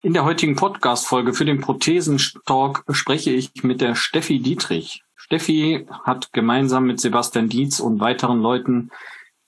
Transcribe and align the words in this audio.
In 0.00 0.12
der 0.12 0.24
heutigen 0.24 0.54
Podcast-Folge 0.54 1.34
für 1.34 1.44
den 1.44 1.60
Prothesentalk 1.60 2.84
spreche 2.90 3.32
ich 3.32 3.64
mit 3.64 3.80
der 3.80 3.96
Steffi 3.96 4.38
Dietrich. 4.38 5.02
Steffi 5.16 5.88
hat 6.04 6.32
gemeinsam 6.32 6.84
mit 6.84 7.00
Sebastian 7.00 7.48
Dietz 7.48 7.80
und 7.80 7.98
weiteren 7.98 8.38
Leuten 8.38 8.90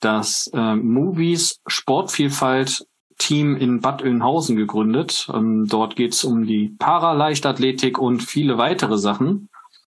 das 0.01 0.51
äh, 0.53 0.75
Movies 0.75 1.61
Sportvielfalt 1.69 2.85
Team 3.17 3.57
in 3.57 3.81
Bad 3.81 4.03
Oeynhausen 4.03 4.57
gegründet. 4.57 5.31
Ähm, 5.33 5.69
dort 5.69 5.95
geht 5.95 6.15
es 6.15 6.25
um 6.25 6.45
die 6.45 6.75
Paraleichtathletik 6.81 7.99
und 7.99 8.21
viele 8.25 8.59
weitere 8.59 8.99
Sachen. 8.99 9.51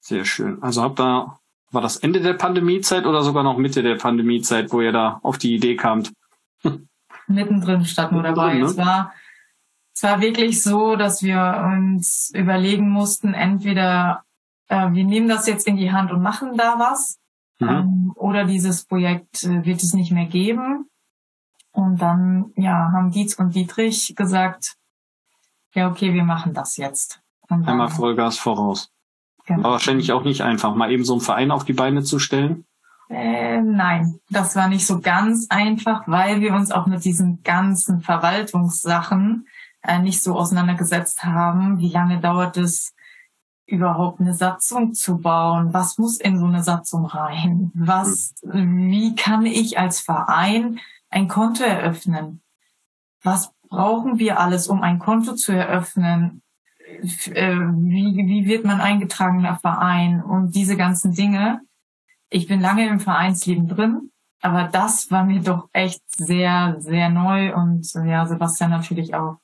Sehr 0.00 0.24
schön. 0.24 0.62
Also 0.62 0.82
habt 0.82 1.00
ihr, 1.00 1.38
war 1.70 1.82
das 1.82 1.96
Ende 1.96 2.20
der 2.20 2.34
Pandemiezeit 2.34 3.06
oder 3.06 3.22
sogar 3.22 3.44
noch 3.44 3.56
Mitte 3.56 3.82
der 3.82 3.94
Pandemiezeit, 3.94 4.72
wo 4.72 4.80
ihr 4.80 4.92
da 4.92 5.20
auf 5.22 5.38
die 5.38 5.54
Idee 5.54 5.76
kamt? 5.76 6.12
Mittendrin 7.26 7.84
statt 7.84 8.12
nur 8.12 8.22
dabei. 8.22 8.54
Ne? 8.54 8.64
Es 8.64 8.76
war, 8.76 9.14
es 9.94 10.02
war 10.02 10.20
wirklich 10.20 10.62
so, 10.62 10.96
dass 10.96 11.22
wir 11.22 11.64
uns 11.64 12.30
überlegen 12.34 12.90
mussten, 12.90 13.34
entweder 13.34 14.24
äh, 14.68 14.90
wir 14.92 15.04
nehmen 15.04 15.28
das 15.28 15.46
jetzt 15.46 15.66
in 15.66 15.76
die 15.76 15.92
Hand 15.92 16.10
und 16.10 16.22
machen 16.22 16.56
da 16.56 16.78
was, 16.78 17.18
mhm. 17.60 17.68
ähm, 17.68 18.12
oder 18.16 18.44
dieses 18.44 18.84
Projekt 18.84 19.44
äh, 19.44 19.64
wird 19.64 19.82
es 19.82 19.94
nicht 19.94 20.10
mehr 20.10 20.26
geben. 20.26 20.90
Und 21.70 22.02
dann, 22.02 22.52
ja, 22.56 22.90
haben 22.92 23.10
Dietz 23.10 23.34
und 23.34 23.54
Dietrich 23.54 24.14
gesagt, 24.14 24.76
ja, 25.74 25.90
okay, 25.90 26.14
wir 26.14 26.24
machen 26.24 26.54
das 26.54 26.76
jetzt. 26.76 27.20
Und 27.48 27.68
Einmal 27.68 27.88
Vollgas 27.88 28.38
voraus. 28.38 28.90
Genau. 29.46 29.64
War 29.64 29.70
wahrscheinlich 29.72 30.12
auch 30.12 30.24
nicht 30.24 30.42
einfach, 30.42 30.74
mal 30.74 30.90
eben 30.90 31.04
so 31.04 31.14
einen 31.14 31.20
Verein 31.20 31.50
auf 31.50 31.64
die 31.64 31.74
Beine 31.74 32.02
zu 32.02 32.18
stellen. 32.18 32.64
Äh, 33.10 33.60
nein, 33.60 34.18
das 34.30 34.56
war 34.56 34.68
nicht 34.68 34.86
so 34.86 35.00
ganz 35.00 35.46
einfach, 35.50 36.04
weil 36.06 36.40
wir 36.40 36.54
uns 36.54 36.70
auch 36.70 36.86
mit 36.86 37.04
diesen 37.04 37.42
ganzen 37.42 38.00
Verwaltungssachen 38.00 39.46
äh, 39.82 39.98
nicht 39.98 40.22
so 40.22 40.38
auseinandergesetzt 40.38 41.24
haben. 41.24 41.78
Wie 41.78 41.90
lange 41.90 42.20
dauert 42.20 42.56
es 42.56 42.94
überhaupt 43.66 44.20
eine 44.20 44.34
Satzung 44.34 44.94
zu 44.94 45.18
bauen? 45.18 45.74
Was 45.74 45.98
muss 45.98 46.18
in 46.18 46.38
so 46.38 46.46
eine 46.46 46.62
Satzung 46.62 47.04
rein? 47.04 47.70
Was, 47.74 48.34
wie 48.42 49.14
kann 49.14 49.44
ich 49.44 49.78
als 49.78 50.00
Verein 50.00 50.80
ein 51.10 51.28
Konto 51.28 51.62
eröffnen? 51.62 52.40
Was 53.22 53.52
brauchen 53.74 54.18
wir 54.18 54.38
alles, 54.38 54.68
um 54.68 54.82
ein 54.82 54.98
Konto 54.98 55.34
zu 55.34 55.52
eröffnen? 55.52 56.42
Äh, 56.86 57.56
wie, 57.56 58.16
wie 58.16 58.46
wird 58.46 58.64
man 58.64 58.80
eingetragener 58.80 59.56
Verein 59.56 60.22
und 60.22 60.54
diese 60.54 60.76
ganzen 60.76 61.12
Dinge. 61.12 61.60
Ich 62.30 62.46
bin 62.46 62.60
lange 62.60 62.86
im 62.88 63.00
Vereinsleben 63.00 63.68
drin, 63.68 64.10
aber 64.42 64.64
das 64.64 65.10
war 65.10 65.24
mir 65.24 65.40
doch 65.40 65.68
echt 65.72 66.02
sehr, 66.08 66.76
sehr 66.78 67.08
neu 67.08 67.54
und 67.54 67.92
ja, 67.94 68.26
Sebastian 68.26 68.70
natürlich 68.70 69.14
auch. 69.14 69.38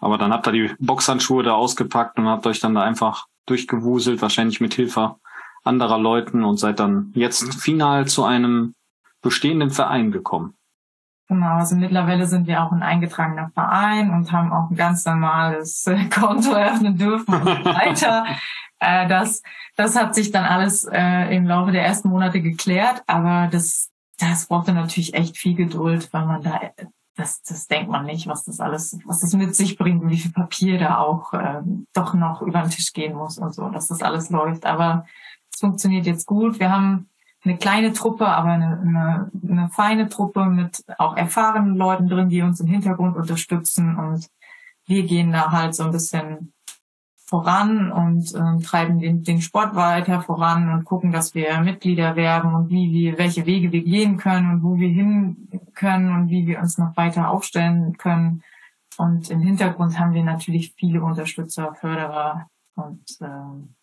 Aber 0.00 0.18
dann 0.18 0.32
habt 0.32 0.46
ihr 0.48 0.52
die 0.52 0.74
Boxhandschuhe 0.78 1.42
da 1.42 1.54
ausgepackt 1.54 2.18
und 2.18 2.26
habt 2.26 2.46
euch 2.46 2.60
dann 2.60 2.74
da 2.74 2.82
einfach 2.82 3.26
durchgewuselt, 3.46 4.20
wahrscheinlich 4.20 4.60
mit 4.60 4.74
Hilfe 4.74 5.16
anderer 5.64 5.98
Leuten 5.98 6.44
und 6.44 6.58
seid 6.58 6.78
dann 6.80 7.12
jetzt 7.14 7.54
final 7.54 8.06
zu 8.06 8.24
einem 8.24 8.74
bestehenden 9.22 9.70
Verein 9.70 10.12
gekommen. 10.12 10.57
Genau, 11.28 11.56
also 11.56 11.76
mittlerweile 11.76 12.26
sind 12.26 12.46
wir 12.46 12.64
auch 12.64 12.72
ein 12.72 12.82
eingetragener 12.82 13.50
Verein 13.52 14.10
und 14.10 14.32
haben 14.32 14.50
auch 14.50 14.70
ein 14.70 14.76
ganz 14.76 15.04
normales 15.04 15.86
äh, 15.86 16.04
Konto 16.10 16.52
eröffnen 16.52 16.96
dürfen 16.96 17.34
und 17.34 17.44
so 17.44 17.64
weiter. 17.64 18.24
äh, 18.80 19.06
das, 19.06 19.42
das 19.76 19.94
hat 19.94 20.14
sich 20.14 20.30
dann 20.30 20.46
alles 20.46 20.84
äh, 20.90 21.36
im 21.36 21.44
Laufe 21.46 21.70
der 21.70 21.84
ersten 21.84 22.08
Monate 22.08 22.40
geklärt, 22.40 23.02
aber 23.06 23.48
das, 23.52 23.90
das 24.18 24.46
brauchte 24.46 24.72
natürlich 24.72 25.12
echt 25.12 25.36
viel 25.36 25.54
Geduld, 25.54 26.08
weil 26.12 26.24
man 26.24 26.42
da, 26.42 26.60
das, 27.14 27.42
das 27.42 27.66
denkt 27.66 27.90
man 27.90 28.06
nicht, 28.06 28.26
was 28.26 28.44
das 28.44 28.58
alles, 28.58 28.98
was 29.04 29.20
das 29.20 29.34
mit 29.34 29.54
sich 29.54 29.76
bringt 29.76 30.02
und 30.02 30.08
wie 30.08 30.18
viel 30.18 30.32
Papier 30.32 30.78
da 30.78 30.96
auch 30.96 31.34
äh, 31.34 31.60
doch 31.92 32.14
noch 32.14 32.40
über 32.40 32.62
den 32.62 32.70
Tisch 32.70 32.94
gehen 32.94 33.14
muss 33.14 33.36
und 33.36 33.54
so, 33.54 33.68
dass 33.68 33.88
das 33.88 34.02
alles 34.02 34.30
läuft. 34.30 34.64
Aber 34.64 35.04
es 35.52 35.60
funktioniert 35.60 36.06
jetzt 36.06 36.26
gut. 36.26 36.58
Wir 36.58 36.70
haben 36.70 37.10
eine 37.44 37.56
kleine 37.56 37.92
Truppe, 37.92 38.26
aber 38.26 38.50
eine, 38.50 38.80
eine, 38.80 39.30
eine 39.48 39.68
feine 39.70 40.08
Truppe 40.08 40.46
mit 40.46 40.84
auch 40.98 41.16
erfahrenen 41.16 41.76
Leuten 41.76 42.08
drin, 42.08 42.28
die 42.28 42.42
uns 42.42 42.60
im 42.60 42.66
Hintergrund 42.66 43.16
unterstützen 43.16 43.96
und 43.96 44.28
wir 44.86 45.04
gehen 45.04 45.32
da 45.32 45.52
halt 45.52 45.74
so 45.74 45.84
ein 45.84 45.92
bisschen 45.92 46.52
voran 47.28 47.92
und 47.92 48.34
äh, 48.34 48.62
treiben 48.62 49.00
den, 49.00 49.22
den 49.22 49.42
Sport 49.42 49.74
weiter 49.74 50.22
voran 50.22 50.72
und 50.72 50.84
gucken, 50.84 51.12
dass 51.12 51.34
wir 51.34 51.60
Mitglieder 51.60 52.16
werben 52.16 52.54
und 52.54 52.70
wie 52.70 52.90
wir, 52.90 53.18
welche 53.18 53.44
Wege 53.44 53.70
wir 53.70 53.84
gehen 53.84 54.16
können 54.16 54.50
und 54.50 54.62
wo 54.62 54.78
wir 54.78 54.88
hin 54.88 55.46
können 55.74 56.10
und 56.10 56.30
wie 56.30 56.46
wir 56.46 56.58
uns 56.58 56.78
noch 56.78 56.96
weiter 56.96 57.28
aufstellen 57.28 57.98
können. 57.98 58.42
Und 58.96 59.28
im 59.28 59.40
Hintergrund 59.40 59.98
haben 59.98 60.14
wir 60.14 60.24
natürlich 60.24 60.72
viele 60.72 61.02
Unterstützer, 61.02 61.74
Förderer 61.74 62.48
und 62.76 63.04
äh, 63.20 63.26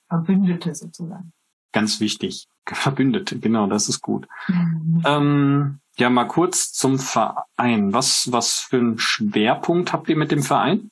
Verbündete 0.10 0.74
sozusagen. 0.74 1.32
Ganz 1.76 2.00
wichtig. 2.00 2.48
Verbündete, 2.66 3.38
genau, 3.38 3.68
das 3.68 3.90
ist 3.90 4.02
gut. 4.02 4.28
Mhm. 4.48 5.04
Ähm, 5.06 5.80
ja, 5.98 6.10
mal 6.10 6.26
kurz 6.26 6.72
zum 6.72 7.00
Verein. 7.00 7.92
Was, 7.92 8.32
was 8.32 8.60
für 8.60 8.78
einen 8.78 8.98
Schwerpunkt 8.98 9.92
habt 9.92 10.08
ihr 10.08 10.16
mit 10.16 10.32
dem 10.32 10.42
Verein? 10.42 10.90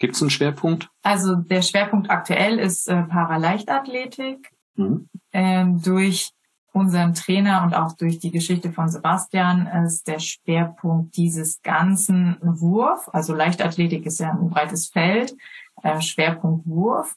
Gibt 0.00 0.16
es 0.16 0.22
einen 0.22 0.30
Schwerpunkt? 0.30 0.90
Also 1.04 1.36
der 1.36 1.62
Schwerpunkt 1.62 2.10
aktuell 2.10 2.58
ist 2.58 2.88
äh, 2.88 3.04
Paraleichtathletik. 3.04 4.50
Mhm. 4.74 5.08
Ähm, 5.32 5.80
durch 5.80 6.32
unseren 6.72 7.14
Trainer 7.14 7.62
und 7.62 7.72
auch 7.72 7.92
durch 7.92 8.18
die 8.18 8.32
Geschichte 8.32 8.72
von 8.72 8.88
Sebastian 8.88 9.68
ist 9.84 10.08
der 10.08 10.18
Schwerpunkt 10.18 11.16
dieses 11.16 11.62
ganzen 11.62 12.38
Wurf. 12.40 13.08
Also 13.12 13.34
Leichtathletik 13.34 14.04
ist 14.04 14.18
ja 14.18 14.32
ein 14.32 14.50
breites 14.50 14.88
Feld. 14.88 15.36
Äh, 15.82 16.00
Schwerpunkt 16.00 16.66
Wurf. 16.66 17.16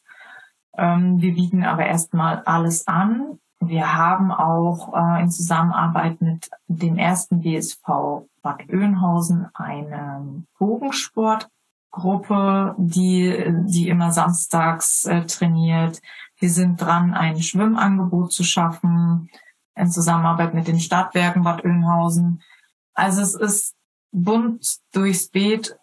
Ähm, 0.79 1.21
wir 1.21 1.33
bieten 1.33 1.63
aber 1.63 1.85
erstmal 1.85 2.41
alles 2.45 2.87
an. 2.87 3.39
Wir 3.59 3.93
haben 3.93 4.31
auch 4.31 4.93
äh, 4.95 5.21
in 5.21 5.29
Zusammenarbeit 5.29 6.21
mit 6.21 6.49
dem 6.67 6.97
ersten 6.97 7.41
BSV 7.41 8.23
Bad 8.41 8.69
Oeynhausen 8.69 9.49
eine 9.53 10.45
Bogensportgruppe, 10.57 12.75
die, 12.77 13.53
die 13.65 13.89
immer 13.89 14.13
samstags 14.13 15.03
äh, 15.03 15.25
trainiert. 15.25 16.01
Wir 16.37 16.49
sind 16.49 16.79
dran, 16.79 17.13
ein 17.13 17.41
Schwimmangebot 17.41 18.31
zu 18.31 18.45
schaffen 18.45 19.29
in 19.75 19.91
Zusammenarbeit 19.91 20.53
mit 20.53 20.69
den 20.69 20.79
Stadtwerken 20.79 21.43
Bad 21.43 21.65
Oeynhausen. 21.65 22.41
Also 22.93 23.21
es 23.21 23.35
ist 23.35 23.75
bunt 24.11 24.79
durchs 24.93 25.29
Beet 25.29 25.77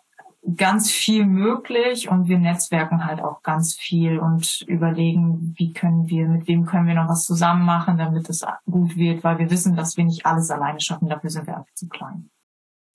ganz 0.55 0.91
viel 0.91 1.27
möglich 1.27 2.09
und 2.09 2.29
wir 2.29 2.39
netzwerken 2.39 3.05
halt 3.05 3.21
auch 3.21 3.43
ganz 3.43 3.75
viel 3.75 4.19
und 4.19 4.63
überlegen, 4.69 5.55
wie 5.57 5.73
können 5.73 6.09
wir, 6.09 6.29
mit 6.29 6.47
wem 6.47 6.67
können 6.67 6.87
wir 6.87 6.95
noch 6.95 7.09
was 7.09 7.25
zusammen 7.25 7.65
machen, 7.65 7.99
damit 7.99 8.29
es 8.29 8.45
gut 8.65 8.97
wird, 8.97 9.25
weil 9.25 9.39
wir 9.39 9.51
wissen, 9.51 9.75
dass 9.75 9.97
wir 9.97 10.05
nicht 10.05 10.25
alles 10.25 10.51
alleine 10.51 10.81
schaffen, 10.81 11.09
dafür 11.09 11.31
sind 11.31 11.47
wir 11.47 11.57
einfach 11.57 11.75
zu 11.75 11.89
klein. 11.89 12.31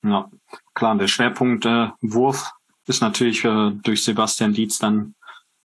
Ja, 0.03 0.29
klar, 0.73 0.95
der 0.95 1.07
Schwerpunkt 1.07 1.65
äh, 1.65 1.89
Wurf 2.01 2.51
ist 2.87 3.01
natürlich 3.01 3.43
äh, 3.43 3.71
durch 3.83 4.03
Sebastian 4.03 4.53
Dietz 4.53 4.79
dann 4.79 5.15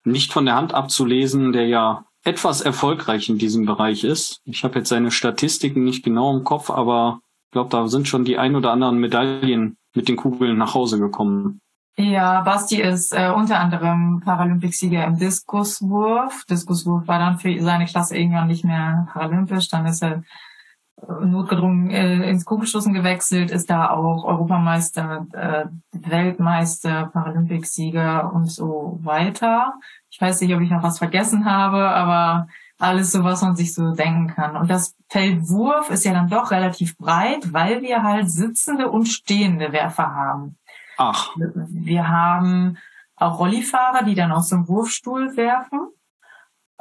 nicht 0.05 0.33
von 0.33 0.47
der 0.47 0.55
Hand 0.55 0.75
abzulesen, 0.75 1.53
der 1.53 1.67
ja 1.67 2.05
etwas 2.25 2.61
erfolgreich 2.61 3.29
in 3.29 3.39
diesem 3.39 3.67
Bereich 3.67 4.05
ist. 4.05 4.41
Ich 4.45 4.63
habe 4.65 4.79
jetzt 4.79 4.89
seine 4.89 5.11
Statistiken 5.11 5.85
nicht 5.85 6.05
genau 6.05 6.37
im 6.37 6.45
Kopf, 6.45 6.71
aber 6.71 7.21
ich 7.47 7.53
glaube, 7.53 7.71
da 7.71 7.89
sind 7.89 8.09
schon 8.09 8.25
die 8.25 8.39
ein 8.39 8.55
oder 8.55 8.73
anderen 8.73 8.99
Medaillen 8.99 9.77
mit 9.95 10.09
den 10.09 10.17
Kugeln 10.17 10.57
nach 10.57 10.75
Hause 10.75 10.99
gekommen. 10.99 11.61
Ja, 11.99 12.41
Basti 12.41 12.81
ist 12.81 13.13
äh, 13.13 13.29
unter 13.31 13.61
anderem 13.61 14.23
Paralympicsieger 14.25 15.05
im 15.05 15.19
Diskuswurf. 15.19 16.45
Diskuswurf 16.47 17.07
war 17.07 17.19
dann 17.19 17.39
für 17.39 17.61
seine 17.61 17.85
Klasse 17.85 18.17
irgendwann 18.17 18.47
nicht 18.47 18.65
mehr 18.65 19.07
paralympisch. 19.13 19.69
Dann 19.69 19.85
ist 19.85 20.03
er 20.03 20.23
äh, 20.97 21.27
notgedrungen 21.27 21.91
äh, 21.91 22.31
ins 22.31 22.47
Kugelstoßen 22.47 22.95
gewechselt, 22.95 23.51
ist 23.51 23.69
da 23.69 23.91
auch 23.91 24.25
Europameister, 24.25 25.27
äh, 25.33 25.65
Weltmeister, 25.93 27.11
Paralympicsieger 27.13 28.33
und 28.33 28.51
so 28.51 28.99
weiter. 29.03 29.75
Ich 30.09 30.19
weiß 30.19 30.41
nicht, 30.41 30.55
ob 30.55 30.63
ich 30.63 30.71
noch 30.71 30.83
was 30.83 30.99
vergessen 30.99 31.45
habe, 31.45 31.91
aber 31.91 32.49
alles 32.79 33.13
so, 33.13 33.23
was 33.23 33.43
man 33.43 33.55
sich 33.55 33.75
so 33.75 33.93
denken 33.93 34.29
kann. 34.29 34.57
Und 34.57 34.71
das 34.71 34.97
Feld 35.09 35.49
Wurf 35.49 35.91
ist 35.91 36.05
ja 36.05 36.13
dann 36.13 36.29
doch 36.29 36.51
relativ 36.51 36.97
breit, 36.97 37.53
weil 37.53 37.83
wir 37.83 38.03
halt 38.03 38.31
sitzende 38.31 38.91
und 38.91 39.07
stehende 39.07 39.73
Werfer 39.73 40.15
haben. 40.15 40.57
Ach. 41.03 41.31
Wir 41.37 42.09
haben 42.09 42.79
auch 43.17 43.39
Rollifahrer, 43.39 44.05
die 44.05 44.15
dann 44.15 44.31
aus 44.31 44.49
dem 44.49 44.69
Wurfstuhl 44.69 45.37
werfen. 45.37 45.89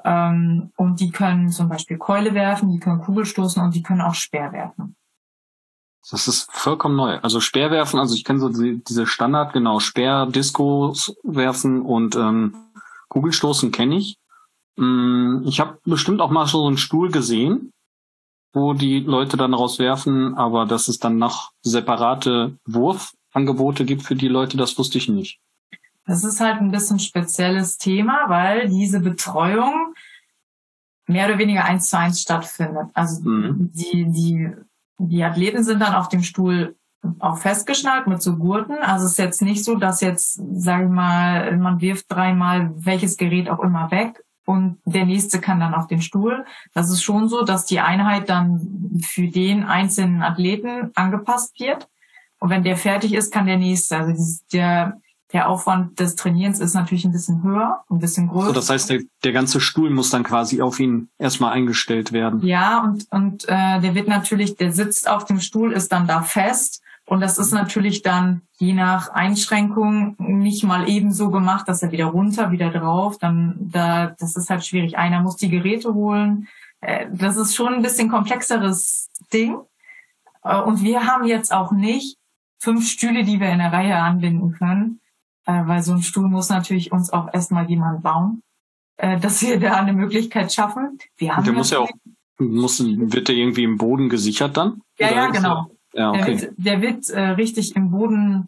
Ähm, 0.04 0.72
und 0.78 1.00
die 1.00 1.12
können 1.12 1.50
zum 1.50 1.70
Beispiel 1.70 1.98
Keule 1.98 2.34
werfen, 2.34 2.72
die 2.72 2.80
können 2.80 3.02
Kugelstoßen 3.02 3.62
und 3.64 3.76
die 3.76 3.84
können 3.84 4.02
auch 4.02 4.16
Speer 4.16 4.52
werfen. 4.52 4.96
Das 6.10 6.28
ist 6.28 6.52
vollkommen 6.52 6.96
neu. 6.96 7.20
Also 7.20 7.40
Speerwerfen, 7.40 8.00
also 8.00 8.16
ich 8.16 8.24
kenne 8.24 8.40
so 8.40 8.50
die, 8.50 8.84
diese 8.84 9.06
Standard, 9.06 9.54
genau, 9.54 9.80
Speer, 9.80 10.26
Discos 10.26 11.16
werfen 11.24 11.82
und 11.82 12.16
ähm, 12.16 12.56
Kugelstoßen 13.10 13.72
kenne 13.72 13.98
ich. 13.98 14.18
Mm, 14.78 15.44
ich 15.46 15.60
habe 15.60 15.80
bestimmt 15.84 16.22
auch 16.22 16.32
mal 16.32 16.48
so 16.48 16.66
einen 16.66 16.78
Stuhl 16.78 17.12
gesehen, 17.12 17.72
wo 18.54 18.74
die 18.74 19.02
Leute 19.02 19.38
dann 19.38 19.54
rauswerfen, 19.54 20.36
aber 20.36 20.66
dass 20.66 20.88
es 20.88 20.98
dann 20.98 21.18
noch 21.18 21.52
separate 21.62 22.58
Wurf 22.66 23.14
Angebote 23.32 23.86
gibt 23.86 24.04
für 24.04 24.16
die 24.16 24.28
Leute, 24.28 24.58
das 24.58 24.78
wusste 24.78 24.98
ich 24.98 25.08
nicht. 25.08 25.40
Das 26.06 26.24
ist 26.24 26.40
halt 26.40 26.60
ein 26.62 26.72
bisschen 26.72 27.00
spezielles 27.00 27.78
Thema, 27.78 28.26
weil 28.28 28.68
diese 28.70 29.00
Betreuung 29.00 29.94
mehr 31.08 31.28
oder 31.28 31.38
weniger 31.38 31.66
eins 31.66 31.90
zu 31.90 31.98
eins 31.98 32.22
stattfindet. 32.22 32.88
Also 32.94 33.22
mhm. 33.30 33.72
die, 33.74 34.06
die, 34.10 34.50
die 34.98 35.24
Athleten 35.24 35.64
sind 35.64 35.80
dann 35.80 35.96
auf 35.96 36.10
dem 36.10 36.24
Stuhl 36.24 36.76
auch 37.20 37.38
festgeschnallt 37.38 38.08
mit 38.08 38.22
so 38.22 38.38
Gurten. 38.38 38.78
Also 38.82 39.06
es 39.06 39.14
ist 39.14 39.18
jetzt 39.18 39.42
nicht 39.42 39.64
so, 39.64 39.76
dass 39.76 40.02
jetzt, 40.02 40.40
sage 40.54 40.86
ich 40.86 40.90
mal, 40.90 41.58
man 41.58 41.82
wirft 41.82 42.06
dreimal 42.10 42.72
welches 42.76 43.18
Gerät 43.18 43.50
auch 43.50 43.60
immer 43.60 43.92
weg 43.92 44.24
und 44.46 44.80
der 44.86 45.06
nächste 45.06 45.40
kann 45.40 45.60
dann 45.60 45.74
auf 45.74 45.88
den 45.88 46.02
Stuhl. 46.02 46.46
Das 46.74 46.90
ist 46.92 47.04
schon 47.04 47.28
so, 47.28 47.44
dass 47.44 47.66
die 47.66 47.80
Einheit 47.80 48.30
dann 48.30 49.00
für 49.04 49.28
den 49.28 49.64
einzelnen 49.64 50.22
Athleten 50.22 50.92
angepasst 50.96 51.60
wird. 51.60 51.88
Und 52.42 52.50
wenn 52.50 52.64
der 52.64 52.76
fertig 52.76 53.14
ist, 53.14 53.32
kann 53.32 53.46
der 53.46 53.58
nächste. 53.58 53.98
Also 53.98 54.12
dieses, 54.14 54.46
der, 54.48 55.00
der 55.32 55.48
Aufwand 55.48 56.00
des 56.00 56.16
Trainierens 56.16 56.60
ist 56.60 56.74
natürlich 56.74 57.06
ein 57.06 57.12
bisschen 57.12 57.44
höher, 57.44 57.84
ein 57.88 58.00
bisschen 58.00 58.30
größer. 58.30 58.48
So, 58.48 58.54
das 58.54 58.70
heißt, 58.72 58.90
der, 58.90 59.02
der 59.24 59.32
ganze 59.32 59.62
Stuhl 59.62 59.92
muss 59.92 60.10
dann 60.10 60.24
quasi 60.24 60.60
auf 60.60 60.80
ihn 60.80 61.10
erstmal 61.20 61.54
eingestellt 61.54 62.12
werden. 62.12 62.44
Ja, 62.44 62.84
und, 62.84 63.06
und 63.12 63.44
äh, 63.48 63.80
der 63.80 63.94
wird 63.94 64.08
natürlich, 64.08 64.56
der 64.56 64.72
sitzt 64.74 65.08
auf 65.08 65.26
dem 65.26 65.40
Stuhl, 65.40 65.72
ist 65.72 65.92
dann 65.92 66.08
da 66.08 66.24
fest. 66.24 66.82
Und 67.06 67.22
das 67.22 67.38
ist 67.38 67.52
natürlich 67.52 68.02
dann 68.02 68.42
je 68.58 68.74
nach 68.74 69.10
Einschränkung 69.10 70.16
nicht 70.18 70.64
mal 70.64 70.90
ebenso 70.90 71.30
gemacht, 71.30 71.70
dass 71.70 71.84
er 71.84 71.92
wieder 71.92 72.06
runter, 72.06 72.50
wieder 72.50 72.72
drauf. 72.72 73.20
Dann 73.20 73.56
da, 73.60 74.16
das 74.20 74.36
ist 74.36 74.50
halt 74.50 74.66
schwierig. 74.66 74.98
Einer 74.98 75.22
muss 75.22 75.36
die 75.36 75.50
Geräte 75.50 75.94
holen. 75.94 76.48
Äh, 76.80 77.06
das 77.14 77.38
ist 77.38 77.56
schon 77.56 77.76
ein 77.76 77.84
bisschen 77.84 78.10
komplexeres 78.10 79.12
Ding. 79.32 79.60
Äh, 80.44 80.60
und 80.60 80.82
wir 80.82 81.06
haben 81.06 81.28
jetzt 81.28 81.54
auch 81.54 81.72
nicht 81.72 82.18
fünf 82.62 82.88
Stühle, 82.88 83.24
die 83.24 83.40
wir 83.40 83.50
in 83.50 83.58
der 83.58 83.74
Reihe 83.74 83.98
anbinden 83.98 84.54
können, 84.54 85.02
äh, 85.46 85.66
weil 85.66 85.82
so 85.82 85.94
ein 85.94 86.04
Stuhl 86.04 86.30
muss 86.30 86.50
natürlich 86.50 86.92
uns 86.92 87.12
auch 87.12 87.34
erstmal 87.34 87.68
jemand 87.70 88.04
bauen, 88.04 88.44
äh, 88.98 89.20
dass 89.20 89.42
wir 89.42 89.60
da 89.60 89.74
eine 89.78 89.94
Möglichkeit 89.94 90.54
schaffen. 90.54 91.00
Wir 91.18 91.36
haben 91.36 91.44
der 91.44 91.54
muss 91.54 91.72
ja 91.72 91.80
auch, 91.80 91.90
muss, 92.38 92.80
wird 92.84 93.28
der 93.28 93.36
irgendwie 93.36 93.64
im 93.64 93.78
Boden 93.78 94.10
gesichert 94.10 94.58
dann? 94.58 94.82
Ja, 95.00 95.12
ja, 95.12 95.28
genau. 95.28 95.72
Ja, 95.94 96.12
okay. 96.12 96.20
Der 96.20 96.42
wird, 96.42 96.54
der 96.58 96.82
wird 96.82 97.10
äh, 97.10 97.22
richtig 97.32 97.76
im 97.76 97.90
Boden 97.92 98.48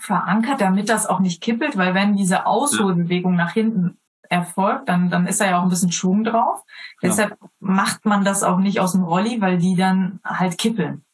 verankert, 0.00 0.60
damit 0.60 0.88
das 0.88 1.06
auch 1.06 1.20
nicht 1.20 1.40
kippelt, 1.40 1.76
weil 1.76 1.94
wenn 1.94 2.16
diese 2.16 2.46
Ausholbewegung 2.46 3.36
nach 3.36 3.52
hinten 3.52 3.96
erfolgt, 4.28 4.88
dann, 4.88 5.10
dann 5.10 5.26
ist 5.26 5.40
da 5.40 5.46
ja 5.46 5.60
auch 5.60 5.62
ein 5.62 5.68
bisschen 5.68 5.92
Schwung 5.92 6.24
drauf. 6.24 6.64
Ja. 7.00 7.08
Deshalb 7.08 7.38
macht 7.60 8.04
man 8.04 8.24
das 8.24 8.42
auch 8.42 8.58
nicht 8.58 8.80
aus 8.80 8.92
dem 8.92 9.04
Rolli, 9.04 9.40
weil 9.40 9.58
die 9.58 9.76
dann 9.76 10.18
halt 10.24 10.58
kippeln. 10.58 11.04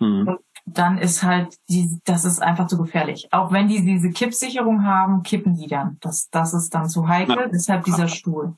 Mhm. 0.00 0.26
Und 0.26 0.38
dann 0.66 0.98
ist 0.98 1.22
halt 1.22 1.56
die, 1.68 2.00
das 2.04 2.24
ist 2.24 2.42
einfach 2.42 2.66
zu 2.66 2.76
gefährlich. 2.76 3.28
Auch 3.30 3.52
wenn 3.52 3.68
die 3.68 3.84
diese 3.84 4.10
Kippsicherung 4.10 4.84
haben, 4.84 5.22
kippen 5.22 5.54
die 5.54 5.68
dann. 5.68 5.96
Das, 6.00 6.28
das 6.30 6.52
ist 6.54 6.74
dann 6.74 6.88
zu 6.88 7.06
heikel, 7.08 7.36
Na, 7.38 7.46
deshalb 7.46 7.84
dieser 7.84 8.08
Stuhl. 8.08 8.54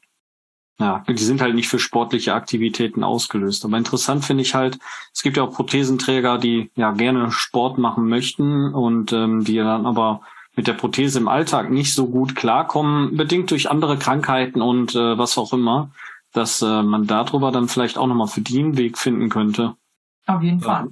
Ja, 0.81 1.05
die 1.07 1.17
sind 1.17 1.41
halt 1.41 1.55
nicht 1.55 1.69
für 1.69 1.79
sportliche 1.79 2.35
Aktivitäten 2.35 3.05
ausgelöst. 3.05 3.65
Aber 3.65 3.77
interessant 3.77 4.25
finde 4.25 4.43
ich 4.43 4.55
halt, 4.55 4.79
es 5.13 5.23
gibt 5.23 5.37
ja 5.37 5.43
auch 5.43 5.53
Prothesenträger, 5.53 6.39
die 6.39 6.71
ja 6.77 6.93
gerne 6.93 7.31
Sport 7.31 7.79
machen 7.79 8.09
möchten 8.09 8.73
und 8.73 9.13
ähm, 9.13 9.45
die 9.45 9.57
dann 9.57 9.85
aber 9.85 10.23
mit 10.57 10.67
der 10.67 10.75
Prothese 10.75 11.19
im 11.19 11.29
Alltag 11.29 11.71
nicht 11.71 11.95
so 11.95 12.07
gut 12.07 12.37
klarkommen, 12.37 13.17
bedingt 13.17 13.51
durch 13.51 13.71
andere 13.71 13.99
Krankheiten 13.99 14.63
und 14.63 14.95
äh, 14.95 15.19
was 15.19 15.37
auch 15.37 15.53
immer, 15.53 15.91
dass 16.33 16.63
äh, 16.63 16.83
man 16.83 17.07
darüber 17.07 17.51
dann 17.51 17.69
vielleicht 17.69 17.99
auch 17.99 18.07
nochmal 18.07 18.29
für 18.29 18.41
die 18.41 18.61
einen 18.61 18.77
Weg 18.77 18.99
finden 18.99 19.29
könnte. 19.29 19.75
Auf 20.27 20.43
jeden 20.43 20.61
Fall 20.61 20.89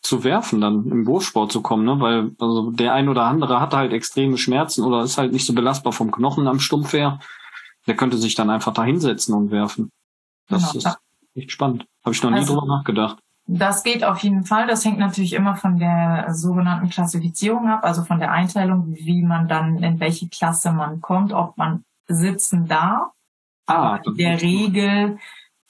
zu 0.00 0.24
werfen, 0.24 0.60
dann 0.60 0.86
im 0.86 1.06
Wurfsport 1.06 1.50
zu 1.50 1.60
kommen, 1.60 1.84
ne? 1.84 2.00
Weil 2.00 2.30
also 2.38 2.70
der 2.70 2.94
ein 2.94 3.08
oder 3.08 3.24
andere 3.24 3.60
hat 3.60 3.74
halt 3.74 3.92
extreme 3.92 4.38
Schmerzen 4.38 4.84
oder 4.84 5.02
ist 5.02 5.18
halt 5.18 5.32
nicht 5.32 5.46
so 5.46 5.54
belastbar 5.54 5.92
vom 5.92 6.10
Knochen 6.10 6.46
am 6.46 6.60
Stumpf 6.60 6.92
her. 6.92 7.18
Der 7.86 7.96
könnte 7.96 8.18
sich 8.18 8.34
dann 8.34 8.50
einfach 8.50 8.72
da 8.72 8.84
hinsetzen 8.84 9.34
und 9.34 9.50
werfen. 9.50 9.90
Das 10.48 10.72
genau. 10.72 10.88
ist 10.88 10.98
echt 11.34 11.52
spannend. 11.52 11.86
Habe 12.04 12.14
ich 12.14 12.22
noch 12.22 12.30
nie 12.30 12.36
also, 12.36 12.54
drüber 12.54 12.66
nachgedacht. 12.66 13.18
Das 13.46 13.82
geht 13.82 14.04
auf 14.04 14.18
jeden 14.18 14.44
Fall. 14.44 14.66
Das 14.66 14.84
hängt 14.84 14.98
natürlich 14.98 15.32
immer 15.32 15.56
von 15.56 15.78
der 15.78 16.26
sogenannten 16.34 16.90
Klassifizierung 16.90 17.68
ab, 17.68 17.80
also 17.82 18.04
von 18.04 18.18
der 18.18 18.30
Einteilung, 18.30 18.94
wie 18.94 19.22
man 19.22 19.48
dann 19.48 19.82
in 19.82 19.98
welche 20.00 20.28
Klasse 20.28 20.70
man 20.72 21.00
kommt, 21.00 21.32
ob 21.32 21.56
man 21.56 21.82
sitzen 22.06 22.66
darf. 22.68 23.10
Ah, 23.66 24.00
in 24.04 24.14
der 24.16 24.40
Regel 24.40 25.18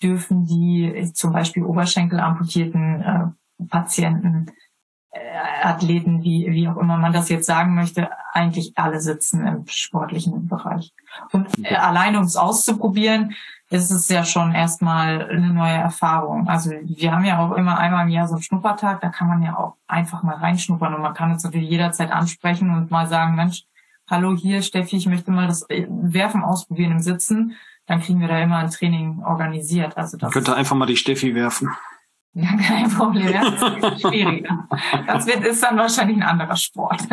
dürfen 0.03 0.45
die 0.45 1.11
zum 1.15 1.33
Beispiel 1.33 1.65
Oberschenkel 1.65 2.21
amputierten 2.21 3.01
äh, 3.01 3.27
Patienten, 3.69 4.47
äh, 5.11 5.19
Athleten, 5.63 6.23
wie, 6.23 6.47
wie 6.51 6.69
auch 6.69 6.77
immer 6.77 6.99
man 6.99 7.13
das 7.13 7.29
jetzt 7.29 7.47
sagen 7.47 7.75
möchte, 7.75 8.11
eigentlich 8.33 8.73
alle 8.77 9.01
sitzen 9.01 9.47
im 9.47 9.67
sportlichen 9.67 10.49
Bereich. 10.49 10.93
Und 11.33 11.49
äh, 11.65 11.75
alleine 11.77 12.19
um 12.19 12.25
es 12.25 12.37
auszuprobieren, 12.37 13.35
ist 13.71 13.91
es 13.91 14.09
ja 14.09 14.25
schon 14.25 14.53
erstmal 14.53 15.29
eine 15.29 15.53
neue 15.53 15.75
Erfahrung. 15.75 16.49
Also 16.49 16.71
wir 16.83 17.13
haben 17.13 17.25
ja 17.25 17.39
auch 17.39 17.53
immer 17.53 17.79
einmal 17.79 18.07
im 18.07 18.13
Jahr 18.13 18.29
so 18.29 18.35
einen 18.35 18.43
Schnuppertag, 18.43 19.01
da 19.01 19.11
kann 19.11 19.29
man 19.29 19.43
ja 19.43 19.57
auch 19.57 19.77
einfach 19.87 20.23
mal 20.23 20.37
reinschnuppern 20.37 20.95
und 20.95 21.03
man 21.03 21.15
kann 21.15 21.33
uns 21.33 21.45
natürlich 21.45 21.69
jederzeit 21.69 22.11
ansprechen 22.11 22.71
und 22.75 22.91
mal 22.91 23.07
sagen, 23.07 23.35
Mensch, 23.35 23.65
hallo 24.09 24.35
hier 24.35 24.63
Steffi, 24.63 24.97
ich 24.97 25.07
möchte 25.07 25.31
mal 25.31 25.47
das 25.47 25.67
Werfen 25.69 26.43
ausprobieren 26.43 26.93
im 26.93 27.01
Sitzen. 27.01 27.57
Dann 27.87 28.01
kriegen 28.01 28.21
wir 28.21 28.29
da 28.29 28.39
immer 28.39 28.59
ein 28.59 28.71
Training 28.71 29.23
organisiert. 29.23 29.97
Also 29.97 30.17
das 30.17 30.33
könnte 30.33 30.55
einfach 30.55 30.77
mal 30.77 30.87
die 30.87 30.97
Steffi 30.97 31.35
werfen. 31.35 31.71
Ja, 32.35 32.57
kein 32.57 32.89
Problem. 32.91 33.33
Das 33.33 33.55
ist 33.55 34.03
schwieriger. 34.03 34.69
Das 35.07 35.27
wird, 35.27 35.45
ist 35.45 35.63
dann 35.63 35.77
wahrscheinlich 35.77 36.19
ein 36.19 36.23
anderer 36.23 36.55
Sport. 36.57 37.01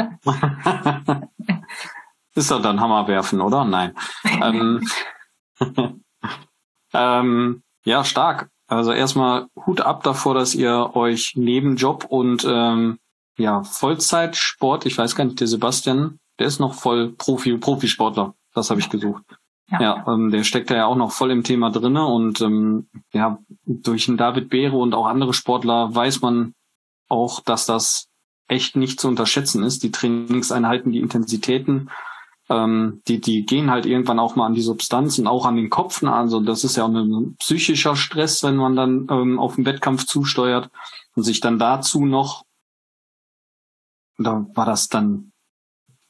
ist 2.36 2.52
doch 2.52 2.62
dann 2.62 2.80
Hammer 2.80 3.08
werfen, 3.08 3.42
oder? 3.42 3.66
Nein. 3.66 3.96
ähm, 4.24 4.88
ähm, 6.94 7.64
ja, 7.86 8.04
stark. 8.04 8.50
Also 8.68 8.92
erstmal 8.92 9.48
Hut 9.66 9.82
ab 9.82 10.04
davor, 10.04 10.36
dass 10.36 10.54
ihr 10.54 10.96
euch 10.96 11.34
neben 11.36 11.76
Job 11.76 12.06
und 12.08 12.46
ähm, 12.48 13.00
ja, 13.38 13.64
Vollzeitsport, 13.64 14.86
ich 14.86 14.98
weiß 14.98 15.16
gar 15.16 15.26
nicht, 15.26 15.40
der 15.40 15.48
Sebastian, 15.48 16.20
der 16.40 16.48
ist 16.48 16.60
noch 16.60 16.74
voll 16.74 17.14
Profi, 17.14 17.58
Profisportler. 17.58 18.36
Das 18.54 18.70
habe 18.70 18.80
ich 18.80 18.90
gesucht. 18.90 19.24
Ja, 19.72 19.82
ja 19.82 20.14
ähm, 20.14 20.32
der 20.32 20.44
steckt 20.44 20.70
da 20.70 20.76
ja 20.76 20.86
auch 20.86 20.96
noch 20.96 21.12
voll 21.12 21.32
im 21.32 21.44
Thema 21.44 21.72
drinne 21.72 22.06
und 22.06 22.42
ähm, 22.42 22.88
ja, 23.12 23.40
durch 23.66 24.06
den 24.06 24.18
David 24.18 24.50
Beere 24.50 24.78
und 24.78 24.94
auch 24.94 25.08
andere 25.08 25.34
Sportler 25.34 25.94
weiß 25.94 26.22
man 26.22 26.54
auch, 27.10 27.40
dass 27.42 27.66
das 27.66 28.08
echt 28.48 28.76
nicht 28.76 29.00
zu 29.00 29.08
unterschätzen 29.08 29.64
ist. 29.64 29.84
Die 29.84 29.92
Trainingseinheiten, 29.92 30.92
die 30.92 31.00
Intensitäten, 31.00 31.90
ähm, 32.50 33.02
die, 33.08 33.20
die 33.20 33.46
gehen 33.46 33.72
halt 33.72 33.86
irgendwann 33.86 34.20
auch 34.20 34.36
mal 34.36 34.46
an 34.46 34.54
die 34.54 34.62
Substanz 34.62 35.18
und 35.18 35.28
auch 35.28 35.46
an 35.46 35.56
den 35.56 35.70
Kopf. 35.70 36.04
Also 36.04 36.40
das 36.40 36.64
ist 36.64 36.78
ja 36.78 36.86
auch 36.86 36.90
ein 36.90 37.36
psychischer 37.40 37.96
Stress, 37.96 38.44
wenn 38.44 38.56
man 38.56 38.76
dann 38.76 39.08
ähm, 39.10 39.40
auf 39.40 39.56
den 39.56 39.66
Wettkampf 39.66 40.06
zusteuert 40.06 40.70
und 41.16 41.24
sich 41.24 41.40
dann 41.40 41.58
dazu 41.58 42.06
noch, 42.06 42.44
da 44.18 44.46
war 44.54 44.66
das 44.66 44.88
dann 44.88 45.32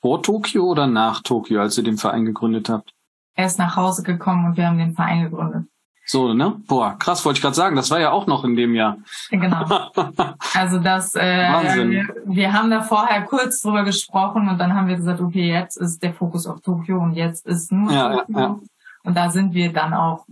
vor 0.02 0.22
Tokio 0.22 0.66
oder 0.66 0.88
nach 0.88 1.24
Tokio, 1.24 1.62
als 1.62 1.78
ihr 1.78 1.84
den 1.84 1.98
Verein 1.98 2.26
gegründet 2.26 2.70
habt? 2.70 2.95
Er 3.36 3.46
ist 3.46 3.60
nach 3.60 3.76
Hause 3.76 4.04
gekommen 4.04 4.46
und 4.46 4.58
wir 4.58 4.68
haben 4.68 4.78
den 4.78 4.94
Verein 4.94 5.24
gegründet. 5.24 5.68
So, 6.08 6.34
ne? 6.34 6.62
Boah, 6.68 6.98
krass, 7.00 7.26
wollte 7.26 7.38
ich 7.38 7.42
gerade 7.42 7.56
sagen. 7.56 7.76
Das 7.76 7.90
war 7.90 8.00
ja 8.00 8.12
auch 8.12 8.28
noch 8.28 8.44
in 8.44 8.56
dem 8.56 8.76
Jahr. 8.76 8.98
Genau. 9.30 9.92
Also 10.54 10.80
das, 10.80 11.16
äh, 11.16 11.52
Wahnsinn. 11.52 11.92
Wir, 11.92 12.16
wir 12.26 12.54
haben 12.54 12.70
da 12.70 12.82
vorher 12.82 13.24
kurz 13.24 13.62
drüber 13.62 13.84
gesprochen 13.84 14.48
und 14.48 14.58
dann 14.58 14.74
haben 14.74 14.88
wir 14.88 14.96
gesagt, 14.96 15.20
okay, 15.20 15.52
jetzt 15.52 15.76
ist 15.76 16.02
der 16.02 16.14
Fokus 16.14 16.48
auf 16.48 16.62
Tokio 16.62 17.00
und 17.00 17.14
jetzt 17.14 17.46
ist 17.46 17.72
nur 17.72 17.92
ja, 17.92 18.18
Tokio. 18.18 18.38
Ja, 18.40 18.42
ja. 18.48 18.60
Und 19.04 19.18
da 19.18 19.32
sind 19.32 19.54
wir 19.54 19.74
dann 19.74 19.94
auch, 19.94 20.26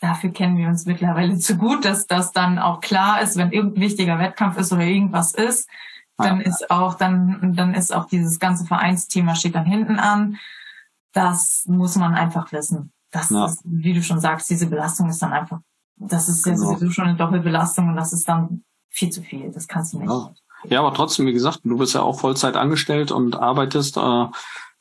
dafür 0.00 0.30
kennen 0.30 0.56
wir 0.56 0.68
uns 0.68 0.86
mittlerweile 0.86 1.36
zu 1.36 1.56
gut, 1.56 1.84
dass 1.84 2.06
das 2.06 2.32
dann 2.32 2.58
auch 2.58 2.80
klar 2.80 3.20
ist, 3.20 3.36
wenn 3.36 3.52
irgendein 3.52 3.82
wichtiger 3.82 4.18
Wettkampf 4.18 4.56
ist 4.56 4.72
oder 4.72 4.84
irgendwas 4.84 5.34
ist, 5.34 5.68
dann 6.16 6.40
ist 6.40 6.70
auch, 6.70 6.94
dann, 6.94 7.54
dann 7.56 7.74
ist 7.74 7.94
auch 7.94 8.06
dieses 8.06 8.38
ganze 8.38 8.64
Vereinsthema 8.64 9.34
steht 9.34 9.56
dann 9.56 9.64
hinten 9.64 9.98
an. 9.98 10.38
Das 11.14 11.64
muss 11.66 11.96
man 11.96 12.14
einfach 12.14 12.52
wissen. 12.52 12.92
Das 13.10 13.30
ja. 13.30 13.46
ist, 13.46 13.60
wie 13.64 13.94
du 13.94 14.02
schon 14.02 14.20
sagst, 14.20 14.50
diese 14.50 14.66
Belastung 14.66 15.08
ist 15.08 15.22
dann 15.22 15.32
einfach, 15.32 15.60
das 15.96 16.28
ist 16.28 16.44
ja 16.44 16.52
genau. 16.52 16.74
sowieso 16.74 16.90
schon 16.90 17.06
eine 17.06 17.16
Doppelbelastung 17.16 17.88
und 17.88 17.96
das 17.96 18.12
ist 18.12 18.28
dann 18.28 18.64
viel 18.90 19.10
zu 19.10 19.22
viel. 19.22 19.50
Das 19.52 19.68
kannst 19.68 19.94
du 19.94 20.00
nicht. 20.00 20.10
Ja. 20.10 20.34
ja, 20.64 20.80
aber 20.80 20.92
trotzdem, 20.92 21.26
wie 21.26 21.32
gesagt, 21.32 21.60
du 21.62 21.78
bist 21.78 21.94
ja 21.94 22.02
auch 22.02 22.18
Vollzeit 22.18 22.56
angestellt 22.56 23.12
und 23.12 23.36
arbeitest, 23.36 23.96
äh, 23.96 24.26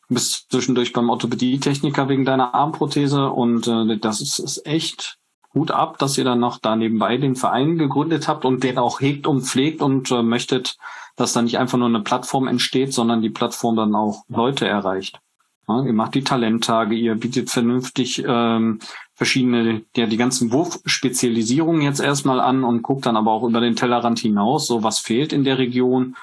bist 0.09 0.51
zwischendurch 0.51 0.93
beim 0.93 1.09
Orthopädietechniker 1.09 2.09
wegen 2.09 2.25
deiner 2.25 2.53
Armprothese 2.55 3.29
und 3.29 3.67
äh, 3.67 3.97
das 3.99 4.19
ist, 4.19 4.39
ist 4.39 4.65
echt 4.65 5.17
Hut 5.53 5.69
ab, 5.69 5.99
dass 5.99 6.17
ihr 6.17 6.23
dann 6.23 6.39
noch 6.39 6.57
da 6.57 6.75
nebenbei 6.75 7.17
den 7.17 7.35
Verein 7.35 7.77
gegründet 7.77 8.27
habt 8.27 8.45
und 8.45 8.63
den 8.63 8.79
auch 8.79 9.01
hegt 9.01 9.27
und 9.27 9.43
pflegt 9.43 9.81
und 9.81 10.09
äh, 10.09 10.23
möchtet, 10.23 10.77
dass 11.15 11.33
da 11.33 11.43
nicht 11.43 11.59
einfach 11.59 11.77
nur 11.77 11.87
eine 11.87 12.01
Plattform 12.01 12.47
entsteht, 12.47 12.93
sondern 12.93 13.21
die 13.21 13.29
Plattform 13.29 13.75
dann 13.75 13.93
auch 13.93 14.23
Leute 14.27 14.67
erreicht. 14.67 15.19
Ja, 15.67 15.83
ihr 15.85 15.93
macht 15.93 16.15
die 16.15 16.23
Talenttage, 16.23 16.95
ihr 16.95 17.15
bietet 17.15 17.49
vernünftig 17.49 18.23
ähm, 18.27 18.79
verschiedene, 19.15 19.83
ja, 19.95 20.07
die 20.07 20.17
ganzen 20.17 20.51
Wurfspezialisierungen 20.51 21.81
jetzt 21.81 22.01
erstmal 22.01 22.39
an 22.39 22.63
und 22.63 22.81
guckt 22.81 23.05
dann 23.05 23.15
aber 23.15 23.31
auch 23.31 23.43
über 23.43 23.61
den 23.61 23.75
Tellerrand 23.75 24.19
hinaus, 24.19 24.67
so 24.67 24.83
was 24.83 24.99
fehlt 24.99 25.31
in 25.31 25.45
der 25.45 25.57
Region, 25.59 26.15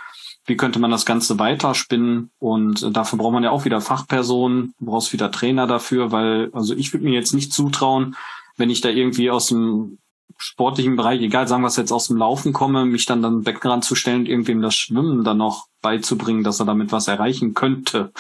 wie 0.45 0.57
könnte 0.57 0.79
man 0.79 0.91
das 0.91 1.07
Ganze 1.07 1.39
weiterspinnen 1.39 2.31
und 2.39 2.95
dafür 2.95 3.19
braucht 3.19 3.33
man 3.33 3.45
ja 3.45 3.51
auch 3.51 3.65
wieder 3.65 3.81
Fachpersonen, 3.81 4.75
brauchst 4.81 5.13
wieder 5.13 5.31
Trainer 5.31 5.67
dafür, 5.67 6.13
weil, 6.13 6.51
also 6.53 6.75
ich 6.75 6.93
würde 6.93 7.05
mir 7.05 7.15
jetzt 7.15 7.33
nicht 7.33 7.53
zutrauen, 7.53 8.17
wenn 8.57 8.69
ich 8.69 8.83
da 8.83 8.91
irgendwie 8.91 9.31
aus 9.31 9.47
dem 9.47 9.99
sportlichen 10.37 10.97
Bereich, 10.97 11.21
egal 11.21 11.47
sagen 11.49 11.63
wir 11.63 11.69
es 11.69 11.77
jetzt 11.77 11.93
aus 11.93 12.09
dem 12.09 12.17
Laufen 12.17 12.53
komme, 12.53 12.85
mich 12.87 13.07
dann 13.07 13.23
dann 13.23 13.43
Beckenrand 13.43 13.85
zu 13.85 13.95
stellen 13.95 14.21
und 14.21 14.29
irgendwem 14.29 14.63
das 14.63 14.75
Schwimmen 14.75 15.25
dann 15.25 15.39
noch 15.39 15.67
beizubringen, 15.83 16.45
dass 16.45 16.61
er 16.61 16.67
damit 16.67 16.93
was 16.93 17.09
erreichen 17.09 17.55
könnte. 17.55 18.13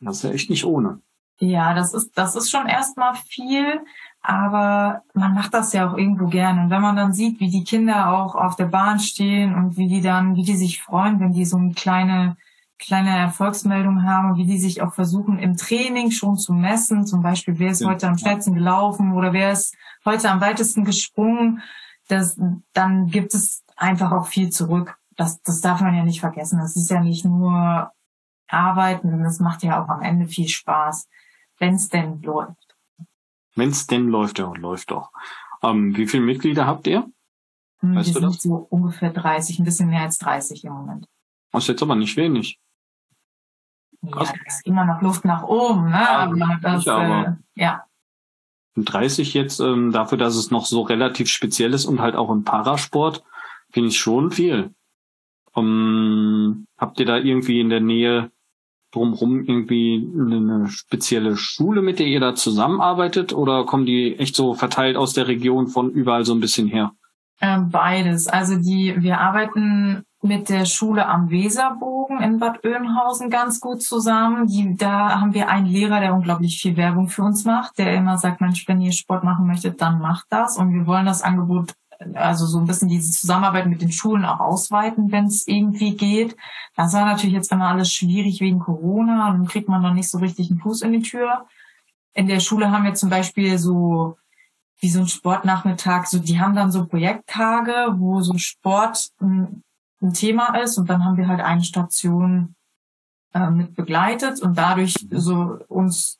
Das 0.00 0.18
ist 0.18 0.22
ja 0.24 0.30
echt 0.30 0.50
nicht 0.50 0.64
ohne. 0.64 1.00
Ja, 1.40 1.72
das 1.74 1.94
ist, 1.94 2.18
das 2.18 2.34
ist 2.34 2.50
schon 2.50 2.66
erstmal 2.66 3.14
viel, 3.14 3.80
aber 4.20 5.02
man 5.14 5.34
macht 5.34 5.54
das 5.54 5.72
ja 5.72 5.88
auch 5.88 5.96
irgendwo 5.96 6.26
gern. 6.26 6.58
Und 6.58 6.70
wenn 6.70 6.82
man 6.82 6.96
dann 6.96 7.12
sieht, 7.12 7.38
wie 7.38 7.48
die 7.48 7.62
Kinder 7.62 8.12
auch 8.12 8.34
auf 8.34 8.56
der 8.56 8.66
Bahn 8.66 8.98
stehen 8.98 9.54
und 9.54 9.76
wie 9.76 9.86
die 9.86 10.00
dann, 10.00 10.34
wie 10.34 10.42
die 10.42 10.56
sich 10.56 10.82
freuen, 10.82 11.20
wenn 11.20 11.32
die 11.32 11.44
so 11.44 11.56
eine 11.56 11.74
kleine, 11.74 12.36
kleine 12.78 13.16
Erfolgsmeldung 13.16 14.02
haben 14.02 14.32
und 14.32 14.36
wie 14.36 14.46
die 14.46 14.58
sich 14.58 14.82
auch 14.82 14.94
versuchen, 14.94 15.38
im 15.38 15.56
Training 15.56 16.10
schon 16.10 16.36
zu 16.36 16.52
messen, 16.52 17.06
zum 17.06 17.22
Beispiel, 17.22 17.58
wer 17.58 17.70
ist 17.70 17.82
ja. 17.82 17.88
heute 17.88 18.08
am 18.08 18.18
schnellsten 18.18 18.54
gelaufen 18.54 19.12
oder 19.12 19.32
wer 19.32 19.52
ist 19.52 19.76
heute 20.04 20.30
am 20.30 20.40
weitesten 20.40 20.84
gesprungen, 20.84 21.62
das, 22.08 22.40
dann 22.72 23.06
gibt 23.06 23.34
es 23.34 23.62
einfach 23.76 24.10
auch 24.10 24.26
viel 24.26 24.50
zurück. 24.50 24.98
Das, 25.16 25.40
das 25.42 25.60
darf 25.60 25.80
man 25.80 25.94
ja 25.94 26.04
nicht 26.04 26.20
vergessen. 26.20 26.58
Das 26.58 26.74
ist 26.74 26.90
ja 26.90 27.00
nicht 27.00 27.24
nur 27.24 27.92
arbeiten 28.48 29.12
und 29.12 29.24
es 29.24 29.40
macht 29.40 29.62
ja 29.62 29.82
auch 29.82 29.88
am 29.88 30.02
Ende 30.02 30.26
viel 30.26 30.48
Spaß, 30.48 31.08
wenn 31.58 31.74
es 31.74 31.88
denn 31.88 32.22
läuft. 32.22 32.76
Wenn 33.54 33.70
es 33.70 33.86
denn 33.86 34.08
läuft, 34.08 34.38
ja, 34.38 34.52
läuft 34.54 34.90
doch. 34.90 35.10
Ähm, 35.62 35.96
wie 35.96 36.06
viele 36.06 36.22
Mitglieder 36.22 36.66
habt 36.66 36.86
ihr? 36.86 37.10
Hm, 37.80 37.96
weißt 37.96 38.14
Wir 38.14 38.20
du 38.20 38.30
sind 38.30 38.40
so 38.40 38.54
ungefähr 38.70 39.10
30, 39.10 39.58
ein 39.58 39.64
bisschen 39.64 39.90
mehr 39.90 40.02
als 40.02 40.18
30 40.18 40.64
im 40.64 40.72
Moment. 40.72 41.06
Das 41.52 41.64
ist 41.64 41.68
jetzt 41.68 41.82
aber 41.82 41.96
nicht 41.96 42.16
wenig. 42.16 42.58
Ja, 44.02 44.22
ist 44.46 44.64
immer 44.64 44.84
noch 44.84 45.02
Luft 45.02 45.24
nach 45.24 45.42
oben, 45.42 45.86
ne? 45.86 45.98
Ja, 45.98 46.18
aber 46.18 46.58
das, 46.62 46.86
aber 46.86 47.38
äh, 47.54 47.62
ja. 47.62 47.84
30 48.76 49.34
jetzt, 49.34 49.58
ähm, 49.58 49.90
dafür, 49.90 50.18
dass 50.18 50.36
es 50.36 50.52
noch 50.52 50.66
so 50.66 50.82
relativ 50.82 51.28
speziell 51.28 51.74
ist 51.74 51.84
und 51.84 52.00
halt 52.00 52.14
auch 52.14 52.30
im 52.30 52.44
Parasport, 52.44 53.24
finde 53.70 53.88
ich 53.88 53.98
schon 53.98 54.30
viel. 54.30 54.72
Um, 55.52 55.64
ähm, 55.64 56.66
habt 56.76 57.00
ihr 57.00 57.06
da 57.06 57.16
irgendwie 57.16 57.58
in 57.60 57.70
der 57.70 57.80
Nähe 57.80 58.30
drumherum 58.92 59.44
irgendwie 59.44 60.08
eine 60.16 60.68
spezielle 60.68 61.36
Schule, 61.36 61.82
mit 61.82 61.98
der 61.98 62.06
ihr 62.06 62.20
da 62.20 62.34
zusammenarbeitet 62.34 63.32
oder 63.32 63.64
kommen 63.64 63.86
die 63.86 64.18
echt 64.18 64.34
so 64.34 64.54
verteilt 64.54 64.96
aus 64.96 65.12
der 65.12 65.28
Region 65.28 65.68
von 65.68 65.90
überall 65.90 66.24
so 66.24 66.34
ein 66.34 66.40
bisschen 66.40 66.68
her? 66.68 66.92
Ähm, 67.40 67.68
beides. 67.70 68.26
Also 68.26 68.56
die, 68.56 68.96
wir 68.98 69.20
arbeiten 69.20 70.02
mit 70.22 70.48
der 70.48 70.64
Schule 70.64 71.06
am 71.06 71.30
Weserbogen 71.30 72.20
in 72.20 72.38
Bad 72.38 72.64
Oeynhausen 72.64 73.30
ganz 73.30 73.60
gut 73.60 73.82
zusammen. 73.82 74.46
Die, 74.46 74.74
da 74.76 75.20
haben 75.20 75.34
wir 75.34 75.48
einen 75.48 75.66
Lehrer, 75.66 76.00
der 76.00 76.14
unglaublich 76.14 76.60
viel 76.60 76.76
Werbung 76.76 77.08
für 77.08 77.22
uns 77.22 77.44
macht, 77.44 77.78
der 77.78 77.94
immer 77.94 78.18
sagt, 78.18 78.40
Mensch, 78.40 78.66
wenn 78.66 78.80
ihr 78.80 78.92
Sport 78.92 79.22
machen 79.22 79.46
möchtet, 79.46 79.80
dann 79.80 80.00
macht 80.00 80.26
das. 80.30 80.56
Und 80.56 80.74
wir 80.74 80.86
wollen 80.86 81.06
das 81.06 81.22
Angebot 81.22 81.74
also 82.14 82.46
so 82.46 82.58
ein 82.58 82.66
bisschen 82.66 82.88
diese 82.88 83.10
Zusammenarbeit 83.10 83.66
mit 83.66 83.82
den 83.82 83.92
Schulen 83.92 84.24
auch 84.24 84.40
ausweiten, 84.40 85.10
wenn 85.10 85.26
es 85.26 85.46
irgendwie 85.46 85.96
geht. 85.96 86.36
Das 86.76 86.92
war 86.92 87.04
natürlich 87.04 87.34
jetzt 87.34 87.50
immer 87.50 87.68
alles 87.68 87.92
schwierig 87.92 88.40
wegen 88.40 88.60
Corona 88.60 89.30
und 89.30 89.38
dann 89.38 89.46
kriegt 89.46 89.68
man 89.68 89.82
noch 89.82 89.94
nicht 89.94 90.08
so 90.08 90.18
richtig 90.18 90.50
einen 90.50 90.60
Fuß 90.60 90.82
in 90.82 90.92
die 90.92 91.02
Tür. 91.02 91.46
In 92.14 92.28
der 92.28 92.40
Schule 92.40 92.70
haben 92.70 92.84
wir 92.84 92.94
zum 92.94 93.10
Beispiel 93.10 93.58
so 93.58 94.16
wie 94.80 94.88
so 94.88 95.00
ein 95.00 95.08
Sportnachmittag, 95.08 96.06
so 96.06 96.20
die 96.20 96.40
haben 96.40 96.54
dann 96.54 96.70
so 96.70 96.86
Projekttage, 96.86 97.94
wo 97.96 98.20
so 98.20 98.38
Sport 98.38 99.10
ein, 99.20 99.64
ein 100.00 100.12
Thema 100.12 100.56
ist 100.60 100.78
und 100.78 100.88
dann 100.88 101.04
haben 101.04 101.16
wir 101.16 101.26
halt 101.26 101.40
eine 101.40 101.64
Station 101.64 102.54
äh, 103.34 103.50
mit 103.50 103.74
begleitet 103.74 104.40
und 104.40 104.56
dadurch 104.56 104.94
so 105.10 105.58
uns 105.68 106.16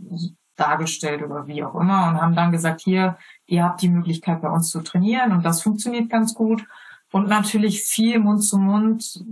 dargestellt 0.59 1.23
oder 1.23 1.47
wie 1.47 1.63
auch 1.63 1.75
immer 1.75 2.09
und 2.09 2.21
haben 2.21 2.35
dann 2.35 2.53
gesagt, 2.53 2.81
hier, 2.81 3.17
ihr 3.47 3.65
habt 3.65 3.83
die 3.83 3.89
Möglichkeit 3.89 4.43
bei 4.43 4.51
uns 4.51 4.71
zu 4.71 4.83
trainieren 4.83 5.33
und 5.33 5.45
das 5.45 5.63
funktioniert 5.63 6.11
ganz 6.11 6.35
gut. 6.35 6.65
Und 7.11 7.29
natürlich 7.29 7.83
viel 7.83 8.19
Mund 8.19 8.43
zu 8.43 8.59
Mund 8.59 9.25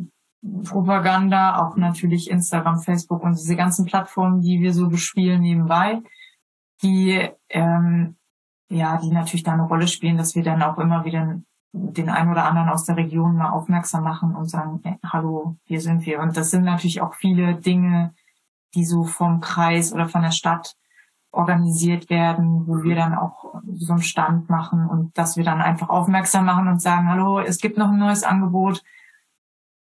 Propaganda, 0.65 1.59
auch 1.59 1.77
natürlich 1.77 2.31
Instagram, 2.31 2.81
Facebook 2.81 3.23
und 3.23 3.37
diese 3.37 3.57
ganzen 3.57 3.85
Plattformen, 3.85 4.41
die 4.41 4.61
wir 4.61 4.73
so 4.73 4.89
bespielen 4.89 5.41
nebenbei, 5.41 6.03
die 6.83 7.29
ähm, 7.49 8.17
ja, 8.69 8.99
die 8.99 9.11
natürlich 9.11 9.43
da 9.43 9.53
eine 9.53 9.67
Rolle 9.67 9.89
spielen, 9.89 10.17
dass 10.17 10.35
wir 10.35 10.43
dann 10.43 10.63
auch 10.63 10.79
immer 10.79 11.05
wieder 11.05 11.41
den 11.73 12.09
einen 12.09 12.31
oder 12.31 12.45
anderen 12.45 12.69
aus 12.69 12.85
der 12.85 12.97
Region 12.97 13.37
mal 13.37 13.51
aufmerksam 13.51 14.05
machen 14.05 14.35
und 14.35 14.49
sagen, 14.49 14.81
hey, 14.83 14.99
hallo, 15.05 15.57
hier 15.65 15.81
sind 15.81 16.07
wir. 16.07 16.21
Und 16.21 16.37
das 16.37 16.51
sind 16.51 16.65
natürlich 16.65 17.01
auch 17.01 17.15
viele 17.15 17.57
Dinge, 17.57 18.15
die 18.75 18.85
so 18.85 19.05
vom 19.05 19.41
Kreis 19.41 19.93
oder 19.93 20.09
von 20.09 20.23
der 20.23 20.31
Stadt 20.31 20.75
organisiert 21.37 22.09
werden, 22.09 22.67
wo 22.67 22.83
wir 22.83 22.97
dann 22.97 23.15
auch 23.15 23.61
so 23.75 23.93
einen 23.93 24.03
Stand 24.03 24.49
machen 24.49 24.87
und 24.87 25.17
dass 25.19 25.37
wir 25.37 25.45
dann 25.45 25.61
einfach 25.61 25.91
aufmerksam 25.91 26.47
machen 26.47 26.67
und 26.69 26.81
sagen, 26.81 27.09
hallo, 27.09 27.41
es 27.41 27.59
gibt 27.59 27.77
noch 27.77 27.89
ein 27.89 27.99
neues 27.99 28.25
Angebot 28.25 28.83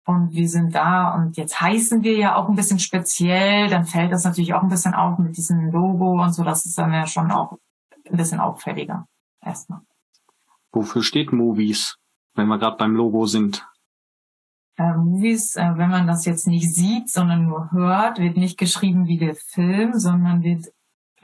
und 0.05 0.33
wir 0.33 0.49
sind 0.49 0.75
da 0.75 1.15
und 1.15 1.37
jetzt 1.37 1.61
heißen 1.61 2.03
wir 2.03 2.17
ja 2.17 2.35
auch 2.35 2.49
ein 2.49 2.57
bisschen 2.57 2.81
speziell, 2.81 3.69
dann 3.69 3.85
fällt 3.85 4.13
das 4.13 4.25
natürlich 4.25 4.53
auch 4.55 4.63
ein 4.63 4.69
bisschen 4.69 4.95
auf 4.95 5.19
mit 5.19 5.37
diesem 5.37 5.71
Logo 5.71 6.23
und 6.23 6.33
so, 6.33 6.43
das 6.43 6.67
ist 6.67 6.77
dann 6.77 6.93
ja 6.93 7.07
schon 7.07 7.31
auch 7.31 7.57
ein 8.11 8.17
bisschen 8.17 8.41
auffälliger 8.41 9.07
erstmal. 9.41 9.81
Wofür 10.73 11.03
steht 11.05 11.33
Movies, 11.33 11.97
wenn 12.35 12.49
wir 12.49 12.59
gerade 12.59 12.77
beim 12.77 12.97
Logo 12.97 13.27
sind? 13.27 13.65
Äh, 14.77 14.93
Movies, 14.95 15.55
äh, 15.55 15.71
wenn 15.77 15.89
man 15.89 16.09
das 16.09 16.25
jetzt 16.25 16.49
nicht 16.49 16.75
sieht, 16.75 17.09
sondern 17.09 17.45
nur 17.45 17.71
hört, 17.71 18.19
wird 18.19 18.37
nicht 18.37 18.59
geschrieben 18.59 19.07
wie 19.07 19.19
der 19.19 19.37
Film, 19.37 19.93
sondern 19.95 20.43
wird 20.43 20.67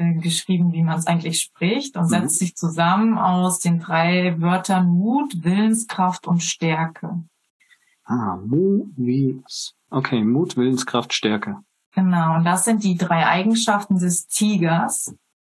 äh, 0.00 0.14
geschrieben, 0.14 0.72
wie 0.72 0.82
man 0.82 0.98
es 0.98 1.06
eigentlich 1.06 1.40
spricht 1.40 1.96
und 1.96 2.04
mhm. 2.04 2.08
setzt 2.08 2.38
sich 2.38 2.56
zusammen 2.56 3.18
aus 3.18 3.58
den 3.58 3.80
drei 3.80 4.40
Wörtern 4.40 4.88
Mut, 4.88 5.44
Willenskraft 5.44 6.26
und 6.26 6.42
Stärke. 6.42 7.22
Ah, 8.04 8.38
Movies. 8.44 9.74
Okay, 9.90 10.24
Mut, 10.24 10.56
Willenskraft, 10.56 11.12
Stärke. 11.12 11.58
Genau, 11.94 12.36
und 12.36 12.44
das 12.44 12.64
sind 12.64 12.82
die 12.82 12.96
drei 12.96 13.26
Eigenschaften 13.26 13.98
des 13.98 14.26
Tigers. 14.26 15.14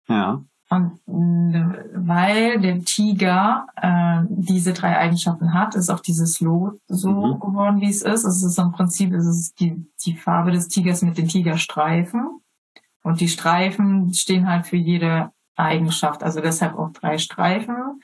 Ja. 0.08 0.44
Und 0.70 1.00
weil 1.06 2.62
der 2.62 2.80
Tiger 2.80 3.68
äh, 3.76 4.24
diese 4.30 4.72
drei 4.74 4.98
Eigenschaften 4.98 5.54
hat, 5.54 5.76
ist 5.76 5.90
auch 5.90 6.00
dieses 6.00 6.40
Lot 6.40 6.80
so 6.88 7.10
mhm. 7.12 7.40
geworden, 7.42 7.82
wie 7.82 7.90
es 7.90 8.02
ist. 8.02 8.24
Es 8.24 8.42
ist 8.42 8.58
im 8.58 8.72
Prinzip 8.72 9.14
es 9.14 9.26
ist 9.26 9.60
die, 9.60 9.86
die 10.06 10.16
Farbe 10.16 10.52
des 10.52 10.70
Tigers 10.70 11.02
mit 11.02 11.18
den 11.18 11.28
Tigerstreifen. 11.28 12.41
Und 13.04 13.20
die 13.20 13.28
Streifen 13.28 14.14
stehen 14.14 14.48
halt 14.48 14.68
für 14.68 14.78
jede 14.78 15.32
Eigenschaft, 15.56 16.24
also 16.24 16.42
deshalb 16.42 16.78
auch 16.78 16.92
drei 16.92 17.18
Streifen. 17.18 18.02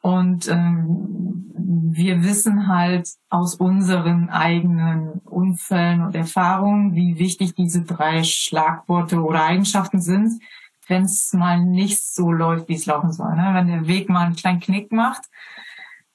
Und 0.00 0.48
ähm, 0.48 1.52
wir 1.56 2.22
wissen 2.24 2.68
halt 2.68 3.08
aus 3.30 3.54
unseren 3.54 4.28
eigenen 4.28 5.20
Unfällen 5.24 6.02
und 6.02 6.14
Erfahrungen, 6.14 6.94
wie 6.94 7.18
wichtig 7.18 7.54
diese 7.54 7.82
drei 7.82 8.22
Schlagworte 8.22 9.22
oder 9.22 9.44
Eigenschaften 9.44 10.00
sind, 10.00 10.42
wenn 10.88 11.04
es 11.04 11.32
mal 11.32 11.64
nicht 11.64 12.02
so 12.02 12.32
läuft, 12.32 12.68
wie 12.68 12.74
es 12.74 12.86
laufen 12.86 13.12
soll. 13.12 13.34
Ne? 13.34 13.50
Wenn 13.54 13.68
der 13.68 13.86
Weg 13.86 14.08
mal 14.08 14.26
einen 14.26 14.36
kleinen 14.36 14.60
Knick 14.60 14.92
macht 14.92 15.22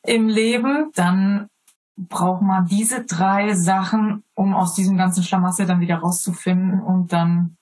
im 0.04 0.28
Leben, 0.28 0.92
dann 0.96 1.48
braucht 1.98 2.42
man 2.42 2.66
diese 2.66 3.06
drei 3.06 3.54
Sachen, 3.56 4.24
um 4.36 4.54
aus 4.54 4.74
diesem 4.74 4.98
ganzen 4.98 5.24
Schlamassel 5.24 5.66
dann 5.66 5.82
wieder 5.82 5.98
rauszufinden 5.98 6.80
und 6.80 7.12
dann 7.12 7.58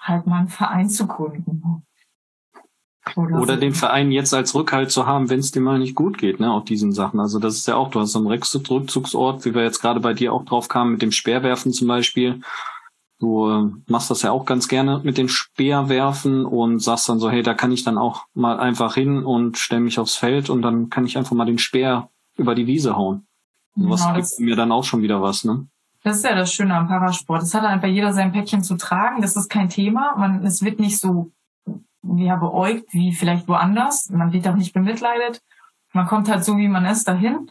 halt 0.00 0.26
mal 0.26 0.38
einen 0.38 0.48
Verein 0.48 0.88
zu 0.88 1.06
gründen. 1.06 1.84
Oder, 3.16 3.40
Oder 3.40 3.56
den 3.56 3.74
Verein 3.74 4.12
jetzt 4.12 4.34
als 4.34 4.54
Rückhalt 4.54 4.90
zu 4.90 5.06
haben, 5.06 5.30
wenn 5.30 5.40
es 5.40 5.50
dir 5.50 5.60
mal 5.60 5.78
nicht 5.78 5.94
gut 5.94 6.18
geht, 6.18 6.38
ne, 6.38 6.52
auf 6.52 6.64
diesen 6.64 6.92
Sachen. 6.92 7.18
Also 7.18 7.38
das 7.38 7.56
ist 7.56 7.66
ja 7.66 7.76
auch, 7.76 7.90
du 7.90 8.00
hast 8.00 8.12
so 8.12 8.18
einen 8.18 8.28
Rückzugsort, 8.28 9.44
wie 9.44 9.54
wir 9.54 9.62
jetzt 9.62 9.80
gerade 9.80 10.00
bei 10.00 10.12
dir 10.12 10.32
auch 10.32 10.44
drauf 10.44 10.68
kamen, 10.68 10.92
mit 10.92 11.02
dem 11.02 11.10
Speerwerfen 11.10 11.72
zum 11.72 11.88
Beispiel. 11.88 12.40
Du 13.18 13.48
äh, 13.48 13.70
machst 13.86 14.10
das 14.10 14.22
ja 14.22 14.30
auch 14.30 14.44
ganz 14.44 14.68
gerne 14.68 15.00
mit 15.02 15.18
den 15.18 15.28
Speerwerfen 15.28 16.44
und 16.44 16.80
sagst 16.80 17.08
dann 17.08 17.18
so, 17.18 17.30
hey, 17.30 17.42
da 17.42 17.54
kann 17.54 17.72
ich 17.72 17.84
dann 17.84 17.98
auch 17.98 18.26
mal 18.34 18.60
einfach 18.60 18.94
hin 18.94 19.24
und 19.24 19.58
stelle 19.58 19.82
mich 19.82 19.98
aufs 19.98 20.16
Feld 20.16 20.48
und 20.48 20.62
dann 20.62 20.88
kann 20.88 21.04
ich 21.04 21.18
einfach 21.18 21.34
mal 21.34 21.46
den 21.46 21.58
Speer 21.58 22.10
über 22.36 22.54
die 22.54 22.66
Wiese 22.66 22.96
hauen. 22.96 23.26
Genau, 23.76 23.90
was 23.90 24.14
gibt 24.14 24.40
mir 24.40 24.56
dann 24.56 24.72
auch 24.72 24.84
schon 24.84 25.02
wieder 25.02 25.20
was, 25.20 25.44
ne? 25.44 25.66
Das 26.02 26.16
ist 26.16 26.24
ja 26.24 26.34
das 26.34 26.52
Schöne 26.52 26.74
am 26.74 26.88
Parasport. 26.88 27.42
Es 27.42 27.54
hat 27.54 27.64
einfach 27.64 27.88
jeder 27.88 28.12
sein 28.12 28.32
Päckchen 28.32 28.62
zu 28.62 28.76
tragen. 28.76 29.20
Das 29.20 29.36
ist 29.36 29.50
kein 29.50 29.68
Thema. 29.68 30.16
Man, 30.16 30.44
es 30.44 30.62
wird 30.62 30.80
nicht 30.80 30.98
so 30.98 31.30
ja, 32.02 32.36
beäugt 32.36 32.92
wie 32.92 33.12
vielleicht 33.12 33.48
woanders. 33.48 34.08
Man 34.10 34.32
wird 34.32 34.48
auch 34.48 34.56
nicht 34.56 34.72
bemitleidet. 34.72 35.42
Man 35.92 36.06
kommt 36.06 36.30
halt 36.30 36.44
so, 36.44 36.56
wie 36.56 36.68
man 36.68 36.86
ist, 36.86 37.06
dahin. 37.06 37.50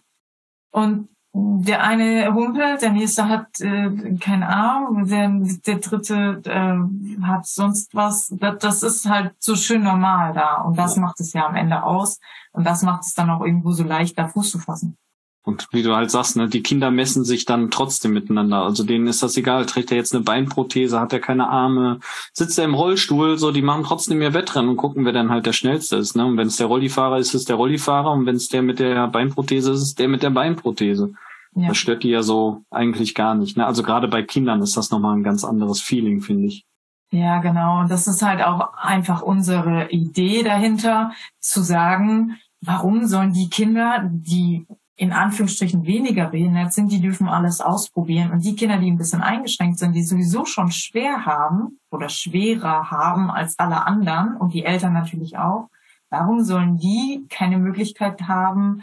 Und 0.72 1.10
der 1.34 1.84
eine 1.84 2.34
humpelt, 2.34 2.82
der 2.82 2.92
nächste 2.92 3.30
hat 3.30 3.62
äh, 3.62 4.18
keinen 4.20 4.44
Arm, 4.44 5.08
der, 5.08 5.30
der 5.66 5.78
dritte 5.78 6.42
äh, 6.46 7.24
hat 7.24 7.46
sonst 7.46 7.94
was. 7.94 8.34
Das, 8.40 8.58
das 8.60 8.84
ist 8.84 9.08
halt 9.08 9.36
so 9.38 9.56
schön 9.56 9.84
normal 9.84 10.34
da. 10.34 10.62
Und 10.62 10.78
das 10.78 10.96
macht 10.98 11.20
es 11.20 11.34
ja 11.34 11.46
am 11.46 11.56
Ende 11.56 11.84
aus. 11.84 12.20
Und 12.52 12.66
das 12.66 12.82
macht 12.82 13.04
es 13.04 13.14
dann 13.14 13.30
auch 13.30 13.46
irgendwo 13.46 13.72
so 13.72 13.84
leicht, 13.84 14.18
da 14.18 14.28
Fuß 14.28 14.52
zu 14.52 14.60
fassen. 14.60 14.98
Und 15.44 15.68
wie 15.72 15.84
du 15.84 15.96
halt 15.96 16.12
sagst, 16.12 16.36
ne, 16.36 16.48
die 16.48 16.62
Kinder 16.62 16.92
messen 16.92 17.24
sich 17.24 17.46
dann 17.46 17.72
trotzdem 17.72 18.12
miteinander. 18.14 18.64
Also 18.64 18.84
denen 18.84 19.08
ist 19.08 19.24
das 19.24 19.38
egal. 19.38 19.66
Trägt 19.66 19.92
er 19.92 19.98
jetzt 19.98 20.14
eine 20.14 20.24
Beinprothese, 20.24 21.00
hat 21.00 21.14
er 21.14 21.20
keine 21.20 21.50
Arme, 21.50 22.00
sitzt 22.34 22.60
er 22.60 22.66
im 22.66 22.74
Rollstuhl, 22.74 23.38
so, 23.38 23.52
die 23.52 23.62
machen 23.62 23.84
trotzdem 23.84 24.22
ihr 24.22 24.34
Wettrennen 24.34 24.70
und 24.70 24.78
gucken, 24.78 25.06
wer 25.06 25.14
dann 25.14 25.30
halt 25.30 25.46
der 25.46 25.54
Schnellste 25.54 25.96
ist. 25.96 26.16
Ne? 26.16 26.26
Und 26.26 26.38
wenn 26.38 26.48
es 26.48 26.58
der 26.58 26.68
Rollifahrer 26.68 27.18
ist, 27.18 27.34
ist 27.34 27.50
der 27.50 27.56
Rollifahrer. 27.56 28.12
Und 28.12 28.26
wenn 28.26 28.36
es 28.36 28.50
der 28.50 28.62
mit 28.62 28.80
der 28.80 29.08
Beinprothese 29.08 29.72
ist, 29.72 29.82
ist 29.82 30.00
der 30.00 30.08
mit 30.10 30.24
der 30.24 30.30
Beinprothese. 30.30 31.14
Ja. 31.56 31.70
Das 31.70 31.78
stört 31.78 32.04
die 32.04 32.10
ja 32.10 32.22
so 32.22 32.64
eigentlich 32.70 33.16
gar 33.16 33.34
nicht. 33.34 33.58
Ne? 33.58 33.66
Also 33.66 33.82
gerade 33.82 34.08
bei 34.08 34.22
Kindern 34.22 34.62
ist 34.62 34.78
das 34.78 34.92
nochmal 34.92 35.16
ein 35.16 35.24
ganz 35.24 35.44
anderes 35.44 35.82
Feeling, 35.82 36.22
finde 36.22 36.48
ich. 36.48 36.66
Ja, 37.12 37.40
genau. 37.40 37.80
Und 37.80 37.90
das 37.90 38.08
ist 38.08 38.22
halt 38.22 38.44
auch 38.44 38.74
einfach 38.76 39.22
unsere 39.22 39.90
Idee 39.90 40.44
dahinter, 40.44 41.12
zu 41.40 41.62
sagen, 41.62 42.38
warum 42.62 43.08
sollen 43.08 43.34
die 43.34 43.50
Kinder, 43.50 44.08
die 44.12 44.68
in 45.00 45.14
Anführungsstrichen 45.14 45.86
weniger 45.86 46.28
behindert 46.28 46.74
sind, 46.74 46.92
die 46.92 47.00
dürfen 47.00 47.30
alles 47.30 47.62
ausprobieren. 47.62 48.32
Und 48.32 48.44
die 48.44 48.58
Kinder, 48.58 48.78
die 48.80 48.92
ein 48.92 48.98
bisschen 48.98 49.22
eingeschränkt 49.22 49.80
sind, 49.80 49.94
die 49.94 50.04
sowieso 50.04 50.44
schon 50.44 50.74
schwer 50.74 51.26
haben 51.26 51.80
oder 51.90 52.10
schwerer 52.10 52.92
haben 52.92 53.32
als 53.32 53.58
alle 53.58 53.88
anderen 53.88 54.36
und 54.36 54.54
die 54.54 54.66
Eltern 54.66 54.92
natürlich 54.92 55.38
auch, 55.38 55.70
warum 56.10 56.44
sollen 56.44 56.76
die 56.76 57.26
keine 57.30 57.60
Möglichkeit 57.60 58.24
haben, 58.24 58.82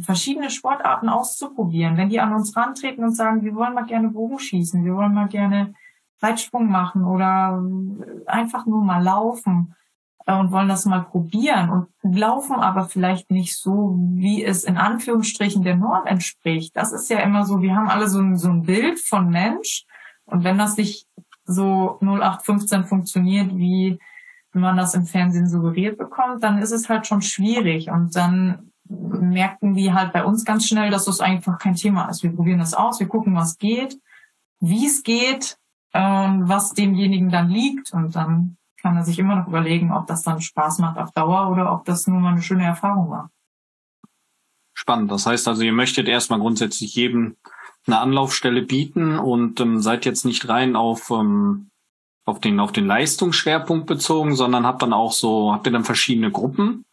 verschiedene 0.00 0.50
Sportarten 0.50 1.08
auszuprobieren? 1.08 1.96
Wenn 1.96 2.10
die 2.10 2.20
an 2.20 2.32
uns 2.32 2.56
rantreten 2.56 3.02
und 3.02 3.16
sagen, 3.16 3.42
wir 3.42 3.56
wollen 3.56 3.74
mal 3.74 3.86
gerne 3.86 4.10
Bogen 4.10 4.38
schießen, 4.38 4.84
wir 4.84 4.94
wollen 4.94 5.14
mal 5.14 5.26
gerne 5.26 5.74
Weitsprung 6.20 6.70
machen 6.70 7.04
oder 7.04 7.60
einfach 8.26 8.66
nur 8.66 8.84
mal 8.84 9.02
laufen, 9.02 9.74
und 10.26 10.52
wollen 10.52 10.68
das 10.68 10.84
mal 10.84 11.00
probieren 11.00 11.70
und 12.02 12.16
laufen 12.16 12.56
aber 12.56 12.84
vielleicht 12.84 13.30
nicht 13.30 13.56
so, 13.56 13.96
wie 13.98 14.44
es 14.44 14.64
in 14.64 14.76
Anführungsstrichen 14.76 15.62
der 15.62 15.76
Norm 15.76 16.06
entspricht. 16.06 16.76
Das 16.76 16.92
ist 16.92 17.08
ja 17.10 17.20
immer 17.20 17.44
so, 17.44 17.62
wir 17.62 17.74
haben 17.74 17.88
alle 17.88 18.08
so 18.08 18.20
ein, 18.20 18.36
so 18.36 18.48
ein 18.48 18.62
Bild 18.62 19.00
von 19.00 19.30
Mensch 19.30 19.86
und 20.26 20.44
wenn 20.44 20.58
das 20.58 20.76
nicht 20.76 21.06
so 21.44 21.98
0815 22.00 22.84
funktioniert, 22.84 23.56
wie 23.56 23.98
man 24.52 24.76
das 24.76 24.94
im 24.94 25.06
Fernsehen 25.06 25.48
suggeriert 25.48 25.98
bekommt, 25.98 26.42
dann 26.42 26.58
ist 26.58 26.72
es 26.72 26.88
halt 26.88 27.06
schon 27.06 27.22
schwierig 27.22 27.90
und 27.90 28.14
dann 28.16 28.70
merken 28.88 29.74
die 29.74 29.92
halt 29.92 30.12
bei 30.12 30.24
uns 30.24 30.44
ganz 30.44 30.66
schnell, 30.66 30.90
dass 30.90 31.04
das 31.04 31.20
einfach 31.20 31.58
kein 31.58 31.74
Thema 31.74 32.08
ist. 32.08 32.22
Wir 32.22 32.34
probieren 32.34 32.58
das 32.58 32.74
aus, 32.74 32.98
wir 32.98 33.08
gucken, 33.08 33.36
was 33.36 33.58
geht, 33.58 33.98
wie 34.58 34.86
es 34.86 35.02
geht, 35.02 35.58
äh, 35.92 36.00
was 36.00 36.74
demjenigen 36.74 37.30
dann 37.30 37.48
liegt 37.48 37.92
und 37.92 38.16
dann 38.16 38.56
kann 38.80 38.96
er 38.96 39.04
sich 39.04 39.18
immer 39.18 39.36
noch 39.36 39.48
überlegen, 39.48 39.92
ob 39.92 40.06
das 40.06 40.22
dann 40.22 40.40
Spaß 40.40 40.78
macht 40.78 40.98
auf 40.98 41.12
Dauer 41.12 41.50
oder 41.50 41.72
ob 41.72 41.84
das 41.84 42.06
nur 42.06 42.20
mal 42.20 42.32
eine 42.32 42.42
schöne 42.42 42.64
Erfahrung 42.64 43.10
war. 43.10 43.30
Spannend. 44.74 45.10
Das 45.10 45.26
heißt 45.26 45.46
also, 45.48 45.62
ihr 45.62 45.72
möchtet 45.72 46.08
erstmal 46.08 46.40
grundsätzlich 46.40 46.94
jedem 46.94 47.36
eine 47.86 47.98
Anlaufstelle 47.98 48.62
bieten 48.62 49.18
und 49.18 49.60
ähm, 49.60 49.80
seid 49.80 50.04
jetzt 50.04 50.24
nicht 50.24 50.48
rein 50.48 50.76
auf, 50.76 51.10
ähm, 51.10 51.70
auf 52.24 52.40
den, 52.40 52.60
auf 52.60 52.72
den 52.72 52.86
Leistungsschwerpunkt 52.86 53.86
bezogen, 53.86 54.34
sondern 54.34 54.66
habt 54.66 54.82
dann 54.82 54.92
auch 54.92 55.12
so, 55.12 55.52
habt 55.52 55.66
ihr 55.66 55.72
dann 55.72 55.84
verschiedene 55.84 56.30
Gruppen? 56.30 56.84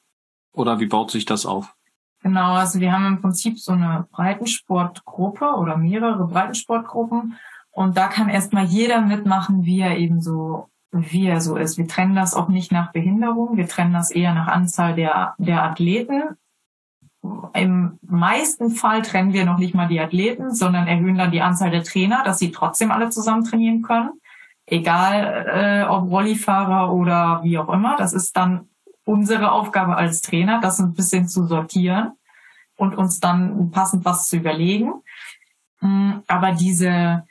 Oder 0.54 0.80
wie 0.80 0.88
baut 0.88 1.12
sich 1.12 1.26
das 1.26 1.46
auf? 1.46 1.76
Genau, 2.24 2.54
also 2.54 2.80
wir 2.80 2.92
haben 2.92 3.06
im 3.06 3.22
Prinzip 3.22 3.60
so 3.60 3.74
eine 3.74 4.08
Breitensportgruppe 4.12 5.46
oder 5.46 5.78
mehrere 5.78 6.28
Breitensportgruppen 6.28 7.38
und 7.72 7.96
da 7.96 8.08
kann 8.08 8.28
erstmal 8.28 8.66
jeder 8.66 9.02
mitmachen, 9.02 9.64
wie 9.64 9.82
er 9.82 9.98
eben 9.98 10.20
so 10.20 10.70
wie 10.92 11.28
er 11.28 11.42
so 11.42 11.58
ist. 11.58 11.78
Wir 11.78 11.88
trennen 11.88 12.16
das 12.16 12.34
auch 12.34 12.48
nicht 12.48 12.72
nach 12.72 12.92
Behinderung, 12.92 13.58
wir 13.58 13.68
trennen 13.68 13.94
das 13.94 14.12
eher 14.12 14.34
nach 14.34 14.48
Anzahl 14.48 14.96
der, 14.96 15.36
der 15.38 15.64
Athleten. 15.64 16.38
Im 17.54 18.00
meisten 18.02 18.72
Fall 18.72 19.02
trennen 19.02 19.34
wir 19.34 19.46
noch 19.46 19.58
nicht 19.58 19.74
mal 19.74 19.88
die 19.88 20.00
Athleten, 20.00 20.54
sondern 20.54 20.88
erhöhen 20.88 21.18
dann 21.18 21.32
die 21.32 21.42
Anzahl 21.42 21.72
der 21.72 21.84
Trainer, 21.84 22.24
dass 22.24 22.40
sie 22.40 22.52
trotzdem 22.52 22.92
alle 22.92 23.10
zusammen 23.10 23.44
trainieren 23.44 23.82
können. 23.82 24.12
Egal 24.66 25.48
äh, 25.48 25.90
ob 25.90 26.10
Rollifahrer 26.10 26.94
oder 26.94 27.42
wie 27.44 27.58
auch 27.58 27.70
immer. 27.70 27.96
Das 27.98 28.14
ist 28.14 28.36
dann 28.38 28.70
unsere 29.04 29.52
Aufgabe 29.52 29.96
als 29.96 30.22
Trainer, 30.22 30.60
das 30.62 30.80
ein 30.80 30.94
bisschen 30.94 31.28
zu 31.28 31.48
sortieren 31.48 32.14
und 32.76 32.96
uns 32.96 33.20
dann 33.20 33.72
passend 33.72 34.06
was 34.06 34.28
zu 34.28 34.38
überlegen. 34.38 34.94
Mm, 35.80 36.20
aber 36.28 36.52
diese 36.52 37.26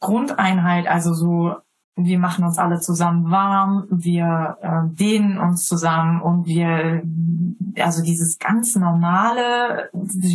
Grundeinheit, 0.00 0.86
also 0.86 1.12
so 1.14 1.56
wir 1.96 2.18
machen 2.18 2.44
uns 2.44 2.58
alle 2.58 2.78
zusammen 2.80 3.30
warm, 3.30 3.86
wir 3.90 4.58
äh, 4.60 4.94
dehnen 4.94 5.38
uns 5.38 5.66
zusammen 5.66 6.20
und 6.20 6.46
wir, 6.46 7.02
also 7.82 8.02
dieses 8.02 8.38
ganz 8.38 8.76
normale, 8.76 9.90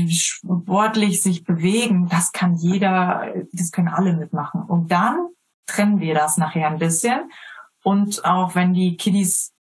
sportlich 0.09 1.21
sich 1.21 1.43
bewegen, 1.43 2.07
das 2.09 2.31
kann 2.31 2.55
jeder, 2.55 3.27
das 3.53 3.71
können 3.71 3.89
alle 3.89 4.13
mitmachen. 4.15 4.63
Und 4.63 4.91
dann 4.91 5.27
trennen 5.67 5.99
wir 5.99 6.15
das 6.15 6.37
nachher 6.37 6.67
ein 6.67 6.79
bisschen. 6.79 7.31
Und 7.83 8.25
auch 8.25 8.55
wenn 8.55 8.73
die 8.73 8.97
Kiddies 8.97 9.53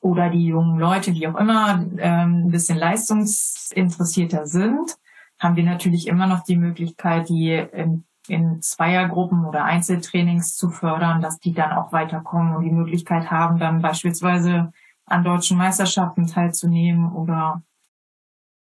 oder 0.00 0.30
die 0.30 0.46
jungen 0.46 0.78
Leute, 0.78 1.12
wie 1.12 1.28
auch 1.28 1.36
immer, 1.36 1.84
ähm, 1.98 2.46
ein 2.46 2.50
bisschen 2.50 2.78
leistungsinteressierter 2.78 4.46
sind, 4.46 4.96
haben 5.38 5.56
wir 5.56 5.64
natürlich 5.64 6.06
immer 6.06 6.26
noch 6.26 6.42
die 6.44 6.56
Möglichkeit, 6.56 7.28
die 7.28 7.52
in 7.52 8.04
in 8.28 8.62
Zweiergruppen 8.62 9.44
oder 9.44 9.64
Einzeltrainings 9.64 10.56
zu 10.56 10.70
fördern, 10.70 11.20
dass 11.20 11.38
die 11.38 11.52
dann 11.52 11.72
auch 11.72 11.92
weiterkommen 11.92 12.56
und 12.56 12.64
die 12.64 12.70
Möglichkeit 12.70 13.30
haben, 13.30 13.58
dann 13.58 13.82
beispielsweise 13.82 14.72
an 15.06 15.24
deutschen 15.24 15.56
Meisterschaften 15.56 16.26
teilzunehmen 16.26 17.12
oder 17.12 17.62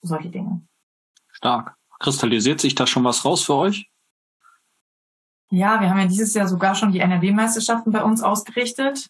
solche 0.02 0.30
Dinge. 0.30 0.62
Stark. 1.32 1.76
Kristallisiert 2.00 2.62
sich 2.62 2.76
da 2.76 2.88
schon 2.88 3.04
was 3.04 3.26
raus 3.26 3.44
für 3.44 3.56
euch? 3.56 3.90
Ja, 5.50 5.80
wir 5.80 5.90
haben 5.90 6.00
ja 6.00 6.08
dieses 6.08 6.34
Jahr 6.34 6.48
sogar 6.48 6.76
schon 6.76 6.92
die 6.92 7.00
NRW-Meisterschaften 7.00 7.92
bei 7.92 8.04
uns 8.04 8.22
ausgerichtet. 8.22 9.10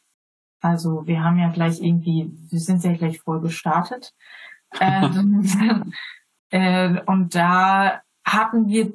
Also 0.61 1.05
wir 1.05 1.23
haben 1.23 1.37
ja 1.39 1.49
gleich 1.49 1.81
irgendwie, 1.81 2.31
wir 2.49 2.59
sind 2.59 2.83
ja 2.83 2.93
gleich 2.93 3.19
voll 3.19 3.41
gestartet. 3.41 4.13
ähm, 4.79 5.93
äh, 6.49 7.01
und 7.05 7.35
da 7.35 8.01
hatten 8.25 8.67
wir 8.67 8.93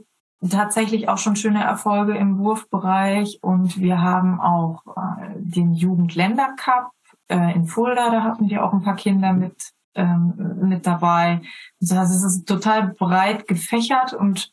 tatsächlich 0.49 1.09
auch 1.09 1.19
schon 1.19 1.37
schöne 1.37 1.63
Erfolge 1.63 2.17
im 2.17 2.39
Wurfbereich 2.39 3.39
und 3.43 3.79
wir 3.79 4.01
haben 4.01 4.41
auch 4.41 4.83
äh, 4.97 5.35
den 5.37 5.73
Jugendländer 5.73 6.55
Cup 6.57 6.91
äh, 7.29 7.55
in 7.55 7.67
Fulda, 7.67 8.11
da 8.11 8.23
hatten 8.23 8.49
wir 8.49 8.65
auch 8.65 8.73
ein 8.73 8.83
paar 8.83 8.97
Kinder 8.97 9.33
mit, 9.33 9.73
ähm, 9.95 10.59
mit 10.63 10.87
dabei. 10.87 11.43
Also 11.81 11.97
es 11.97 12.25
ist 12.25 12.47
total 12.47 12.89
breit 12.89 13.47
gefächert 13.47 14.13
und 14.13 14.53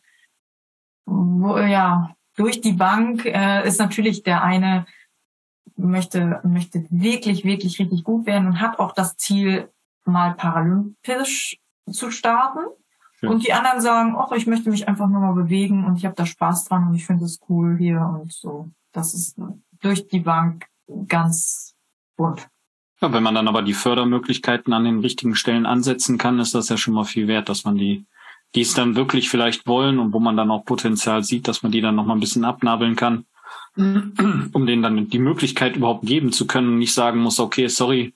wo, 1.06 1.58
ja, 1.58 2.12
durch 2.36 2.62
die 2.62 2.74
Bank 2.74 3.26
äh, 3.26 3.68
ist 3.68 3.80
natürlich 3.80 4.24
der 4.24 4.44
eine 4.44 4.86
möchte, 5.80 6.42
möchte 6.44 6.86
wirklich, 6.90 7.44
wirklich 7.46 7.80
richtig 7.80 8.04
gut 8.04 8.26
werden 8.26 8.48
und 8.48 8.62
hat 8.62 8.80
auch 8.80 8.92
das 8.92 9.18
Ziel, 9.18 9.72
mal 10.06 10.34
paralympisch 10.34 11.60
zu 11.90 12.12
starten. 12.12 12.60
Ja. 13.22 13.30
Und 13.30 13.46
die 13.46 13.54
anderen 13.54 13.82
sagen, 13.82 14.16
ach, 14.18 14.32
ich 14.32 14.48
möchte 14.48 14.70
mich 14.70 14.88
einfach 14.88 15.08
nur 15.08 15.20
mal 15.20 15.34
bewegen 15.34 15.86
und 15.86 15.98
ich 15.98 16.06
habe 16.06 16.16
da 16.16 16.26
Spaß 16.26 16.66
dran 16.66 16.88
und 16.88 16.96
ich 16.96 17.06
finde 17.06 17.26
es 17.26 17.40
cool 17.50 17.78
hier 17.78 18.00
und 18.02 18.32
so. 18.32 18.70
Das 18.92 19.14
ist 19.14 19.38
durch 19.82 20.08
die 20.08 20.22
Bank 20.22 20.68
ganz 21.08 21.76
bunt. 22.16 22.48
Ja, 23.02 23.14
wenn 23.14 23.24
man 23.24 23.36
dann 23.36 23.48
aber 23.48 23.62
die 23.62 23.74
Fördermöglichkeiten 23.74 24.74
an 24.74 24.84
den 24.84 25.00
richtigen 25.00 25.36
Stellen 25.36 25.66
ansetzen 25.66 26.18
kann, 26.18 26.40
ist 26.40 26.54
das 26.54 26.70
ja 26.70 26.78
schon 26.78 26.94
mal 26.94 27.06
viel 27.06 27.28
wert, 27.28 27.48
dass 27.48 27.64
man 27.64 27.78
die, 27.78 28.06
die 28.56 28.62
es 28.62 28.74
dann 28.74 28.96
wirklich 28.96 29.30
vielleicht 29.30 29.68
wollen 29.68 30.00
und 30.00 30.12
wo 30.12 30.20
man 30.20 30.36
dann 30.36 30.52
auch 30.52 30.66
Potenzial 30.66 31.24
sieht, 31.24 31.48
dass 31.48 31.64
man 31.64 31.72
die 31.72 31.82
dann 31.82 31.96
noch 31.96 32.06
mal 32.06 32.16
ein 32.16 32.20
bisschen 32.20 32.44
abnabeln 32.44 32.96
kann, 32.96 33.26
um 33.76 34.66
denen 34.66 34.82
dann 34.82 35.10
die 35.10 35.20
Möglichkeit 35.20 35.78
überhaupt 35.78 36.06
geben 36.06 36.34
zu 36.34 36.46
können 36.46 36.68
und 36.70 36.80
nicht 36.80 36.94
sagen 36.94 37.20
muss, 37.22 37.40
okay, 37.40 37.68
sorry, 37.68 38.14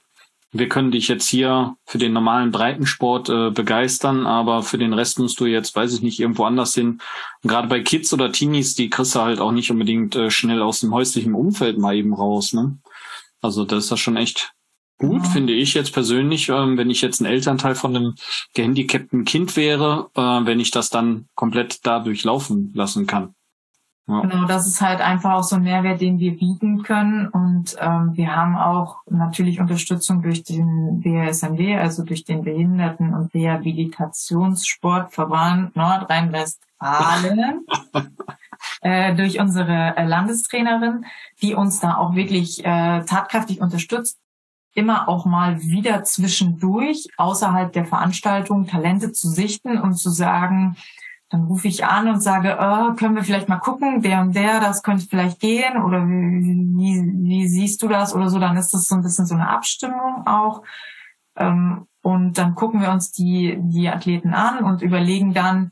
wir 0.54 0.70
können 0.70 0.92
dich 0.92 1.08
jetzt 1.08 1.28
hier 1.28 1.76
für 1.86 1.98
den 1.98 2.14
normalen 2.14 2.52
Breitensport 2.52 3.28
äh, 3.30 3.50
begeistern, 3.50 4.28
aber 4.28 4.62
für 4.62 4.78
den 4.78 4.94
Rest 4.94 5.18
musst 5.18 5.40
du 5.40 5.46
jetzt, 5.46 5.76
weiß 5.76 5.94
ich 5.96 6.02
nicht, 6.02 6.20
irgendwo 6.20 6.46
anders 6.46 6.76
hin. 6.76 7.02
Und 7.42 7.50
gerade 7.50 7.68
bei 7.68 7.82
Kids 7.82 8.14
oder 8.14 8.32
Teenies, 8.32 8.76
die 8.76 8.90
kriegst 8.90 9.16
du 9.16 9.22
halt 9.22 9.40
auch 9.40 9.52
nicht 9.52 9.72
unbedingt 9.72 10.16
äh, 10.16 10.30
schnell 10.30 10.62
aus 10.62 10.80
dem 10.80 10.94
häuslichen 10.94 11.34
Umfeld 11.34 11.80
mal 11.80 11.96
eben 11.96 12.14
raus. 12.14 12.54
Ne? 12.54 12.78
Also 13.42 13.66
das 13.66 13.86
ist 13.86 13.92
das 13.92 14.00
schon 14.00 14.16
echt 14.16 14.54
gut, 15.00 15.24
ja. 15.24 15.30
finde 15.30 15.54
ich 15.54 15.74
jetzt 15.74 15.92
persönlich, 15.92 16.50
ähm, 16.50 16.78
wenn 16.78 16.92
ich 16.92 17.02
jetzt 17.02 17.20
ein 17.20 17.26
Elternteil 17.26 17.74
von 17.74 17.96
einem 17.96 18.16
gehandicapten 18.54 19.26
Kind 19.26 19.58
wäre, 19.58 20.12
äh, 20.14 20.22
wenn 20.22 20.60
ich 20.60 20.70
das 20.70 20.92
dann 20.92 21.28
komplett 21.34 21.86
da 21.86 22.00
durchlaufen 22.00 22.72
lassen 22.76 23.08
kann. 23.08 23.34
Ja. 24.06 24.20
Genau, 24.20 24.44
das 24.46 24.68
ist 24.68 24.82
halt 24.82 25.00
einfach 25.00 25.32
auch 25.32 25.44
so 25.44 25.56
ein 25.56 25.64
Mehrwert, 25.64 26.02
den 26.02 26.20
wir 26.20 26.38
bieten 26.38 26.84
können. 26.84 27.28
Und 27.28 27.78
ähm, 27.80 28.12
wir 28.14 28.36
haben 28.36 28.58
auch 28.58 28.98
natürlich 29.10 29.62
Unterstützung 29.62 30.22
durch 30.22 30.44
den 30.44 31.00
BSMW, 31.00 31.78
also 31.78 32.04
durch 32.04 32.26
den 32.26 32.44
Behinderten- 32.44 33.14
und 33.14 33.34
Rehabilitationssportverband 33.34 35.78
Nordrhein-Westfalen, 35.78 37.66
äh, 38.82 39.16
durch 39.16 39.40
unsere 39.40 39.96
äh, 39.96 40.06
Landestrainerin, 40.06 41.06
die 41.42 41.56
uns 41.56 41.80
da 41.80 41.96
auch 41.96 42.14
wirklich 42.14 42.60
äh, 42.66 43.06
tatkräftig 43.06 43.62
unterstützt 43.62 44.20
immer 44.76 45.08
auch 45.08 45.26
mal 45.26 45.62
wieder 45.62 46.04
zwischendurch 46.04 47.08
außerhalb 47.18 47.72
der 47.72 47.86
Veranstaltung 47.86 48.66
Talente 48.66 49.12
zu 49.12 49.30
sichten 49.30 49.80
und 49.80 49.94
zu 49.94 50.10
sagen, 50.10 50.78
dann 51.34 51.46
rufe 51.46 51.68
ich 51.68 51.84
an 51.84 52.08
und 52.08 52.22
sage, 52.22 52.60
oh, 52.62 52.94
können 52.94 53.16
wir 53.16 53.24
vielleicht 53.24 53.50
mal 53.50 53.58
gucken, 53.58 54.04
der 54.04 54.22
und 54.22 54.36
der, 54.36 54.60
das 54.60 54.84
könnte 54.84 55.08
vielleicht 55.10 55.40
gehen 55.40 55.82
oder 55.82 56.06
wie, 56.06 57.02
wie, 57.24 57.48
siehst 57.48 57.82
du 57.82 57.88
das 57.88 58.14
oder 58.14 58.30
so, 58.30 58.38
dann 58.38 58.56
ist 58.56 58.72
das 58.72 58.88
so 58.88 58.94
ein 58.94 59.02
bisschen 59.02 59.26
so 59.26 59.34
eine 59.34 59.50
Abstimmung 59.50 60.28
auch. 60.28 60.62
Ähm, 61.36 61.88
und 62.04 62.38
dann 62.38 62.54
gucken 62.54 62.82
wir 62.82 62.92
uns 62.92 63.12
die, 63.12 63.58
die 63.60 63.90
Athleten 63.90 64.36
an 64.36 64.64
und 64.64 64.84
überlegen 64.84 65.34
dann, 65.34 65.72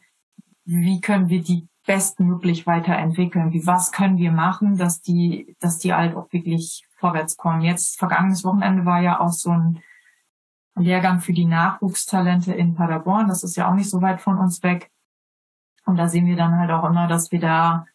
wie 0.66 1.00
können 1.00 1.30
wir 1.30 1.44
die 1.44 1.68
bestmöglich 1.86 2.66
weiterentwickeln, 2.66 3.54
wie 3.54 3.68
was 3.68 3.92
können 3.92 4.18
wir 4.18 4.32
machen, 4.32 4.78
dass 4.78 5.04
die, 5.04 5.56
dass 5.60 5.78
die 5.78 5.94
halt 5.94 6.16
auch 6.16 6.34
wirklich 6.34 6.88
vorwärts 6.98 7.38
kommen. 7.38 7.62
Jetzt 7.62 8.00
vergangenes 8.00 8.44
Wochenende 8.44 8.88
war 8.88 9.02
ja 9.02 9.20
auch 9.20 9.34
so 9.34 9.52
ein 9.52 9.84
Lehrgang 10.76 11.20
für 11.20 11.34
die 11.34 11.46
Nachwuchstalente 11.46 12.52
in 12.52 12.74
Paderborn. 12.74 13.28
Das 13.28 13.44
ist 13.44 13.56
ja 13.58 13.70
auch 13.70 13.76
nicht 13.76 13.92
so 13.92 14.02
weit 14.02 14.22
von 14.22 14.40
uns 14.40 14.64
weg. 14.64 14.90
Und 15.92 15.98
da 15.98 16.08
sehen 16.08 16.26
wir 16.26 16.38
dann 16.38 16.58
halt 16.58 16.72
auch 16.72 16.86
immer, 16.86 17.06
dass 17.10 17.34
wir 17.34 17.42
da 17.42 17.86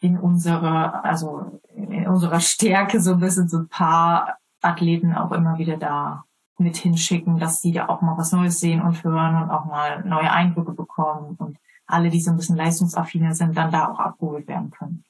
in 0.00 0.18
unserer, 0.18 1.04
also 1.04 1.60
in 1.72 2.08
unserer 2.08 2.40
Stärke 2.40 3.00
so 3.00 3.12
ein 3.12 3.20
bisschen 3.20 3.48
so 3.48 3.58
ein 3.58 3.68
paar 3.68 4.38
Athleten 4.60 5.14
auch 5.14 5.30
immer 5.30 5.56
wieder 5.56 5.76
da 5.76 6.24
mit 6.58 6.76
hinschicken, 6.76 7.38
dass 7.38 7.60
die 7.60 7.70
da 7.70 7.88
auch 7.88 8.00
mal 8.00 8.18
was 8.18 8.32
Neues 8.32 8.58
sehen 8.58 8.82
und 8.82 9.04
hören 9.04 9.40
und 9.40 9.50
auch 9.50 9.66
mal 9.66 10.04
neue 10.04 10.32
Eindrücke 10.32 10.72
bekommen 10.72 11.36
und 11.36 11.58
alle, 11.86 12.10
die 12.10 12.20
so 12.20 12.32
ein 12.32 12.36
bisschen 12.36 12.56
leistungsaffiner 12.56 13.34
sind, 13.34 13.56
dann 13.56 13.70
da 13.70 13.86
auch 13.86 14.00
abgeholt 14.00 14.48
werden 14.48 14.72
können. 14.72 15.04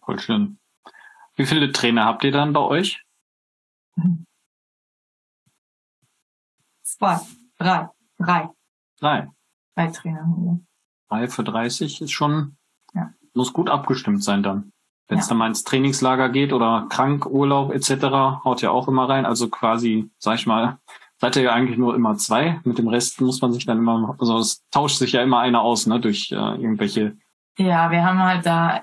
Voll 0.00 0.18
schön. 0.18 0.58
Wie 1.36 1.46
viele 1.46 1.70
Trainer 1.70 2.06
habt 2.06 2.24
ihr 2.24 2.32
dann 2.32 2.52
bei 2.52 2.60
euch? 2.60 3.04
Zwei, 6.82 7.20
drei, 7.56 7.88
drei. 8.18 8.48
Drei. 8.98 9.28
Drei 9.76 9.86
Trainer 9.92 10.22
haben 10.22 10.44
wir. 10.44 10.67
3 11.10 11.28
für 11.28 11.44
30 11.44 12.02
ist 12.02 12.12
schon, 12.12 12.56
ja. 12.94 13.10
muss 13.34 13.52
gut 13.52 13.70
abgestimmt 13.70 14.22
sein 14.22 14.42
dann. 14.42 14.72
Wenn 15.08 15.18
es 15.18 15.26
ja. 15.26 15.30
dann 15.30 15.38
mal 15.38 15.46
ins 15.46 15.64
Trainingslager 15.64 16.28
geht 16.28 16.52
oder 16.52 16.86
krank, 16.90 17.26
Urlaub 17.26 17.72
etc., 17.72 18.44
haut 18.44 18.60
ja 18.60 18.70
auch 18.70 18.88
immer 18.88 19.08
rein. 19.08 19.24
Also 19.24 19.48
quasi, 19.48 20.10
sag 20.18 20.34
ich 20.34 20.46
mal, 20.46 20.78
seid 21.18 21.36
ihr 21.36 21.42
ja 21.42 21.52
eigentlich 21.52 21.78
nur 21.78 21.94
immer 21.94 22.16
zwei. 22.16 22.60
Mit 22.64 22.78
dem 22.78 22.88
Rest 22.88 23.20
muss 23.20 23.40
man 23.40 23.52
sich 23.52 23.64
dann 23.64 23.78
immer, 23.78 24.14
also 24.18 24.38
es 24.38 24.64
tauscht 24.70 24.98
sich 24.98 25.12
ja 25.12 25.22
immer 25.22 25.40
einer 25.40 25.62
aus, 25.62 25.86
ne, 25.86 25.98
durch 25.98 26.30
äh, 26.30 26.34
irgendwelche. 26.34 27.16
Ja, 27.56 27.90
wir 27.90 28.04
haben 28.04 28.22
halt 28.22 28.44
da 28.44 28.82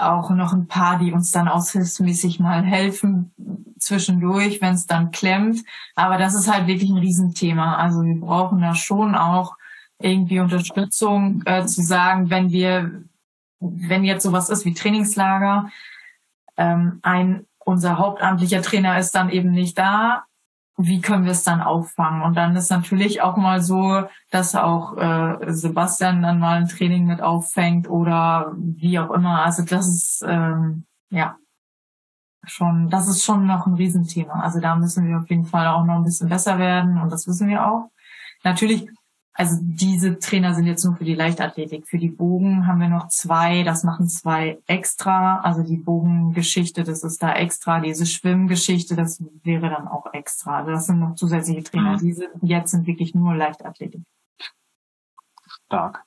auch 0.00 0.30
noch 0.30 0.52
ein 0.52 0.68
paar, 0.68 0.98
die 0.98 1.12
uns 1.12 1.32
dann 1.32 1.48
aushilfsmäßig 1.48 2.38
mal 2.38 2.62
helfen 2.62 3.32
zwischendurch, 3.78 4.60
wenn 4.62 4.74
es 4.74 4.86
dann 4.86 5.10
klemmt. 5.10 5.62
Aber 5.94 6.16
das 6.16 6.34
ist 6.34 6.50
halt 6.50 6.66
wirklich 6.66 6.90
ein 6.90 6.98
Riesenthema. 6.98 7.76
Also 7.76 8.02
wir 8.02 8.18
brauchen 8.18 8.60
da 8.60 8.74
schon 8.74 9.14
auch 9.14 9.56
irgendwie 10.00 10.40
Unterstützung 10.40 11.42
äh, 11.46 11.64
zu 11.66 11.82
sagen, 11.82 12.30
wenn 12.30 12.50
wir, 12.50 13.02
wenn 13.60 14.04
jetzt 14.04 14.24
sowas 14.24 14.50
ist 14.50 14.64
wie 14.64 14.74
Trainingslager, 14.74 15.70
ähm, 16.56 17.00
ein 17.02 17.46
unser 17.64 17.98
hauptamtlicher 17.98 18.62
Trainer 18.62 18.98
ist 18.98 19.12
dann 19.14 19.30
eben 19.30 19.50
nicht 19.50 19.78
da, 19.78 20.24
wie 20.76 21.00
können 21.00 21.24
wir 21.24 21.32
es 21.32 21.44
dann 21.44 21.60
auffangen? 21.60 22.22
Und 22.22 22.36
dann 22.36 22.56
ist 22.56 22.70
natürlich 22.70 23.22
auch 23.22 23.36
mal 23.36 23.62
so, 23.62 24.04
dass 24.30 24.54
auch 24.54 24.96
äh, 24.96 25.52
Sebastian 25.52 26.22
dann 26.22 26.40
mal 26.40 26.58
ein 26.58 26.68
Training 26.68 27.06
mit 27.06 27.22
auffängt 27.22 27.88
oder 27.88 28.52
wie 28.56 28.98
auch 28.98 29.10
immer. 29.12 29.44
Also 29.44 29.64
das 29.64 29.86
ist 29.86 30.24
ähm, 30.26 30.84
ja 31.10 31.36
schon, 32.44 32.90
das 32.90 33.08
ist 33.08 33.24
schon 33.24 33.46
noch 33.46 33.66
ein 33.66 33.74
Riesenthema. 33.74 34.40
Also 34.40 34.60
da 34.60 34.74
müssen 34.74 35.06
wir 35.06 35.18
auf 35.18 35.30
jeden 35.30 35.46
Fall 35.46 35.68
auch 35.68 35.84
noch 35.84 35.96
ein 35.96 36.04
bisschen 36.04 36.28
besser 36.28 36.58
werden 36.58 37.00
und 37.00 37.10
das 37.10 37.26
wissen 37.28 37.48
wir 37.48 37.66
auch. 37.66 37.90
Natürlich 38.42 38.88
also 39.36 39.58
diese 39.60 40.20
Trainer 40.20 40.54
sind 40.54 40.66
jetzt 40.66 40.84
nur 40.84 40.94
für 40.94 41.04
die 41.04 41.16
Leichtathletik. 41.16 41.88
Für 41.88 41.98
die 41.98 42.08
Bogen 42.08 42.68
haben 42.68 42.80
wir 42.80 42.88
noch 42.88 43.08
zwei, 43.08 43.64
das 43.64 43.82
machen 43.82 44.08
zwei 44.08 44.58
extra. 44.66 45.40
Also 45.40 45.64
die 45.64 45.76
Bogengeschichte, 45.76 46.84
das 46.84 47.02
ist 47.02 47.20
da 47.20 47.34
extra. 47.34 47.80
Diese 47.80 48.06
Schwimmgeschichte, 48.06 48.94
das 48.94 49.20
wäre 49.42 49.70
dann 49.70 49.88
auch 49.88 50.12
extra. 50.12 50.58
Also 50.58 50.70
das 50.70 50.86
sind 50.86 51.00
noch 51.00 51.16
zusätzliche 51.16 51.64
Trainer. 51.64 51.94
Mhm. 51.94 51.98
Diese 51.98 52.28
jetzt 52.42 52.70
sind 52.70 52.86
wirklich 52.86 53.12
nur 53.16 53.34
Leichtathletik. 53.34 54.02
Stark. 55.66 56.04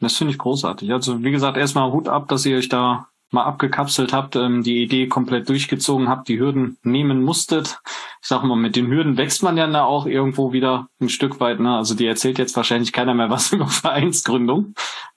Das 0.00 0.16
finde 0.16 0.32
ich 0.32 0.38
großartig. 0.38 0.92
Also 0.92 1.22
wie 1.22 1.30
gesagt, 1.30 1.56
erstmal 1.56 1.92
Hut 1.92 2.08
ab, 2.08 2.26
dass 2.26 2.44
ihr 2.44 2.56
euch 2.56 2.68
da 2.68 3.06
mal 3.30 3.44
abgekapselt 3.44 4.12
habt, 4.12 4.36
ähm, 4.36 4.62
die 4.62 4.82
Idee 4.82 5.06
komplett 5.06 5.48
durchgezogen 5.48 6.08
habt, 6.08 6.28
die 6.28 6.38
Hürden 6.38 6.78
nehmen 6.82 7.22
musstet. 7.22 7.80
Ich 8.20 8.28
sag 8.28 8.42
mal, 8.42 8.56
mit 8.56 8.76
den 8.76 8.88
Hürden 8.88 9.16
wächst 9.16 9.42
man 9.42 9.56
ja 9.56 9.66
da 9.66 9.84
auch 9.84 10.06
irgendwo 10.06 10.52
wieder 10.52 10.88
ein 11.00 11.08
Stück 11.08 11.40
weit. 11.40 11.60
Ne? 11.60 11.76
Also 11.76 11.94
die 11.94 12.06
erzählt 12.06 12.38
jetzt 12.38 12.56
wahrscheinlich 12.56 12.92
keiner 12.92 13.14
mehr 13.14 13.30
was 13.30 13.52
über 13.54 13.66
Vereinsgründung. 13.66 14.74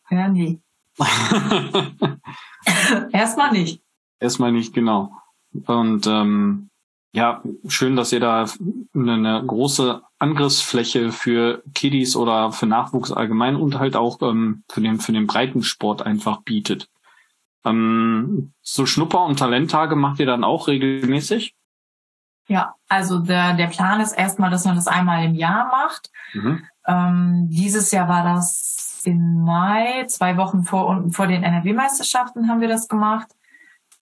Ja, 0.10 0.28
nie. 0.28 0.62
Erstmal 3.12 3.52
nicht. 3.52 3.82
Erstmal 4.19 4.52
nicht, 4.52 4.73
genau. 4.73 5.12
Und 5.65 6.08
ähm, 6.08 6.69
ja, 7.13 7.43
schön, 7.67 7.95
dass 7.95 8.12
ihr 8.12 8.19
da 8.19 8.45
eine, 8.95 9.13
eine 9.13 9.43
große 9.45 10.02
Angriffsfläche 10.17 11.12
für 11.12 11.63
Kiddies 11.76 12.15
oder 12.15 12.52
für 12.52 12.65
Nachwuchs 12.65 13.12
allgemein 13.12 13.56
und 13.56 13.78
halt 13.78 13.95
auch 13.95 14.21
ähm, 14.21 14.63
für 14.69 14.82
den 14.82 14.99
für 14.99 15.12
den 15.12 15.28
Breitensport 15.28 16.02
einfach 16.02 16.41
bietet. 16.41 16.89
Ähm, 17.65 18.54
so 18.62 18.86
Schnupper- 18.86 19.26
und 19.26 19.39
Talenttage 19.39 19.95
macht 19.95 20.19
ihr 20.19 20.26
dann 20.26 20.43
auch 20.43 20.67
regelmäßig? 20.67 21.56
Ja, 22.47 22.76
also 22.89 23.19
der, 23.19 23.54
der 23.54 23.67
Plan 23.67 24.02
ist 24.02 24.12
erstmal, 24.12 24.49
dass 24.49 24.65
man 24.65 24.76
das 24.76 24.88
einmal 24.88 25.23
im 25.26 25.36
Jahr 25.36 25.67
macht. 25.67 26.12
Mhm. 26.34 26.63
Ähm, 26.86 27.47
dieses 27.49 27.91
Jahr 27.91 28.10
war 28.10 28.23
das 28.23 29.02
im 29.06 29.43
Mai, 29.43 30.06
zwei 30.08 30.38
Wochen 30.38 30.63
vor, 30.63 31.06
vor 31.12 31.28
den 31.28 31.43
NRW-Meisterschaften 31.43 32.49
haben 32.49 32.62
wir 32.62 32.67
das 32.67 32.88
gemacht. 32.88 33.28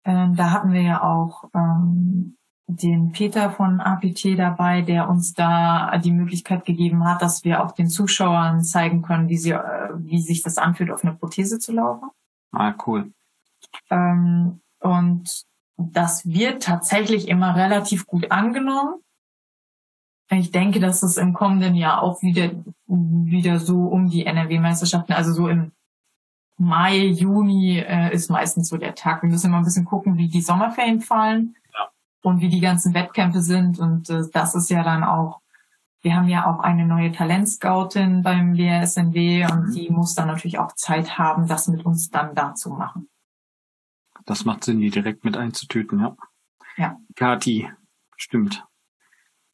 Ähm, 0.04 0.36
da 0.36 0.52
hatten 0.52 0.74
wir 0.74 0.82
ja 0.82 1.04
auch 1.04 1.46
ähm, 1.54 2.38
den 2.68 3.14
Peter 3.14 3.50
von 3.52 3.80
APT 3.80 4.38
dabei, 4.38 4.82
der 4.82 5.10
uns 5.10 5.34
da 5.34 5.98
die 5.98 6.12
Möglichkeit 6.12 6.66
gegeben 6.66 7.06
hat, 7.06 7.22
dass 7.22 7.46
wir 7.46 7.64
auch 7.64 7.72
den 7.72 7.88
Zuschauern 7.88 8.62
zeigen 8.62 9.02
können, 9.02 9.30
wie, 9.30 9.38
sie, 9.38 9.52
äh, 9.52 9.90
wie 9.96 10.20
sich 10.20 10.42
das 10.44 10.58
anfühlt, 10.58 10.92
auf 10.92 11.04
eine 11.04 11.16
Prothese 11.16 11.60
zu 11.60 11.72
laufen. 11.72 12.10
Ah, 12.52 12.74
cool. 12.86 13.12
Ähm, 13.90 14.62
und 14.80 15.46
das 15.78 16.26
wird 16.26 16.64
tatsächlich 16.64 17.28
immer 17.28 17.56
relativ 17.56 18.08
gut 18.08 18.32
angenommen. 18.32 18.96
Ich 20.30 20.52
denke, 20.52 20.80
dass 20.80 21.04
es 21.04 21.18
im 21.18 21.34
kommenden 21.34 21.76
Jahr 21.76 22.02
auch 22.02 22.22
wieder, 22.22 22.52
wieder 22.88 23.60
so 23.60 23.86
um 23.86 24.10
die 24.10 24.26
NRW-Meisterschaften, 24.26 25.14
also 25.14 25.32
so 25.32 25.48
im 25.48 25.72
Mai, 26.58 27.06
Juni 27.06 27.78
äh, 27.78 28.14
ist 28.14 28.30
meistens 28.30 28.70
so 28.70 28.78
der 28.78 28.96
Tag. 28.96 29.22
Wir 29.22 29.30
müssen 29.30 29.48
immer 29.48 29.60
ein 29.60 29.64
bisschen 29.64 29.86
gucken, 29.86 30.18
wie 30.18 30.28
die 30.28 30.42
Sommerferien 30.42 31.02
fallen 31.02 31.56
ja. 31.74 31.88
und 32.24 32.42
wie 32.42 32.50
die 32.50 32.60
ganzen 32.60 32.96
Wettkämpfe 32.96 33.42
sind. 33.42 33.80
Und 33.80 34.10
äh, 34.10 34.24
das 34.34 34.56
ist 34.56 34.70
ja 34.72 34.84
dann 34.84 35.04
auch, 35.04 35.40
wir 36.02 36.16
haben 36.16 36.28
ja 36.28 36.48
auch 36.48 36.60
eine 36.60 36.88
neue 36.88 37.12
Talentscoutin 37.12 38.24
beim 38.24 38.58
WSNW 38.58 39.46
und 39.46 39.68
mhm. 39.68 39.72
die 39.72 39.90
muss 39.92 40.16
dann 40.16 40.28
natürlich 40.28 40.58
auch 40.58 40.74
Zeit 40.74 41.20
haben, 41.20 41.48
das 41.48 41.68
mit 41.68 41.86
uns 41.86 42.10
dann 42.10 42.34
da 42.34 42.56
zu 42.56 42.72
machen. 42.72 43.08
Das 44.28 44.44
macht 44.46 44.66
Sinn, 44.66 44.82
die 44.82 44.92
direkt 44.92 45.24
mit 45.24 45.38
einzutüten, 45.38 46.02
ja. 46.02 46.18
Ja. 46.76 47.00
Kati, 47.16 47.70
stimmt. 48.18 48.66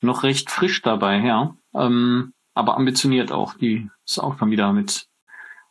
Noch 0.01 0.23
recht 0.23 0.49
frisch 0.49 0.81
dabei, 0.81 1.19
ja. 1.19 1.55
Ähm, 1.73 2.33
aber 2.55 2.75
ambitioniert 2.75 3.31
auch. 3.31 3.53
Die 3.53 3.89
ist 4.05 4.19
auch 4.19 4.37
schon 4.37 4.51
wieder 4.51 4.73
mit 4.73 5.07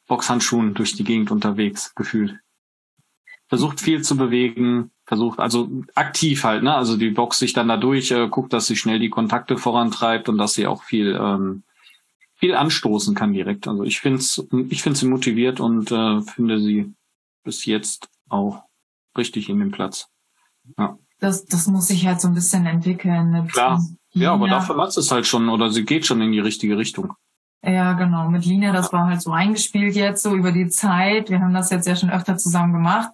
Boxhandschuhen 0.07 0.75
durch 0.75 0.95
die 0.95 1.05
Gegend 1.05 1.31
unterwegs, 1.31 1.95
gefühlt. 1.97 2.38
Versucht 3.49 3.81
viel 3.81 4.03
zu 4.03 4.17
bewegen, 4.17 4.93
versucht, 5.05 5.41
also 5.41 5.69
aktiv 5.95 6.45
halt, 6.45 6.62
ne? 6.62 6.75
Also 6.75 6.97
die 6.97 7.11
boxt 7.11 7.41
sich 7.41 7.53
dann 7.53 7.69
da 7.69 7.77
durch, 7.77 8.12
äh, 8.12 8.29
guckt, 8.29 8.53
dass 8.53 8.67
sie 8.67 8.77
schnell 8.77 9.01
die 9.01 9.11
Kontakte 9.11 9.59
vorantreibt 9.59 10.29
und 10.29 10.38
dass 10.38 10.55
sie 10.55 10.67
auch 10.67 10.85
viel, 10.85 11.19
ähm, 11.21 11.65
viel 12.37 12.55
anstoßen 12.55 13.15
kann 13.17 13.33
direkt. 13.33 13.67
Also 13.67 13.83
ich 13.83 14.01
finde 14.01 14.23
ich 14.71 14.83
finde 14.83 14.99
sie 14.99 15.07
motiviert 15.07 15.61
und 15.61 15.91
äh, 15.91 16.23
finde 16.23 16.61
sie 16.61 16.95
bis 17.43 17.67
jetzt 17.67 18.09
auch 18.29 18.62
richtig 19.16 19.48
in 19.48 19.59
den 19.59 19.70
Platz. 19.70 20.09
Ja. 20.79 20.98
Das, 21.20 21.46
das 21.46 21.66
muss 21.68 21.88
sich 21.88 22.07
halt 22.07 22.20
so 22.20 22.29
ein 22.29 22.35
bisschen 22.35 22.66
entwickeln. 22.66 23.48
Klar. 23.48 23.81
Ja, 24.11 24.35
aber 24.35 24.48
dafür 24.48 24.77
macht 24.77 24.96
es 24.96 25.11
halt 25.11 25.27
schon 25.27 25.48
oder 25.48 25.70
sie 25.70 25.85
geht 25.85 26.05
schon 26.05 26.20
in 26.20 26.33
die 26.33 26.40
richtige 26.40 26.77
Richtung. 26.77 27.14
Ja, 27.64 27.92
genau. 27.92 28.29
Mit 28.29 28.44
Lina, 28.44 28.72
das 28.72 28.92
war 28.92 29.07
halt 29.07 29.22
so 29.22 29.31
eingespielt 29.31 29.94
jetzt, 29.94 30.22
so 30.22 30.35
über 30.35 30.51
die 30.51 30.68
Zeit. 30.68 31.31
Wir 31.31 31.40
haben 31.40 31.55
das 31.55 31.70
jetzt 31.70 31.87
ja 31.87 31.94
schon 31.94 32.11
öfter 32.11 32.37
zusammen 32.37 32.72
gemacht. 32.72 33.11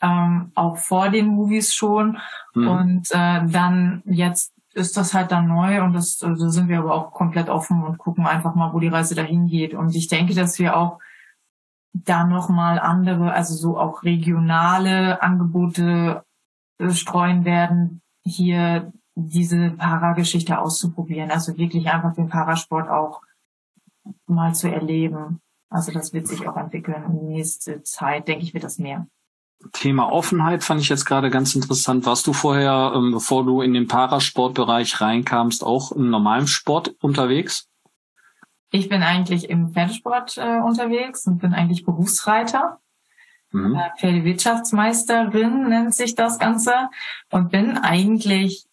Ähm, 0.00 0.52
auch 0.54 0.76
vor 0.76 1.08
den 1.08 1.28
Movies 1.28 1.74
schon. 1.74 2.18
Mhm. 2.54 2.68
Und 2.68 3.10
äh, 3.10 3.46
dann 3.46 4.02
jetzt 4.04 4.52
ist 4.74 4.96
das 4.96 5.14
halt 5.14 5.32
dann 5.32 5.48
neu 5.48 5.82
und 5.82 5.94
das, 5.94 6.18
da 6.18 6.28
also 6.28 6.50
sind 6.50 6.68
wir 6.68 6.78
aber 6.78 6.94
auch 6.94 7.12
komplett 7.12 7.48
offen 7.48 7.82
und 7.82 7.98
gucken 7.98 8.26
einfach 8.26 8.54
mal, 8.54 8.72
wo 8.72 8.78
die 8.78 8.88
Reise 8.88 9.14
dahin 9.14 9.46
geht. 9.46 9.74
Und 9.74 9.94
ich 9.96 10.08
denke, 10.08 10.34
dass 10.34 10.58
wir 10.58 10.76
auch 10.76 10.98
da 11.92 12.24
nochmal 12.24 12.78
andere, 12.78 13.32
also 13.32 13.54
so 13.54 13.78
auch 13.78 14.02
regionale 14.02 15.22
Angebote 15.22 16.24
äh, 16.78 16.90
streuen 16.90 17.44
werden, 17.44 18.02
hier 18.24 18.92
diese 19.14 19.70
Parageschichte 19.70 20.58
auszuprobieren. 20.58 21.30
Also 21.30 21.56
wirklich 21.58 21.88
einfach 21.88 22.14
den 22.14 22.28
Parasport 22.28 22.88
auch 22.88 23.22
mal 24.26 24.54
zu 24.54 24.70
erleben. 24.70 25.40
Also 25.70 25.92
das 25.92 26.12
wird 26.12 26.28
sich 26.28 26.46
auch 26.48 26.56
entwickeln. 26.56 27.04
In 27.04 27.18
die 27.18 27.34
nächste 27.34 27.82
Zeit, 27.82 28.28
denke 28.28 28.44
ich, 28.44 28.54
wird 28.54 28.64
das 28.64 28.78
mehr. 28.78 29.06
Thema 29.72 30.12
Offenheit 30.12 30.62
fand 30.62 30.80
ich 30.80 30.88
jetzt 30.88 31.04
gerade 31.04 31.30
ganz 31.30 31.54
interessant. 31.54 32.06
Warst 32.06 32.26
du 32.28 32.32
vorher, 32.32 32.92
ähm, 32.94 33.10
bevor 33.10 33.44
du 33.44 33.60
in 33.60 33.74
den 33.74 33.88
Parasportbereich 33.88 35.00
reinkamst, 35.00 35.64
auch 35.64 35.90
im 35.92 36.10
normalen 36.10 36.46
Sport 36.46 36.94
unterwegs? 37.00 37.66
Ich 38.70 38.88
bin 38.88 39.02
eigentlich 39.02 39.48
im 39.48 39.72
Pferdesport 39.72 40.36
äh, 40.36 40.58
unterwegs 40.58 41.26
und 41.26 41.38
bin 41.38 41.54
eigentlich 41.54 41.84
Berufsreiter. 41.84 42.80
Mhm. 43.50 43.74
Äh, 43.74 43.90
Pferdewirtschaftsmeisterin 43.98 45.68
nennt 45.68 45.94
sich 45.94 46.14
das 46.14 46.38
Ganze 46.38 46.90
und 47.30 47.50
bin 47.50 47.78
eigentlich 47.78 48.66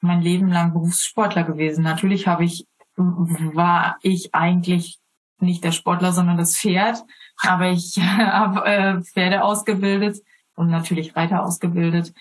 mein 0.00 0.20
Leben 0.20 0.48
lang 0.48 0.72
Berufssportler 0.72 1.44
gewesen. 1.44 1.84
Natürlich 1.84 2.26
habe 2.26 2.44
ich 2.44 2.66
war 2.96 3.96
ich 4.02 4.34
eigentlich 4.34 4.98
nicht 5.38 5.62
der 5.62 5.70
Sportler, 5.70 6.12
sondern 6.12 6.36
das 6.36 6.56
Pferd. 6.56 7.04
Aber 7.42 7.70
ich 7.70 7.96
habe 8.18 8.64
äh, 8.64 9.00
Pferde 9.02 9.44
ausgebildet 9.44 10.18
und 10.56 10.68
natürlich 10.68 11.14
Reiter 11.14 11.44
ausgebildet 11.44 12.12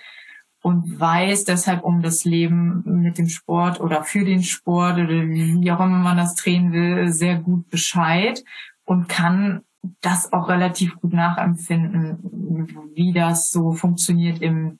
und 0.62 1.00
weiß 1.00 1.46
deshalb 1.46 1.84
um 1.84 2.02
das 2.02 2.26
Leben 2.26 2.84
mit 2.86 3.18
dem 3.18 3.30
Sport 3.30 3.80
oder 3.80 4.04
für 4.04 4.26
den 4.26 4.44
Sport 4.44 4.98
oder 4.98 5.28
wie 5.28 5.72
auch 5.72 5.80
immer 5.80 6.00
man 6.00 6.18
das 6.18 6.36
drehen 6.36 6.72
will, 6.72 7.12
sehr 7.12 7.38
gut 7.38 7.70
Bescheid 7.70 8.44
und 8.86 9.08
kann 9.08 9.62
das 10.02 10.34
auch 10.34 10.50
relativ 10.50 10.96
gut 11.00 11.14
nachempfinden, 11.14 12.90
wie 12.96 13.14
das 13.14 13.52
so 13.52 13.72
funktioniert 13.72 14.42
im 14.42 14.80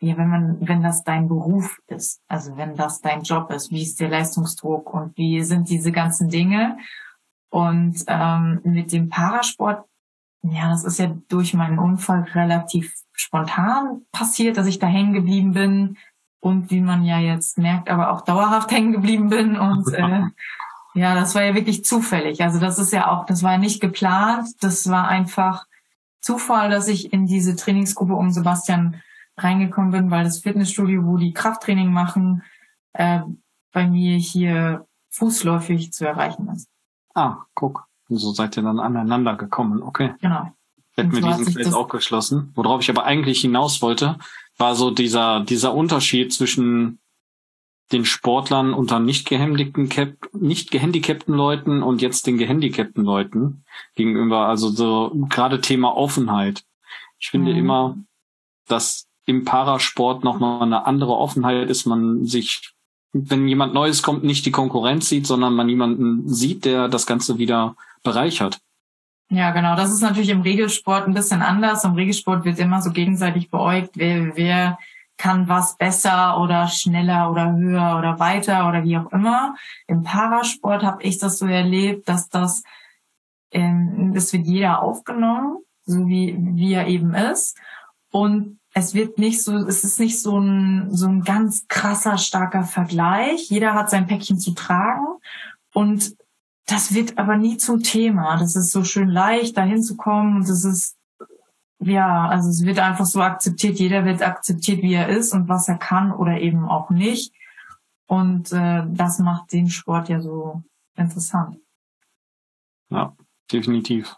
ja, 0.00 0.16
wenn 0.16 0.28
man, 0.28 0.68
wenn 0.68 0.82
das 0.82 1.02
dein 1.02 1.28
Beruf 1.28 1.78
ist, 1.86 2.20
also 2.28 2.56
wenn 2.56 2.76
das 2.76 3.00
dein 3.00 3.22
Job 3.22 3.50
ist, 3.50 3.70
wie 3.70 3.82
ist 3.82 3.98
der 4.00 4.10
Leistungsdruck 4.10 4.92
und 4.92 5.16
wie 5.16 5.42
sind 5.42 5.68
diese 5.68 5.92
ganzen 5.92 6.28
Dinge? 6.28 6.76
Und 7.50 8.04
ähm, 8.06 8.60
mit 8.64 8.92
dem 8.92 9.08
Parasport, 9.08 9.86
ja, 10.42 10.68
das 10.68 10.84
ist 10.84 10.98
ja 10.98 11.16
durch 11.28 11.54
meinen 11.54 11.78
Unfall 11.78 12.22
relativ 12.34 12.92
spontan 13.18 14.02
passiert, 14.12 14.56
dass 14.56 14.66
ich 14.66 14.78
da 14.78 14.86
hängen 14.86 15.12
geblieben 15.12 15.52
bin 15.52 15.98
und 16.40 16.70
wie 16.70 16.80
man 16.80 17.04
ja 17.04 17.18
jetzt 17.18 17.58
merkt, 17.58 17.90
aber 17.90 18.12
auch 18.12 18.22
dauerhaft 18.22 18.70
hängen 18.72 18.92
geblieben 18.92 19.28
bin 19.28 19.58
und 19.58 19.92
äh, 19.92 20.22
ja, 20.94 21.14
das 21.14 21.34
war 21.34 21.42
ja 21.42 21.54
wirklich 21.54 21.84
zufällig. 21.84 22.42
Also 22.42 22.58
das 22.58 22.78
ist 22.78 22.92
ja 22.92 23.10
auch, 23.10 23.26
das 23.26 23.42
war 23.42 23.52
ja 23.52 23.58
nicht 23.58 23.80
geplant, 23.80 24.48
das 24.60 24.88
war 24.88 25.08
einfach 25.08 25.66
Zufall, 26.20 26.70
dass 26.70 26.88
ich 26.88 27.12
in 27.12 27.26
diese 27.26 27.54
Trainingsgruppe 27.54 28.14
um 28.14 28.30
Sebastian 28.30 29.00
reingekommen 29.36 29.92
bin, 29.92 30.10
weil 30.10 30.24
das 30.24 30.40
Fitnessstudio, 30.40 31.04
wo 31.04 31.16
die 31.16 31.32
Krafttraining 31.32 31.92
machen, 31.92 32.42
äh, 32.92 33.20
bei 33.72 33.86
mir 33.86 34.16
hier 34.16 34.86
fußläufig 35.10 35.92
zu 35.92 36.06
erreichen 36.06 36.48
ist. 36.48 36.68
Ah, 37.14 37.44
guck. 37.54 37.86
So 38.08 38.32
seid 38.32 38.56
ihr 38.56 38.62
dann 38.62 38.80
aneinander 38.80 39.36
gekommen, 39.36 39.82
okay. 39.82 40.14
Genau. 40.20 40.52
Hätten 40.98 41.12
wir 41.12 41.22
diesen 41.22 41.52
Feld 41.52 41.72
auch 41.74 41.88
geschlossen. 41.88 42.52
Worauf 42.54 42.82
ich 42.82 42.90
aber 42.90 43.04
eigentlich 43.04 43.40
hinaus 43.40 43.82
wollte, 43.82 44.18
war 44.56 44.74
so 44.74 44.90
dieser, 44.90 45.40
dieser 45.40 45.72
Unterschied 45.72 46.32
zwischen 46.32 46.98
den 47.92 48.04
Sportlern 48.04 48.74
unter 48.74 48.98
nicht 48.98 49.28
gehandicapten, 49.28 50.40
nicht 50.40 50.70
gehandicapten 50.70 51.34
Leuten 51.34 51.82
und 51.82 52.02
jetzt 52.02 52.26
den 52.26 52.36
gehandicapten 52.36 53.04
Leuten 53.04 53.64
gegenüber. 53.94 54.46
Also 54.46 54.68
so 54.68 55.12
gerade 55.28 55.60
Thema 55.60 55.96
Offenheit. 55.96 56.64
Ich 57.18 57.30
finde 57.30 57.52
mhm. 57.52 57.58
immer, 57.58 57.96
dass 58.66 59.06
im 59.24 59.44
Parasport 59.44 60.24
nochmal 60.24 60.62
eine 60.62 60.86
andere 60.86 61.16
Offenheit 61.16 61.70
ist, 61.70 61.86
man 61.86 62.24
sich, 62.24 62.72
wenn 63.12 63.48
jemand 63.48 63.72
Neues 63.74 64.02
kommt, 64.02 64.24
nicht 64.24 64.44
die 64.46 64.50
Konkurrenz 64.50 65.08
sieht, 65.08 65.26
sondern 65.26 65.54
man 65.54 65.68
jemanden 65.68 66.28
sieht, 66.28 66.64
der 66.64 66.88
das 66.88 67.06
Ganze 67.06 67.38
wieder 67.38 67.76
bereichert. 68.02 68.58
Ja, 69.30 69.50
genau. 69.50 69.76
Das 69.76 69.92
ist 69.92 70.00
natürlich 70.00 70.30
im 70.30 70.40
Regelsport 70.40 71.06
ein 71.06 71.14
bisschen 71.14 71.42
anders. 71.42 71.84
Im 71.84 71.94
Regelsport 71.94 72.44
wird 72.44 72.58
immer 72.58 72.80
so 72.80 72.90
gegenseitig 72.90 73.50
beäugt, 73.50 73.90
wer, 73.96 74.34
wer 74.36 74.78
kann 75.18 75.48
was 75.48 75.76
besser 75.76 76.40
oder 76.40 76.68
schneller 76.68 77.30
oder 77.30 77.52
höher 77.52 77.98
oder 77.98 78.18
weiter 78.18 78.68
oder 78.68 78.84
wie 78.84 78.96
auch 78.96 79.12
immer. 79.12 79.54
Im 79.86 80.02
Parasport 80.02 80.82
habe 80.82 81.02
ich 81.02 81.18
das 81.18 81.38
so 81.38 81.46
erlebt, 81.46 82.08
dass 82.08 82.28
das, 82.30 82.62
ähm, 83.50 84.12
das 84.14 84.32
wird 84.32 84.46
jeder 84.46 84.82
aufgenommen, 84.82 85.58
so 85.84 86.06
wie, 86.06 86.36
wie 86.38 86.72
er 86.72 86.86
eben 86.86 87.14
ist. 87.14 87.58
Und 88.10 88.60
es 88.72 88.94
wird 88.94 89.18
nicht 89.18 89.42
so, 89.42 89.56
es 89.56 89.84
ist 89.84 89.98
nicht 89.98 90.20
so 90.22 90.38
ein, 90.38 90.88
so 90.94 91.06
ein 91.06 91.22
ganz 91.22 91.66
krasser, 91.68 92.16
starker 92.16 92.62
Vergleich. 92.62 93.50
Jeder 93.50 93.74
hat 93.74 93.90
sein 93.90 94.06
Päckchen 94.06 94.38
zu 94.38 94.52
tragen 94.52 95.04
und 95.74 96.16
das 96.68 96.92
wird 96.92 97.16
aber 97.16 97.36
nie 97.36 97.56
zum 97.56 97.82
Thema. 97.82 98.36
Das 98.36 98.54
ist 98.54 98.72
so 98.72 98.84
schön 98.84 99.08
leicht, 99.08 99.56
da 99.56 99.62
hinzukommen 99.62 100.42
das 100.46 100.64
ist, 100.64 100.98
ja, 101.80 102.28
also 102.28 102.50
es 102.50 102.64
wird 102.64 102.78
einfach 102.78 103.06
so 103.06 103.22
akzeptiert. 103.22 103.78
Jeder 103.78 104.04
wird 104.04 104.22
akzeptiert, 104.22 104.82
wie 104.82 104.92
er 104.92 105.08
ist 105.08 105.32
und 105.32 105.48
was 105.48 105.68
er 105.68 105.78
kann 105.78 106.12
oder 106.12 106.40
eben 106.40 106.68
auch 106.68 106.90
nicht. 106.90 107.32
Und 108.06 108.52
äh, 108.52 108.84
das 108.86 109.18
macht 109.18 109.52
den 109.52 109.70
Sport 109.70 110.10
ja 110.10 110.20
so 110.20 110.62
interessant. 110.94 111.58
Ja, 112.90 113.16
definitiv. 113.50 114.16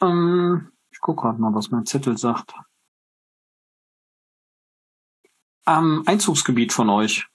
Ähm, 0.00 0.72
ich 0.90 1.00
gucke 1.00 1.22
gerade 1.22 1.40
mal, 1.40 1.54
was 1.54 1.70
mein 1.70 1.84
Zettel 1.84 2.16
sagt. 2.16 2.54
Am 5.66 6.04
Einzugsgebiet 6.06 6.72
von 6.72 6.88
euch. 6.88 7.28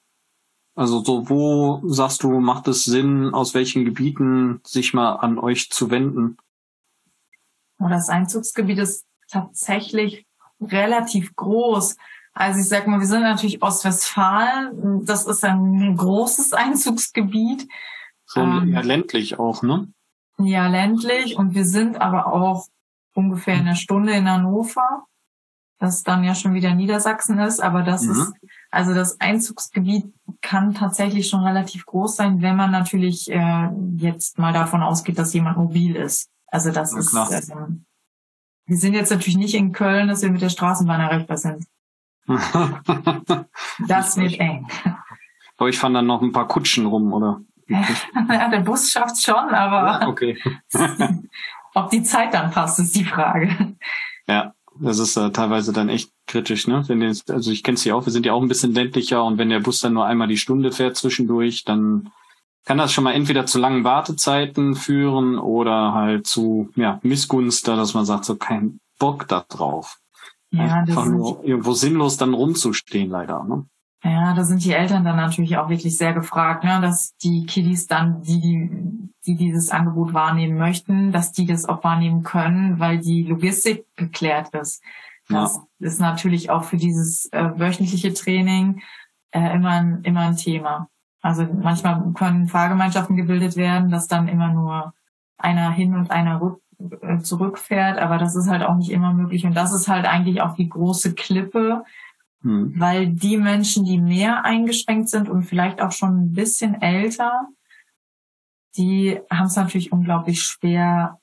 Also 0.75 1.03
so, 1.03 1.29
wo 1.29 1.81
sagst 1.87 2.23
du, 2.23 2.39
macht 2.39 2.67
es 2.67 2.83
Sinn, 2.83 3.33
aus 3.33 3.53
welchen 3.53 3.85
Gebieten 3.85 4.59
sich 4.65 4.93
mal 4.93 5.13
an 5.17 5.37
euch 5.37 5.69
zu 5.69 5.91
wenden? 5.91 6.37
Das 7.77 8.09
Einzugsgebiet 8.09 8.79
ist 8.79 9.05
tatsächlich 9.27 10.25
relativ 10.61 11.35
groß. 11.35 11.97
Also 12.33 12.59
ich 12.59 12.67
sag 12.67 12.87
mal, 12.87 12.99
wir 12.99 13.07
sind 13.07 13.21
natürlich 13.21 13.61
Ostwestfalen. 13.61 15.05
Das 15.05 15.25
ist 15.25 15.43
ein 15.43 15.95
großes 15.95 16.53
Einzugsgebiet. 16.53 17.67
So 18.25 18.41
ähm, 18.41 18.73
ja, 18.73 18.81
ländlich 18.81 19.37
auch, 19.37 19.61
ne? 19.61 19.89
Ja, 20.39 20.67
ländlich. 20.67 21.37
Und 21.37 21.53
wir 21.53 21.65
sind 21.65 22.01
aber 22.01 22.33
auch 22.33 22.65
ungefähr 23.13 23.55
in 23.55 23.61
einer 23.61 23.75
Stunde 23.75 24.13
in 24.13 24.29
Hannover. 24.29 25.05
das 25.77 26.01
dann 26.03 26.23
ja 26.23 26.33
schon 26.33 26.53
wieder 26.53 26.73
Niedersachsen 26.73 27.37
ist, 27.39 27.59
aber 27.59 27.83
das 27.83 28.03
mhm. 28.03 28.11
ist, 28.11 28.33
also 28.73 28.93
das 28.95 29.21
Einzugsgebiet 29.21 30.11
kann 30.41 30.73
tatsächlich 30.73 31.29
schon 31.29 31.41
relativ 31.41 31.85
groß 31.85 32.15
sein, 32.15 32.41
wenn 32.41 32.55
man 32.55 32.71
natürlich 32.71 33.29
äh, 33.29 33.69
jetzt 33.97 34.39
mal 34.39 34.51
davon 34.51 34.81
ausgeht, 34.81 35.19
dass 35.19 35.33
jemand 35.33 35.57
mobil 35.57 35.95
ist. 35.95 36.29
Also 36.47 36.71
das 36.71 36.91
ja, 36.93 36.99
ist, 36.99 37.49
äh, 37.49 37.55
wir 38.65 38.77
sind 38.77 38.95
jetzt 38.95 39.11
natürlich 39.11 39.37
nicht 39.37 39.53
in 39.53 39.73
Köln, 39.73 40.07
dass 40.07 40.23
wir 40.23 40.31
mit 40.31 40.41
der 40.41 40.49
Straßenbahn 40.49 41.01
erreichbar 41.01 41.37
sind. 41.37 41.65
das 43.87 44.17
wird 44.17 44.39
eng. 44.39 44.67
Aber 45.57 45.69
ich 45.69 45.77
fand 45.77 45.95
dann 45.95 46.07
noch 46.07 46.21
ein 46.21 46.31
paar 46.31 46.47
Kutschen 46.47 46.87
rum, 46.87 47.13
oder? 47.13 47.41
ja, 47.67 48.49
der 48.49 48.61
Bus 48.61 48.91
schafft's 48.91 49.23
schon, 49.23 49.35
aber 49.35 50.01
ja, 50.01 50.07
okay. 50.07 50.37
ob 51.75 51.91
die 51.91 52.03
Zeit 52.03 52.33
dann 52.33 52.49
passt, 52.49 52.79
ist 52.79 52.95
die 52.95 53.05
Frage. 53.05 53.75
Ja, 54.27 54.53
das 54.79 54.99
ist 54.99 55.17
äh, 55.17 55.31
teilweise 55.31 55.73
dann 55.73 55.89
echt 55.89 56.11
kritisch, 56.27 56.67
ne? 56.67 56.83
Wenn 56.87 57.01
jetzt, 57.01 57.29
also 57.31 57.51
ich 57.51 57.63
kenne 57.63 57.75
es 57.75 57.83
ja 57.83 57.95
auch, 57.95 58.05
wir 58.05 58.11
sind 58.11 58.25
ja 58.25 58.33
auch 58.33 58.41
ein 58.41 58.47
bisschen 58.47 58.73
ländlicher 58.73 59.23
und 59.23 59.37
wenn 59.37 59.49
der 59.49 59.59
Bus 59.59 59.81
dann 59.81 59.93
nur 59.93 60.05
einmal 60.05 60.27
die 60.27 60.37
Stunde 60.37 60.71
fährt 60.71 60.97
zwischendurch, 60.97 61.63
dann 61.63 62.11
kann 62.65 62.77
das 62.77 62.93
schon 62.93 63.03
mal 63.03 63.13
entweder 63.13 63.45
zu 63.45 63.59
langen 63.59 63.83
Wartezeiten 63.83 64.75
führen 64.75 65.37
oder 65.37 65.93
halt 65.93 66.27
zu 66.27 66.69
ja, 66.75 66.99
Missgunst, 67.03 67.67
dass 67.67 67.93
man 67.93 68.05
sagt, 68.05 68.25
so 68.25 68.35
kein 68.35 68.79
Bock 68.99 69.27
da 69.27 69.45
drauf. 69.47 69.99
Ja, 70.51 70.65
Einfach 70.65 71.05
nur 71.05 71.43
irgendwo 71.43 71.73
sinnlos 71.73 72.17
dann 72.17 72.33
rumzustehen, 72.33 73.09
leider. 73.09 73.43
Ne? 73.43 73.65
Ja, 74.03 74.33
da 74.33 74.43
sind 74.43 74.65
die 74.65 74.73
Eltern 74.73 75.05
dann 75.05 75.15
natürlich 75.15 75.57
auch 75.57 75.69
wirklich 75.69 75.97
sehr 75.97 76.13
gefragt, 76.13 76.65
ne, 76.65 76.79
dass 76.81 77.15
die 77.17 77.45
Kiddies 77.45 77.87
dann, 77.87 78.21
die, 78.21 78.41
die, 78.41 79.09
die 79.25 79.35
dieses 79.37 79.69
Angebot 79.69 80.13
wahrnehmen 80.13 80.57
möchten, 80.57 81.13
dass 81.13 81.31
die 81.31 81.45
das 81.45 81.65
auch 81.65 81.85
wahrnehmen 81.85 82.23
können, 82.23 82.79
weil 82.79 82.99
die 82.99 83.23
Logistik 83.23 83.85
geklärt 83.95 84.49
ist. 84.49 84.83
Das 85.29 85.55
ja. 85.55 85.87
ist 85.87 86.01
natürlich 86.01 86.49
auch 86.49 86.65
für 86.65 86.75
dieses 86.75 87.31
äh, 87.31 87.51
wöchentliche 87.55 88.13
Training 88.13 88.81
äh, 89.31 89.55
immer, 89.55 89.69
ein, 89.69 90.01
immer 90.03 90.21
ein 90.21 90.35
Thema. 90.35 90.89
Also 91.21 91.45
manchmal 91.45 92.11
können 92.13 92.49
Fahrgemeinschaften 92.49 93.15
gebildet 93.15 93.55
werden, 93.55 93.89
dass 93.89 94.07
dann 94.07 94.27
immer 94.27 94.49
nur 94.49 94.93
einer 95.37 95.71
hin 95.71 95.95
und 95.95 96.11
einer 96.11 96.41
rück, 96.41 96.61
äh, 97.01 97.19
zurückfährt, 97.19 97.99
aber 97.99 98.17
das 98.17 98.35
ist 98.35 98.49
halt 98.49 98.63
auch 98.63 98.75
nicht 98.75 98.91
immer 98.91 99.13
möglich. 99.13 99.45
Und 99.45 99.55
das 99.55 99.73
ist 99.73 99.87
halt 99.87 100.05
eigentlich 100.05 100.41
auch 100.41 100.55
die 100.55 100.67
große 100.67 101.13
Klippe, 101.15 101.85
hm. 102.43 102.73
Weil 102.77 103.07
die 103.07 103.37
Menschen, 103.37 103.85
die 103.85 103.99
mehr 103.99 104.45
eingeschränkt 104.45 105.09
sind 105.09 105.29
und 105.29 105.43
vielleicht 105.43 105.81
auch 105.81 105.91
schon 105.91 106.25
ein 106.25 106.33
bisschen 106.33 106.81
älter, 106.81 107.47
die 108.75 109.19
haben 109.31 109.47
es 109.47 109.55
natürlich 109.55 109.91
unglaublich 109.91 110.41
schwer, 110.41 111.19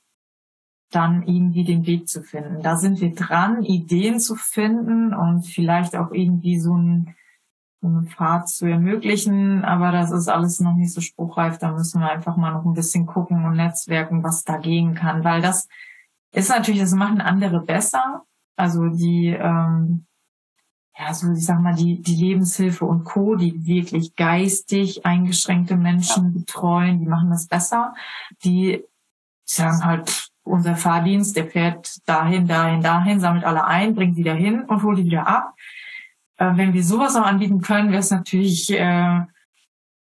dann 0.90 1.22
irgendwie 1.22 1.64
den 1.64 1.86
Weg 1.86 2.08
zu 2.08 2.22
finden. 2.22 2.62
Da 2.62 2.76
sind 2.76 3.00
wir 3.00 3.14
dran, 3.14 3.62
Ideen 3.62 4.18
zu 4.18 4.34
finden 4.34 5.14
und 5.14 5.42
vielleicht 5.42 5.94
auch 5.94 6.10
irgendwie 6.10 6.58
so, 6.58 6.74
ein, 6.74 7.14
so 7.80 7.88
einen 7.88 8.06
Pfad 8.06 8.48
zu 8.48 8.66
ermöglichen. 8.66 9.64
Aber 9.64 9.92
das 9.92 10.10
ist 10.10 10.28
alles 10.28 10.58
noch 10.58 10.74
nicht 10.74 10.92
so 10.92 11.00
spruchreif. 11.00 11.58
Da 11.58 11.72
müssen 11.72 12.00
wir 12.00 12.10
einfach 12.10 12.36
mal 12.36 12.52
noch 12.52 12.64
ein 12.64 12.74
bisschen 12.74 13.06
gucken 13.06 13.44
und 13.44 13.56
netzwerken, 13.56 14.24
was 14.24 14.42
dagegen 14.42 14.94
kann. 14.94 15.22
Weil 15.22 15.42
das 15.42 15.68
ist 16.32 16.48
natürlich, 16.48 16.80
das 16.80 16.94
machen 16.94 17.20
andere 17.20 17.60
besser. 17.60 18.24
Also 18.56 18.88
die 18.88 19.28
ähm, 19.28 20.06
ja, 21.00 21.14
so 21.14 21.32
ich 21.32 21.46
sag 21.46 21.60
mal, 21.60 21.74
die, 21.74 22.02
die 22.02 22.16
Lebenshilfe 22.16 22.84
und 22.84 23.04
Co., 23.04 23.34
die 23.34 23.64
wirklich 23.64 24.16
geistig 24.16 25.06
eingeschränkte 25.06 25.76
Menschen 25.76 26.34
betreuen, 26.34 26.98
die 26.98 27.06
machen 27.06 27.30
das 27.30 27.46
besser. 27.46 27.94
Die 28.44 28.84
sagen 29.44 29.84
halt, 29.84 30.28
unser 30.42 30.76
Fahrdienst, 30.76 31.36
der 31.36 31.46
fährt 31.46 32.06
dahin, 32.06 32.46
dahin, 32.46 32.82
dahin, 32.82 33.20
sammelt 33.20 33.44
alle 33.44 33.64
ein, 33.64 33.94
bringt 33.94 34.18
die 34.18 34.22
dahin 34.22 34.62
und 34.64 34.82
holt 34.82 34.98
die 34.98 35.04
wieder 35.04 35.26
ab. 35.26 35.54
Äh, 36.36 36.56
wenn 36.56 36.74
wir 36.74 36.84
sowas 36.84 37.16
auch 37.16 37.24
anbieten 37.24 37.62
können, 37.62 37.90
wäre 37.90 38.00
es 38.00 38.10
natürlich 38.10 38.70
äh, 38.70 39.20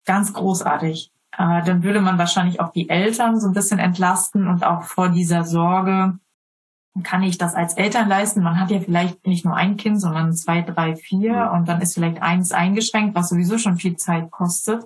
ganz 0.05 0.33
großartig. 0.33 1.11
Äh, 1.37 1.63
dann 1.63 1.83
würde 1.83 2.01
man 2.01 2.17
wahrscheinlich 2.17 2.59
auch 2.59 2.73
die 2.73 2.89
Eltern 2.89 3.39
so 3.39 3.47
ein 3.47 3.53
bisschen 3.53 3.79
entlasten 3.79 4.47
und 4.47 4.65
auch 4.65 4.83
vor 4.83 5.09
dieser 5.09 5.45
Sorge, 5.45 6.19
kann 7.03 7.23
ich 7.23 7.37
das 7.37 7.55
als 7.55 7.75
Eltern 7.75 8.09
leisten? 8.09 8.43
Man 8.43 8.59
hat 8.59 8.71
ja 8.71 8.79
vielleicht 8.79 9.25
nicht 9.25 9.45
nur 9.45 9.55
ein 9.55 9.77
Kind, 9.77 10.01
sondern 10.01 10.33
zwei, 10.33 10.61
drei, 10.61 10.95
vier 10.95 11.51
und 11.53 11.67
dann 11.67 11.81
ist 11.81 11.93
vielleicht 11.93 12.21
eins 12.21 12.51
eingeschränkt, 12.51 13.15
was 13.15 13.29
sowieso 13.29 13.57
schon 13.57 13.77
viel 13.77 13.95
Zeit 13.95 14.31
kostet. 14.31 14.83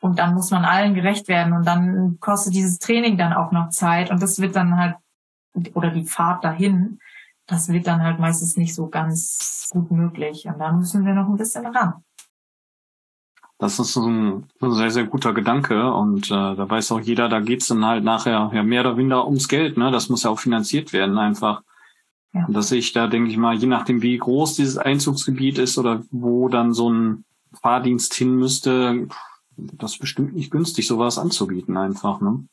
Und 0.00 0.18
dann 0.18 0.34
muss 0.34 0.50
man 0.50 0.64
allen 0.64 0.94
gerecht 0.94 1.28
werden 1.28 1.52
und 1.52 1.66
dann 1.66 2.18
kostet 2.20 2.54
dieses 2.54 2.78
Training 2.78 3.18
dann 3.18 3.32
auch 3.32 3.50
noch 3.50 3.70
Zeit 3.70 4.10
und 4.10 4.22
das 4.22 4.38
wird 4.38 4.54
dann 4.54 4.76
halt, 4.76 4.96
oder 5.74 5.90
die 5.90 6.04
Fahrt 6.04 6.44
dahin, 6.44 7.00
das 7.46 7.68
wird 7.68 7.86
dann 7.86 8.02
halt 8.02 8.20
meistens 8.20 8.56
nicht 8.56 8.74
so 8.74 8.88
ganz 8.88 9.68
gut 9.70 9.90
möglich. 9.90 10.46
Und 10.46 10.58
da 10.58 10.70
müssen 10.70 11.04
wir 11.04 11.14
noch 11.14 11.28
ein 11.28 11.36
bisschen 11.36 11.66
ran. 11.66 12.04
Das 13.58 13.80
ist 13.80 13.96
ein, 13.96 14.44
ein 14.60 14.72
sehr, 14.72 14.90
sehr 14.90 15.04
guter 15.04 15.34
Gedanke 15.34 15.92
und 15.92 16.26
äh, 16.26 16.54
da 16.54 16.70
weiß 16.70 16.92
auch 16.92 17.00
jeder, 17.00 17.28
da 17.28 17.40
geht's 17.40 17.66
dann 17.66 17.84
halt 17.84 18.04
nachher 18.04 18.50
ja 18.54 18.62
mehr 18.62 18.82
oder 18.82 18.96
weniger 18.96 19.26
ums 19.26 19.48
Geld, 19.48 19.76
ne? 19.76 19.90
Das 19.90 20.08
muss 20.08 20.22
ja 20.22 20.30
auch 20.30 20.38
finanziert 20.38 20.92
werden 20.92 21.18
einfach. 21.18 21.62
Ja. 22.32 22.44
Und 22.46 22.54
dass 22.54 22.70
ich 22.70 22.92
da, 22.92 23.08
denke 23.08 23.30
ich 23.30 23.36
mal, 23.36 23.56
je 23.56 23.66
nachdem, 23.66 24.00
wie 24.00 24.16
groß 24.16 24.54
dieses 24.54 24.78
Einzugsgebiet 24.78 25.58
ist 25.58 25.76
oder 25.76 26.04
wo 26.12 26.48
dann 26.48 26.72
so 26.72 26.88
ein 26.88 27.24
Fahrdienst 27.60 28.14
hin 28.14 28.36
müsste, 28.36 29.08
das 29.56 29.94
ist 29.94 29.98
bestimmt 29.98 30.36
nicht 30.36 30.52
günstig, 30.52 30.86
sowas 30.86 31.18
anzubieten 31.18 31.76
einfach, 31.76 32.20
ne? 32.20 32.44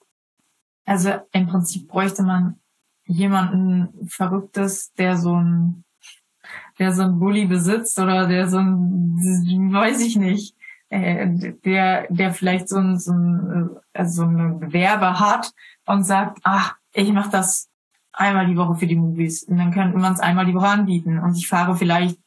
Also 0.85 1.11
im 1.31 1.47
Prinzip 1.47 1.87
bräuchte 1.87 2.23
man 2.23 2.59
jemanden 3.05 4.07
Verrücktes, 4.07 4.91
der 4.93 5.17
so 5.17 5.35
ein 5.35 5.83
der 6.79 6.91
so 6.93 7.03
ein 7.03 7.19
Bulli 7.19 7.45
besitzt 7.45 7.97
oder 7.99 8.27
der 8.27 8.47
so 8.47 8.57
ein, 8.57 9.71
weiß 9.71 10.01
ich 10.01 10.17
nicht, 10.17 10.54
äh, 10.89 11.27
der, 11.63 12.07
der 12.09 12.33
vielleicht 12.33 12.69
so 12.69 12.77
ein, 12.77 12.99
so 12.99 13.11
ein, 13.11 13.69
also 13.93 14.23
so 14.23 14.27
eine 14.27 14.59
Gewerbe 14.59 15.19
hat 15.19 15.51
und 15.85 16.03
sagt, 16.03 16.39
ach, 16.43 16.75
ich 16.93 17.11
mache 17.11 17.29
das 17.29 17.69
einmal 18.13 18.47
die 18.47 18.57
Woche 18.57 18.75
für 18.75 18.87
die 18.87 18.95
Movies. 18.95 19.43
Und 19.43 19.57
dann 19.57 19.71
könnte 19.71 19.97
man 19.97 20.13
es 20.13 20.19
einmal 20.19 20.45
die 20.45 20.53
Woche 20.53 20.67
anbieten. 20.67 21.19
Und 21.19 21.37
ich 21.37 21.47
fahre 21.47 21.75
vielleicht, 21.75 22.17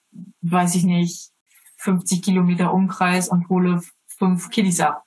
weiß 0.43 0.75
ich 0.75 0.85
nicht, 0.85 1.31
50 1.77 2.23
Kilometer 2.23 2.75
Umkreis 2.75 3.29
und 3.29 3.49
hole 3.49 3.81
fünf 4.07 4.51
Kiddies 4.51 4.81
ab. 4.81 5.05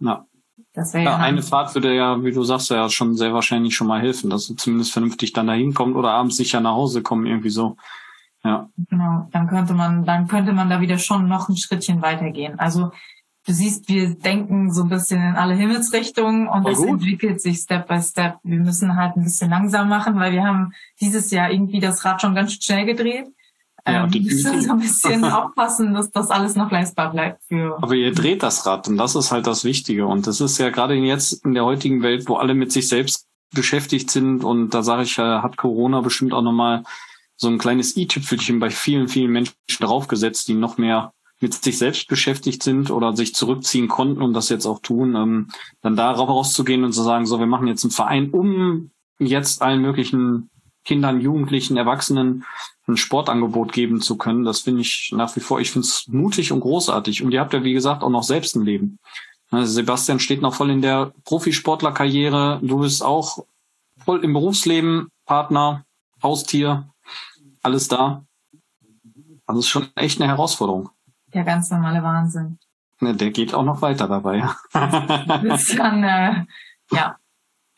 Ja. 0.00 0.26
Das 0.72 0.92
ja, 0.92 1.00
ja 1.00 1.16
eine 1.16 1.42
Fahrt 1.42 1.74
würde 1.74 1.94
ja, 1.94 2.22
wie 2.22 2.30
du 2.30 2.44
sagst, 2.44 2.70
ja 2.70 2.88
schon 2.88 3.16
sehr 3.16 3.32
wahrscheinlich 3.34 3.74
schon 3.74 3.88
mal 3.88 4.00
helfen, 4.00 4.30
dass 4.30 4.46
du 4.46 4.54
zumindest 4.54 4.92
vernünftig 4.92 5.32
dann 5.32 5.48
dahin 5.48 5.74
kommt 5.74 5.96
oder 5.96 6.10
abends 6.10 6.36
sicher 6.36 6.60
nach 6.60 6.74
Hause 6.74 7.02
kommen, 7.02 7.26
irgendwie 7.26 7.50
so. 7.50 7.76
Ja. 8.44 8.68
Genau, 8.88 9.28
dann 9.32 9.48
könnte 9.48 9.74
man, 9.74 10.04
dann 10.04 10.26
könnte 10.26 10.52
man 10.52 10.70
da 10.70 10.80
wieder 10.80 10.98
schon 10.98 11.28
noch 11.28 11.48
ein 11.48 11.56
Schrittchen 11.56 12.00
weitergehen. 12.00 12.58
Also 12.58 12.90
du 13.46 13.52
siehst, 13.52 13.88
wir 13.88 14.14
denken 14.14 14.72
so 14.72 14.82
ein 14.82 14.88
bisschen 14.88 15.20
in 15.20 15.36
alle 15.36 15.54
Himmelsrichtungen 15.54 16.48
und 16.48 16.66
es 16.66 16.82
entwickelt 16.82 17.40
sich 17.40 17.58
Step 17.58 17.88
by 17.88 18.00
Step. 18.00 18.36
Wir 18.42 18.60
müssen 18.60 18.96
halt 18.96 19.16
ein 19.16 19.24
bisschen 19.24 19.50
langsam 19.50 19.88
machen, 19.88 20.18
weil 20.18 20.32
wir 20.32 20.44
haben 20.44 20.72
dieses 21.00 21.30
Jahr 21.30 21.50
irgendwie 21.50 21.80
das 21.80 22.04
Rad 22.04 22.22
schon 22.22 22.34
ganz 22.34 22.52
schnell 22.52 22.86
gedreht. 22.86 23.26
Ja, 23.86 24.04
ähm, 24.04 24.12
wir 24.12 24.22
müssen 24.22 24.60
so 24.60 24.72
ein 24.72 24.78
bisschen 24.78 25.24
aufpassen, 25.32 25.94
dass 25.94 26.10
das 26.10 26.30
alles 26.30 26.54
noch 26.54 26.70
leistbar 26.70 27.10
bleibt 27.10 27.42
für. 27.44 27.78
Aber 27.82 27.94
ihr 27.94 28.14
dreht 28.14 28.42
das 28.42 28.66
Rad 28.66 28.88
und 28.88 28.96
das 28.96 29.14
ist 29.14 29.32
halt 29.32 29.46
das 29.46 29.64
Wichtige. 29.64 30.06
Und 30.06 30.26
das 30.26 30.40
ist 30.40 30.58
ja 30.58 30.70
gerade 30.70 30.94
jetzt 30.94 31.44
in 31.44 31.54
der 31.54 31.64
heutigen 31.64 32.02
Welt, 32.02 32.28
wo 32.28 32.36
alle 32.36 32.54
mit 32.54 32.72
sich 32.72 32.88
selbst 32.88 33.26
beschäftigt 33.52 34.10
sind 34.10 34.44
und 34.44 34.70
da 34.70 34.82
sage 34.82 35.02
ich, 35.02 35.18
hat 35.18 35.56
Corona 35.56 36.02
bestimmt 36.02 36.32
auch 36.32 36.42
nochmal 36.42 36.84
so 37.40 37.48
ein 37.48 37.58
kleines 37.58 37.96
i-Tüpfelchen 37.96 38.58
bei 38.60 38.68
vielen, 38.68 39.08
vielen 39.08 39.32
Menschen 39.32 39.54
draufgesetzt, 39.80 40.46
die 40.48 40.54
noch 40.54 40.76
mehr 40.76 41.14
mit 41.40 41.54
sich 41.54 41.78
selbst 41.78 42.06
beschäftigt 42.06 42.62
sind 42.62 42.90
oder 42.90 43.16
sich 43.16 43.34
zurückziehen 43.34 43.88
konnten 43.88 44.20
und 44.20 44.34
das 44.34 44.50
jetzt 44.50 44.66
auch 44.66 44.80
tun, 44.80 45.16
ähm, 45.16 45.48
dann 45.80 45.96
da 45.96 46.10
rauszugehen 46.10 46.84
und 46.84 46.92
zu 46.92 47.02
sagen, 47.02 47.24
so, 47.24 47.38
wir 47.38 47.46
machen 47.46 47.66
jetzt 47.66 47.82
einen 47.82 47.92
Verein, 47.92 48.30
um 48.30 48.90
jetzt 49.18 49.62
allen 49.62 49.80
möglichen 49.80 50.50
Kindern, 50.84 51.22
Jugendlichen, 51.22 51.78
Erwachsenen 51.78 52.44
ein 52.86 52.98
Sportangebot 52.98 53.72
geben 53.72 54.02
zu 54.02 54.18
können. 54.18 54.44
Das 54.44 54.60
finde 54.60 54.82
ich 54.82 55.10
nach 55.16 55.34
wie 55.34 55.40
vor, 55.40 55.60
ich 55.60 55.70
finde 55.70 55.86
es 55.86 56.08
mutig 56.08 56.52
und 56.52 56.60
großartig. 56.60 57.22
Und 57.22 57.32
ihr 57.32 57.40
habt 57.40 57.54
ja, 57.54 57.64
wie 57.64 57.72
gesagt, 57.72 58.02
auch 58.02 58.10
noch 58.10 58.22
selbst 58.22 58.54
ein 58.54 58.66
Leben. 58.66 58.98
Also 59.50 59.72
Sebastian 59.72 60.20
steht 60.20 60.42
noch 60.42 60.54
voll 60.54 60.70
in 60.70 60.82
der 60.82 61.12
Profisportlerkarriere. 61.24 62.60
Du 62.62 62.80
bist 62.80 63.02
auch 63.02 63.46
voll 64.04 64.22
im 64.24 64.34
Berufsleben, 64.34 65.08
Partner, 65.24 65.84
Haustier, 66.22 66.90
alles 67.62 67.88
da. 67.88 68.24
Also 69.46 69.60
ist 69.60 69.68
schon 69.68 69.88
echt 69.94 70.20
eine 70.20 70.30
Herausforderung. 70.30 70.90
Der 71.32 71.44
ganz 71.44 71.70
normale 71.70 72.02
Wahnsinn. 72.02 72.58
Ne, 73.00 73.14
der 73.14 73.30
geht 73.30 73.54
auch 73.54 73.64
noch 73.64 73.82
weiter 73.82 74.08
dabei. 74.08 74.48
ist 75.54 75.78
dann, 75.78 76.04
äh, 76.04 76.44
ja, 76.92 77.16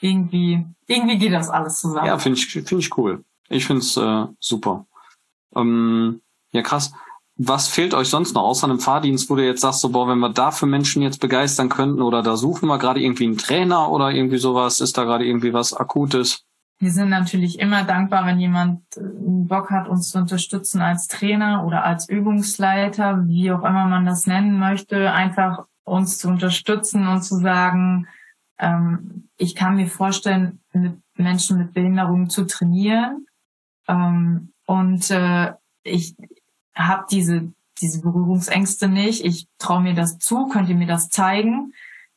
irgendwie, 0.00 0.66
irgendwie 0.86 1.18
geht 1.18 1.32
das 1.32 1.48
alles 1.48 1.80
zusammen. 1.80 2.06
Ja, 2.06 2.18
finde 2.18 2.38
ich, 2.38 2.50
finde 2.50 2.78
ich 2.78 2.96
cool. 2.98 3.24
Ich 3.48 3.66
finde 3.66 3.82
es 3.82 3.96
äh, 3.96 4.26
super. 4.40 4.86
Ähm, 5.54 6.20
ja, 6.52 6.62
krass. 6.62 6.92
Was 7.36 7.68
fehlt 7.68 7.94
euch 7.94 8.08
sonst 8.08 8.34
noch, 8.34 8.42
außer 8.42 8.66
einem 8.66 8.80
Fahrdienst, 8.80 9.30
wo 9.30 9.36
du 9.36 9.44
jetzt 9.44 9.62
sagst, 9.62 9.80
so, 9.80 9.90
boah, 9.90 10.08
wenn 10.08 10.18
wir 10.18 10.28
da 10.28 10.50
für 10.50 10.66
Menschen 10.66 11.02
jetzt 11.02 11.20
begeistern 11.20 11.68
könnten 11.68 12.02
oder 12.02 12.22
da 12.22 12.36
suchen 12.36 12.66
wir 12.68 12.78
gerade 12.78 13.00
irgendwie 13.00 13.24
einen 13.24 13.38
Trainer 13.38 13.90
oder 13.90 14.10
irgendwie 14.10 14.38
sowas, 14.38 14.80
ist 14.80 14.98
da 14.98 15.04
gerade 15.04 15.24
irgendwie 15.24 15.52
was 15.52 15.72
Akutes? 15.72 16.44
Wir 16.82 16.90
sind 16.90 17.10
natürlich 17.10 17.60
immer 17.60 17.84
dankbar, 17.84 18.26
wenn 18.26 18.40
jemand 18.40 18.80
äh, 18.96 19.02
Bock 19.04 19.70
hat, 19.70 19.86
uns 19.86 20.10
zu 20.10 20.18
unterstützen 20.18 20.82
als 20.82 21.06
Trainer 21.06 21.64
oder 21.64 21.84
als 21.84 22.08
Übungsleiter, 22.08 23.28
wie 23.28 23.52
auch 23.52 23.60
immer 23.60 23.86
man 23.86 24.04
das 24.04 24.26
nennen 24.26 24.58
möchte, 24.58 25.12
einfach 25.12 25.66
uns 25.84 26.18
zu 26.18 26.26
unterstützen 26.26 27.06
und 27.06 27.22
zu 27.22 27.36
sagen, 27.36 28.08
ähm, 28.58 29.28
ich 29.36 29.54
kann 29.54 29.76
mir 29.76 29.86
vorstellen, 29.86 30.58
mit 30.72 30.98
Menschen 31.14 31.58
mit 31.58 31.72
Behinderungen 31.72 32.28
zu 32.28 32.48
trainieren. 32.48 33.26
Ähm, 33.86 34.52
und 34.66 35.08
äh, 35.12 35.52
ich 35.84 36.16
habe 36.74 37.04
diese, 37.08 37.52
diese 37.80 38.00
Berührungsängste 38.00 38.88
nicht. 38.88 39.24
Ich 39.24 39.46
traue 39.58 39.82
mir 39.82 39.94
das 39.94 40.18
zu, 40.18 40.48
könnt 40.48 40.68
ihr 40.68 40.76
mir 40.76 40.88
das 40.88 41.10
zeigen? 41.10 41.74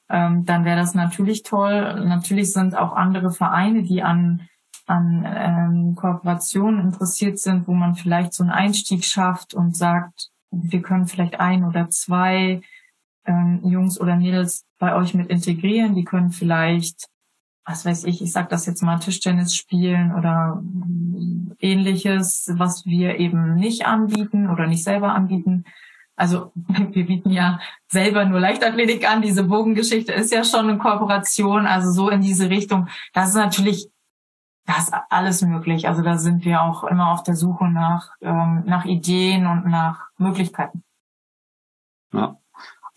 Ähm, 0.09 0.43
dann 0.45 0.65
wäre 0.65 0.77
das 0.77 0.95
natürlich 0.95 1.43
toll. 1.43 2.03
Natürlich 2.03 2.51
sind 2.51 2.75
auch 2.75 2.93
andere 2.93 3.29
Vereine, 3.29 3.83
die 3.83 4.01
an, 4.01 4.47
an 4.85 5.25
ähm, 5.25 5.95
Kooperationen 5.95 6.79
interessiert 6.79 7.39
sind, 7.39 7.67
wo 7.67 7.73
man 7.73 7.95
vielleicht 7.95 8.33
so 8.33 8.43
einen 8.43 8.51
Einstieg 8.51 9.03
schafft 9.03 9.53
und 9.53 9.75
sagt, 9.75 10.29
wir 10.51 10.81
können 10.81 11.07
vielleicht 11.07 11.39
ein 11.39 11.63
oder 11.63 11.89
zwei 11.89 12.61
ähm, 13.25 13.61
Jungs 13.63 13.99
oder 13.99 14.15
Mädels 14.15 14.65
bei 14.77 14.95
euch 14.95 15.13
mit 15.13 15.29
integrieren. 15.29 15.95
Die 15.95 16.03
können 16.03 16.31
vielleicht, 16.31 17.07
was 17.65 17.85
weiß 17.85 18.05
ich, 18.05 18.21
ich 18.21 18.31
sag 18.31 18.49
das 18.49 18.65
jetzt 18.65 18.83
mal, 18.83 18.99
Tischtennis 18.99 19.55
spielen 19.55 20.13
oder 20.13 20.61
ähnliches, 21.59 22.51
was 22.53 22.85
wir 22.85 23.19
eben 23.19 23.55
nicht 23.55 23.85
anbieten 23.85 24.49
oder 24.49 24.67
nicht 24.67 24.83
selber 24.83 25.13
anbieten. 25.13 25.65
Also 26.15 26.51
wir 26.91 27.05
bieten 27.05 27.31
ja 27.31 27.59
selber 27.87 28.25
nur 28.25 28.39
Leichtathletik 28.39 29.09
an. 29.09 29.21
Diese 29.21 29.43
Bogengeschichte 29.43 30.13
ist 30.13 30.31
ja 30.31 30.43
schon 30.43 30.69
eine 30.69 30.77
Kooperation. 30.77 31.65
Also 31.65 31.91
so 31.91 32.09
in 32.09 32.21
diese 32.21 32.49
Richtung. 32.49 32.87
Das 33.13 33.29
ist 33.29 33.35
natürlich, 33.35 33.89
das 34.65 34.85
ist 34.85 34.93
alles 35.09 35.41
möglich. 35.41 35.87
Also 35.87 36.01
da 36.01 36.17
sind 36.17 36.43
wir 36.43 36.61
auch 36.61 36.83
immer 36.83 37.11
auf 37.11 37.23
der 37.23 37.35
Suche 37.35 37.65
nach, 37.65 38.11
ähm, 38.21 38.63
nach 38.65 38.85
Ideen 38.85 39.45
und 39.45 39.67
nach 39.67 40.07
Möglichkeiten. 40.17 40.83
Ja. 42.13 42.37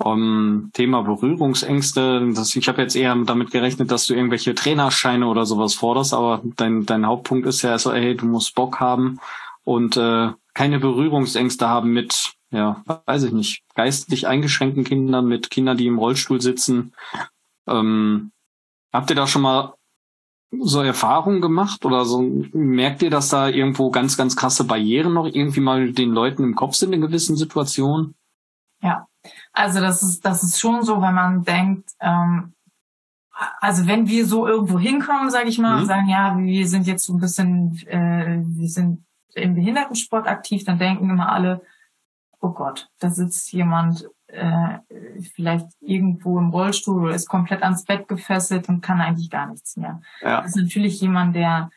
Um, 0.01 0.71
Thema 0.75 1.03
Berührungsängste. 1.03 2.31
Das, 2.33 2.55
ich 2.55 2.69
habe 2.69 2.81
jetzt 2.83 2.95
eher 2.95 3.17
damit 3.17 3.51
gerechnet, 3.51 3.91
dass 3.91 4.07
du 4.07 4.15
irgendwelche 4.15 4.55
Trainerscheine 4.55 5.27
oder 5.27 5.45
sowas 5.45 5.75
forderst, 5.75 6.15
aber 6.15 6.41
dein, 6.55 6.87
dein 6.87 7.05
Hauptpunkt 7.05 7.49
ist 7.49 7.63
ja 7.63 7.77
so, 7.79 7.93
ey, 7.93 8.17
du 8.17 8.27
musst 8.27 8.55
Bock 8.55 8.79
haben 8.79 9.19
und 9.65 9.97
äh, 9.97 10.31
keine 10.55 10.79
Berührungsängste 10.79 11.69
haben 11.69 11.91
mit, 11.91 12.35
ja, 12.53 12.85
weiß 13.07 13.25
ich 13.25 13.33
nicht, 13.33 13.65
geistlich 13.75 14.29
eingeschränkten 14.29 14.85
Kindern, 14.85 15.27
mit 15.27 15.51
Kindern, 15.51 15.77
die 15.77 15.87
im 15.87 15.99
Rollstuhl 15.99 16.41
sitzen. 16.41 16.95
Ähm, 17.67 18.31
habt 18.93 19.11
ihr 19.11 19.17
da 19.17 19.27
schon 19.27 19.43
mal 19.43 19.75
so 20.51 20.83
Erfahrungen 20.83 21.41
gemacht 21.41 21.85
oder 21.85 22.05
so 22.05 22.23
merkt 22.53 23.03
ihr, 23.03 23.11
dass 23.11 23.29
da 23.29 23.49
irgendwo 23.49 23.91
ganz, 23.91 24.17
ganz 24.17 24.35
krasse 24.35 24.65
Barrieren 24.65 25.13
noch 25.13 25.27
irgendwie 25.27 25.61
mal 25.61 25.93
den 25.93 26.11
Leuten 26.11 26.43
im 26.43 26.55
Kopf 26.55 26.75
sind 26.75 26.93
in 26.93 27.01
gewissen 27.01 27.37
Situationen? 27.37 28.15
Ja, 28.81 29.07
also 29.53 29.81
das 29.81 30.03
ist, 30.03 30.25
das 30.25 30.43
ist 30.43 30.59
schon 30.59 30.83
so, 30.83 31.03
wenn 31.03 31.15
man 31.15 31.43
denkt, 31.45 31.91
ähm, 32.01 32.55
also 33.61 33.87
wenn 33.87 34.09
wir 34.09 34.27
so 34.27 34.47
irgendwo 34.47 34.79
hinkommen, 34.79 35.31
sage 35.31 35.49
ich 35.49 35.59
mal, 35.59 35.75
mhm. 35.75 35.83
und 35.83 35.87
sagen, 35.87 36.09
ja, 36.09 36.37
wir 36.39 36.67
sind 36.67 36.87
jetzt 36.87 37.05
so 37.05 37.13
ein 37.13 37.21
bisschen, 37.21 37.79
äh, 37.87 38.43
wir 38.43 38.69
sind 38.69 39.05
im 39.35 39.55
Behindertensport 39.55 40.27
aktiv, 40.27 40.65
dann 40.65 40.79
denken 40.79 41.11
immer 41.11 41.31
alle, 41.31 41.63
oh 42.41 42.51
Gott, 42.51 42.89
da 42.99 43.11
sitzt 43.11 43.53
jemand 43.53 44.09
äh, 44.29 44.79
vielleicht 45.35 45.67
irgendwo 45.81 46.39
im 46.39 46.51
Rollstuhl 46.51 47.05
oder 47.05 47.15
ist 47.15 47.29
komplett 47.29 47.63
ans 47.63 47.85
Bett 47.85 48.09
gefesselt 48.09 48.69
und 48.69 48.81
kann 48.81 49.01
eigentlich 49.01 49.31
gar 49.31 49.47
nichts 49.47 49.77
mehr. 49.77 50.01
Ja. 50.23 50.43
Das 50.43 50.57
ist 50.57 50.63
natürlich 50.63 51.01
jemand, 51.01 51.35
der 51.35 51.71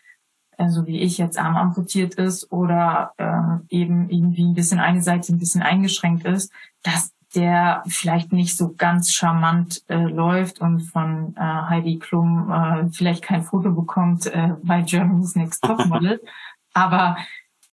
äh, 0.58 0.70
so 0.70 0.86
wie 0.86 1.00
ich 1.00 1.18
jetzt 1.18 1.40
arm 1.40 1.58
amputiert 1.58 2.16
ist 2.16 2.52
oder 2.52 3.14
äh, 3.18 3.76
eben 3.76 4.10
irgendwie 4.10 4.44
ein 4.44 4.54
bisschen 4.54 4.80
eine 4.80 5.02
Seite 5.02 5.34
ein 5.34 5.40
bisschen 5.40 5.62
eingeschränkt 5.62 6.26
ist, 6.26 6.52
dass 6.84 7.14
der 7.36 7.84
vielleicht 7.88 8.34
nicht 8.34 8.58
so 8.58 8.74
ganz 8.74 9.12
charmant 9.12 9.84
äh, 9.88 9.96
läuft 9.96 10.60
und 10.60 10.82
von 10.82 11.36
äh, 11.38 11.40
Heidi 11.40 12.00
Klum 12.00 12.52
äh, 12.52 12.90
vielleicht 12.92 13.24
kein 13.24 13.44
Foto 13.44 13.72
bekommt 13.72 14.28
äh, 14.28 14.56
bei 14.64 14.82
Germany's 14.82 15.36
Next 15.36 15.64
Topmodel. 15.64 16.22
Aber 16.74 17.18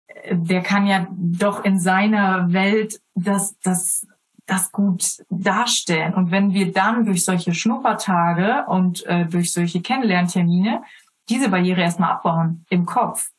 äh, 0.08 0.36
der 0.36 0.62
kann 0.62 0.86
ja 0.86 1.08
doch 1.12 1.66
in 1.66 1.80
seiner 1.80 2.54
Welt 2.54 3.02
das, 3.16 3.58
das, 3.64 4.08
das 4.48 4.72
gut 4.72 5.24
darstellen. 5.30 6.14
Und 6.16 6.32
wenn 6.32 6.54
wir 6.54 6.72
dann 6.72 7.06
durch 7.06 7.24
solche 7.24 7.54
Schnuppertage 7.54 8.66
und 8.68 9.06
äh, 9.06 9.26
durch 9.26 9.54
solche 9.54 9.82
Kennenlerntermine 9.82 10.84
diese 11.30 11.50
Barriere 11.50 11.82
erstmal 11.82 12.12
abbauen 12.12 12.66
im 12.70 12.86
Kopf 12.86 13.30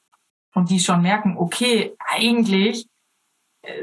und 0.55 0.71
die 0.71 0.79
schon 0.79 1.03
merken, 1.03 1.37
okay, 1.37 1.97
eigentlich 1.99 2.87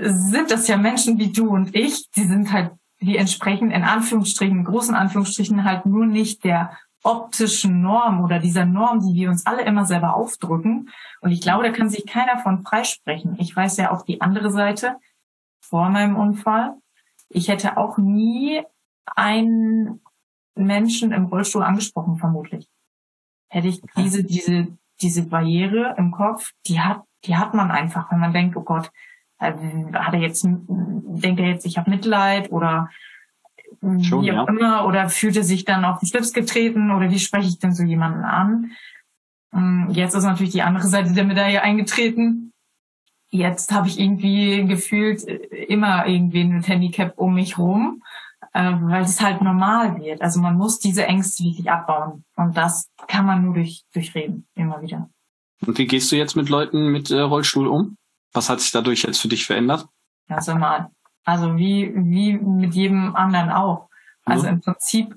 sind 0.02 0.52
das 0.52 0.68
ja 0.68 0.78
Menschen 0.78 1.18
wie 1.18 1.32
du 1.32 1.50
und 1.50 1.76
ich, 1.76 2.10
die 2.12 2.24
sind 2.24 2.52
halt, 2.52 2.72
die 3.02 3.18
entsprechen 3.18 3.72
in 3.72 3.84
Anführungsstrichen, 3.84 4.64
großen 4.64 4.96
Anführungsstrichen 4.96 5.64
halt 5.64 5.86
nur 5.86 6.06
nicht 6.06 6.44
der 6.44 6.78
optischen 7.04 7.82
Norm 7.82 8.24
oder 8.24 8.40
dieser 8.40 8.66
Norm, 8.66 9.00
die 9.00 9.14
wir 9.14 9.30
uns 9.30 9.46
alle 9.46 9.64
immer 9.64 9.86
selber 9.86 10.16
aufdrücken. 10.16 10.90
Und 11.22 11.32
ich 11.32 11.42
glaube, 11.42 11.64
da 11.64 11.72
kann 11.72 11.90
sich 11.90 12.06
keiner 12.08 12.40
von 12.40 12.64
freisprechen. 12.64 13.36
Ich 13.40 13.56
weiß 13.56 13.78
ja 13.78 13.92
auch 13.92 14.04
die 14.04 14.22
andere 14.22 14.50
Seite 14.50 14.96
vor 15.62 15.90
meinem 15.90 16.16
Unfall. 16.16 16.74
Ich 17.30 17.48
hätte 17.48 17.78
auch 17.78 17.98
nie 17.98 18.62
einen 19.06 20.02
Menschen 20.56 21.12
im 21.12 21.26
Rollstuhl 21.26 21.64
angesprochen, 21.64 22.18
vermutlich. 22.18 22.68
Hätte 23.50 23.68
ich 23.68 23.82
diese, 23.98 24.24
diese, 24.24 24.68
diese 25.02 25.28
Barriere 25.28 25.96
im 25.98 26.12
Kopf, 26.12 26.52
die 26.68 26.80
hat, 26.80 27.04
die 27.26 27.36
hat 27.36 27.54
man 27.54 27.72
einfach, 27.72 28.12
wenn 28.12 28.20
man 28.20 28.34
denkt, 28.34 28.56
oh 28.56 28.64
Gott, 28.64 28.92
also, 29.38 29.62
hat 29.94 30.14
er 30.14 30.22
jetzt, 30.22 30.44
denkt 30.46 31.40
er 31.40 31.48
jetzt, 31.48 31.66
ich 31.66 31.78
habe 31.78 31.90
Mitleid 31.90 32.52
oder 32.52 32.90
Schon, 34.02 34.24
wie 34.24 34.32
auch 34.32 34.48
ja. 34.48 34.48
immer, 34.48 34.88
oder 34.88 35.10
fühlt 35.10 35.36
er 35.38 35.44
sich 35.44 35.66
dann 35.66 35.86
auf 35.86 36.00
den 36.00 36.08
Schlips 36.08 36.34
getreten 36.34 36.92
oder 36.92 37.10
wie 37.12 37.20
spreche 37.20 37.48
ich 37.48 37.60
denn 37.60 37.74
so 37.74 37.84
jemanden 37.84 38.24
an? 38.24 38.72
Hm, 39.54 39.90
jetzt 39.92 40.16
ist 40.16 40.24
natürlich 40.24 40.54
die 40.54 40.62
andere 40.62 40.88
Seite 40.88 41.14
der 41.14 41.24
Medaille 41.24 41.62
eingetreten. 41.62 42.45
Jetzt 43.38 43.72
habe 43.72 43.88
ich 43.88 44.00
irgendwie 44.00 44.66
gefühlt 44.66 45.28
äh, 45.28 45.36
immer 45.66 46.08
irgendwie 46.08 46.44
mit 46.44 46.68
Handicap 46.68 47.14
um 47.18 47.36
mich 47.36 47.58
rum, 47.58 48.02
äh, 48.54 48.72
weil 48.82 49.04
es 49.04 49.22
halt 49.22 49.42
normal 49.42 50.00
wird. 50.00 50.22
Also 50.22 50.40
man 50.40 50.56
muss 50.56 50.80
diese 50.80 51.06
Ängste 51.06 51.44
wirklich 51.44 51.70
abbauen. 51.70 52.24
Und 52.36 52.56
das 52.56 52.90
kann 53.08 53.26
man 53.26 53.44
nur 53.44 53.56
durch, 53.56 53.84
durchreden, 53.94 54.48
immer 54.56 54.82
wieder. 54.82 55.10
Und 55.66 55.78
wie 55.78 55.88
gehst 55.88 56.12
du 56.12 56.16
jetzt 56.16 56.36
mit 56.36 56.50
Leuten 56.50 56.92
mit 56.92 57.12
äh, 57.12 57.20
Rollstuhl 57.20 57.68
um? 57.68 57.98
Was 58.34 58.50
hat 58.50 58.60
sich 58.60 58.72
dadurch 58.72 59.04
jetzt 59.04 59.22
für 59.22 59.28
dich 59.28 59.46
verändert? 59.46 59.88
Ganz 60.28 60.48
normal. 60.48 60.90
Also 61.24 61.58
wie, 61.58 61.92
wie 61.96 62.34
mit 62.34 62.76
jedem 62.76 63.16
anderen 63.16 63.50
auch. 63.50 63.90
Also 64.26 64.44
mhm. 64.44 64.54
im 64.54 64.62
Prinzip 64.62 65.16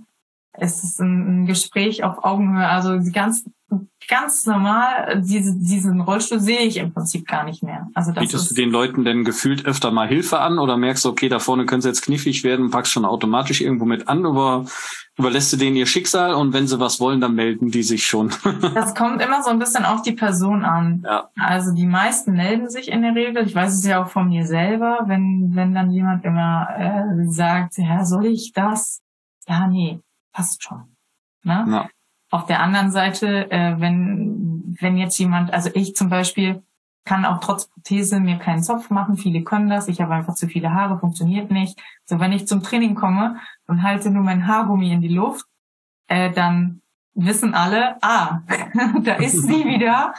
ist 0.59 0.83
es 0.83 0.99
ein, 0.99 1.47
Gespräch 1.47 2.05
auf 2.05 2.25
Augenhöhe. 2.25 2.67
Also 2.67 2.99
die 2.99 3.13
ganz, 3.13 3.45
ganz 4.09 4.47
normal, 4.47 5.23
diese, 5.23 5.55
diesen 5.57 6.01
Rollstuhl 6.01 6.41
sehe 6.41 6.61
ich 6.61 6.79
im 6.79 6.93
Prinzip 6.93 7.27
gar 7.29 7.45
nicht 7.45 7.63
mehr. 7.63 7.89
Also 7.95 8.13
das 8.13 8.23
Bietest 8.23 8.51
du 8.51 8.55
den 8.55 8.71
Leuten 8.71 9.05
denn 9.05 9.23
gefühlt 9.23 9.67
öfter 9.67 9.91
mal 9.91 10.09
Hilfe 10.09 10.41
an 10.41 10.59
oder 10.59 10.77
merkst 10.77 11.05
du, 11.05 11.11
okay, 11.11 11.29
da 11.29 11.39
vorne 11.39 11.67
können 11.67 11.83
sie 11.83 11.89
jetzt 11.89 12.03
knifflig 12.03 12.43
werden, 12.43 12.71
packst 12.71 12.93
schon 12.93 13.05
automatisch 13.05 13.61
irgendwo 13.61 13.85
mit 13.85 14.09
an, 14.09 14.25
über, 14.25 14.65
überlässt 15.19 15.53
du 15.53 15.59
denen 15.59 15.77
ihr 15.77 15.87
Schicksal 15.87 16.35
und 16.35 16.55
wenn 16.55 16.67
sie 16.67 16.81
was 16.81 17.01
wollen, 17.01 17.21
dann 17.21 17.35
melden 17.35 17.71
die 17.71 17.83
sich 17.83 18.07
schon. 18.07 18.31
das 18.75 18.95
kommt 18.95 19.21
immer 19.21 19.43
so 19.43 19.51
ein 19.51 19.59
bisschen 19.59 19.85
auf 19.85 20.01
die 20.01 20.13
Person 20.13 20.65
an. 20.65 21.03
Ja. 21.05 21.29
Also 21.39 21.75
die 21.75 21.87
meisten 21.87 22.33
melden 22.33 22.71
sich 22.71 22.89
in 22.89 23.03
der 23.03 23.15
Regel. 23.15 23.47
Ich 23.47 23.55
weiß 23.55 23.75
es 23.75 23.85
ja 23.85 24.03
auch 24.03 24.09
von 24.09 24.29
mir 24.29 24.47
selber, 24.47 25.01
wenn, 25.07 25.51
wenn 25.53 25.75
dann 25.75 25.91
jemand 25.91 26.25
immer 26.25 26.69
äh, 26.79 27.29
sagt, 27.29 27.77
ja, 27.77 28.05
soll 28.07 28.27
ich 28.27 28.53
das? 28.55 29.03
Ja, 29.47 29.67
nee, 29.67 30.01
passt 30.33 30.63
schon. 30.63 30.97
Ne? 31.45 31.65
Ja. 31.69 31.89
Auf 32.31 32.47
der 32.47 32.61
anderen 32.61 32.91
Seite, 32.91 33.51
äh, 33.51 33.77
wenn, 33.79 34.77
wenn 34.81 34.97
jetzt 34.97 35.19
jemand, 35.19 35.53
also 35.53 35.71
ich 35.75 35.97
zum 35.97 36.09
Beispiel, 36.09 36.63
kann 37.09 37.25
auch 37.25 37.41
trotz 37.41 37.67
Prothese 37.69 38.21
mir 38.21 38.37
keinen 38.37 38.63
Zopf 38.63 38.91
machen. 38.91 39.17
Viele 39.17 39.43
können 39.43 39.71
das. 39.71 39.89
Ich 39.89 40.03
habe 40.03 40.13
einfach 40.13 40.35
zu 40.35 40.47
viele 40.47 40.75
Haare, 40.75 40.99
funktioniert 40.99 41.51
nicht. 41.51 41.81
So, 42.05 42.21
wenn 42.21 42.33
ich 42.33 42.47
zum 42.47 42.63
Training 42.63 42.95
komme 42.95 43.37
und 43.67 43.83
halte 43.83 44.11
nur 44.11 44.23
mein 44.23 44.47
Haargummi 44.47 44.93
in 44.93 45.01
die 45.01 45.09
Luft, 45.09 45.47
äh, 46.09 46.31
dann 46.31 46.83
wissen 47.15 47.55
alle, 47.55 47.97
ah, 48.03 48.43
da 49.03 49.15
ist 49.15 49.43
sie 49.43 49.65
wieder. 49.65 50.13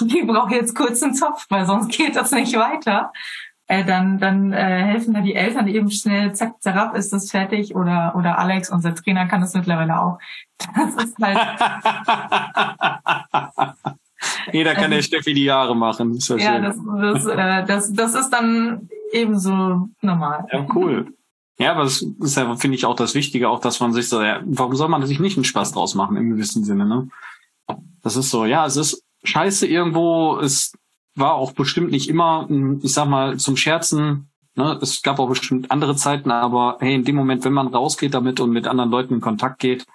Die 0.00 0.22
braucht 0.22 0.52
jetzt 0.52 0.74
kurz 0.74 1.02
einen 1.02 1.14
Zopf, 1.14 1.44
weil 1.50 1.66
sonst 1.66 1.94
geht 1.94 2.16
das 2.16 2.32
nicht 2.32 2.56
weiter 2.56 3.12
äh, 3.70 3.84
dann, 3.84 4.18
dann 4.18 4.52
äh, 4.52 4.56
helfen 4.56 5.14
da 5.14 5.20
die 5.20 5.36
Eltern 5.36 5.68
eben 5.68 5.92
schnell, 5.92 6.34
zack, 6.34 6.60
zerab 6.60 6.96
ist 6.96 7.12
das 7.12 7.30
fertig 7.30 7.76
oder, 7.76 8.16
oder 8.16 8.36
Alex, 8.36 8.68
unser 8.68 8.96
Trainer, 8.96 9.28
kann 9.28 9.42
das 9.42 9.54
mittlerweile 9.54 10.02
auch. 10.02 10.18
Das 10.74 11.04
ist 11.04 11.16
halt. 11.22 11.38
Jeder 14.52 14.74
kann 14.74 14.90
der 14.90 15.02
Steffi 15.02 15.34
die 15.34 15.44
Jahre 15.44 15.76
machen. 15.76 16.16
Ist 16.16 16.30
ja, 16.30 16.36
ja 16.36 16.60
das, 16.60 16.76
das, 16.84 17.26
äh, 17.26 17.64
das, 17.64 17.92
das 17.92 18.16
ist 18.16 18.30
dann 18.30 18.88
ebenso 19.12 19.88
normal. 20.00 20.46
Ja, 20.50 20.66
cool. 20.74 21.14
Ja, 21.60 21.70
aber 21.70 21.84
das 21.84 22.02
ist 22.02 22.36
ja, 22.36 22.56
finde 22.56 22.76
ich, 22.76 22.86
auch 22.86 22.96
das 22.96 23.14
Wichtige, 23.14 23.48
auch 23.48 23.60
dass 23.60 23.78
man 23.78 23.92
sich 23.92 24.08
so, 24.08 24.20
ja, 24.20 24.40
warum 24.46 24.74
soll 24.74 24.88
man 24.88 25.06
sich 25.06 25.20
nicht 25.20 25.36
einen 25.36 25.44
Spaß 25.44 25.70
draus 25.72 25.94
machen 25.94 26.16
im 26.16 26.30
gewissen 26.30 26.64
Sinne, 26.64 26.86
ne? 26.86 27.08
Das 28.02 28.16
ist 28.16 28.30
so, 28.30 28.46
ja, 28.46 28.66
es 28.66 28.76
ist 28.76 29.04
scheiße 29.22 29.68
irgendwo, 29.68 30.38
es 30.38 30.72
war 31.14 31.34
auch 31.34 31.52
bestimmt 31.52 31.90
nicht 31.90 32.08
immer, 32.08 32.48
ich 32.82 32.92
sag 32.92 33.08
mal, 33.08 33.36
zum 33.38 33.56
Scherzen. 33.56 34.30
Ne? 34.56 34.78
Es 34.80 35.02
gab 35.02 35.18
auch 35.18 35.28
bestimmt 35.28 35.70
andere 35.70 35.96
Zeiten, 35.96 36.30
aber 36.30 36.76
hey, 36.80 36.94
in 36.94 37.04
dem 37.04 37.16
Moment, 37.16 37.44
wenn 37.44 37.52
man 37.52 37.68
rausgeht 37.68 38.14
damit 38.14 38.40
und 38.40 38.50
mit 38.50 38.66
anderen 38.66 38.90
Leuten 38.90 39.14
in 39.14 39.20
Kontakt 39.20 39.58
geht, 39.58 39.86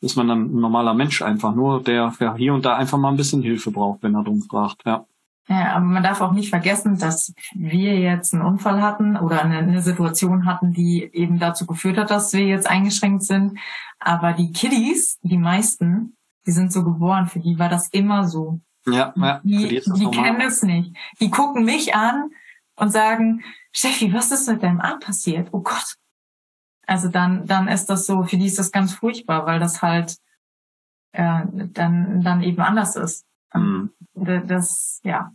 ist 0.00 0.16
man 0.16 0.28
dann 0.28 0.42
ein 0.42 0.60
normaler 0.60 0.94
Mensch 0.94 1.22
einfach 1.22 1.54
nur, 1.54 1.82
der 1.82 2.12
hier 2.36 2.54
und 2.54 2.64
da 2.64 2.76
einfach 2.76 2.98
mal 2.98 3.08
ein 3.08 3.16
bisschen 3.16 3.42
Hilfe 3.42 3.70
braucht, 3.70 4.02
wenn 4.02 4.14
er 4.14 4.24
drum 4.24 4.42
fragt, 4.42 4.82
ja. 4.84 5.06
Ja, 5.48 5.76
aber 5.76 5.84
man 5.84 6.02
darf 6.02 6.20
auch 6.20 6.32
nicht 6.32 6.50
vergessen, 6.50 6.98
dass 6.98 7.32
wir 7.54 8.00
jetzt 8.00 8.34
einen 8.34 8.42
Unfall 8.42 8.82
hatten 8.82 9.16
oder 9.16 9.42
eine, 9.42 9.58
eine, 9.58 9.80
Situation 9.80 10.44
hatten, 10.44 10.72
die 10.72 11.08
eben 11.12 11.38
dazu 11.38 11.66
geführt 11.66 11.98
hat, 11.98 12.10
dass 12.10 12.32
wir 12.32 12.44
jetzt 12.44 12.68
eingeschränkt 12.68 13.22
sind. 13.22 13.56
Aber 14.00 14.32
die 14.32 14.50
Kiddies, 14.50 15.20
die 15.22 15.38
meisten, 15.38 16.16
die 16.46 16.50
sind 16.50 16.72
so 16.72 16.82
geboren, 16.82 17.28
für 17.28 17.38
die 17.38 17.60
war 17.60 17.68
das 17.68 17.88
immer 17.88 18.24
so. 18.26 18.60
Ja, 18.86 19.12
ja 19.16 19.40
die, 19.42 19.68
die, 19.68 19.92
die 19.92 20.10
kennen 20.10 20.40
es 20.40 20.62
nicht. 20.62 20.96
Die 21.20 21.30
gucken 21.30 21.64
mich 21.64 21.94
an 21.94 22.30
und 22.76 22.90
sagen, 22.90 23.44
Steffi, 23.72 24.12
was 24.12 24.30
ist 24.30 24.48
mit 24.48 24.62
deinem 24.62 24.80
Arm 24.80 25.00
passiert? 25.00 25.48
Oh 25.52 25.60
Gott. 25.60 25.96
Also 26.86 27.08
dann, 27.08 27.46
dann 27.46 27.68
ist 27.68 27.86
das 27.86 28.06
so, 28.06 28.22
für 28.22 28.36
die 28.36 28.46
ist 28.46 28.58
das 28.58 28.70
ganz 28.70 28.94
furchtbar, 28.94 29.44
weil 29.46 29.58
das 29.58 29.82
halt 29.82 30.16
äh, 31.12 31.42
dann, 31.50 32.22
dann 32.22 32.42
eben 32.42 32.60
anders 32.60 32.94
ist. 32.94 33.26
Mhm. 33.52 33.92
Das, 34.14 35.00
ja. 35.02 35.32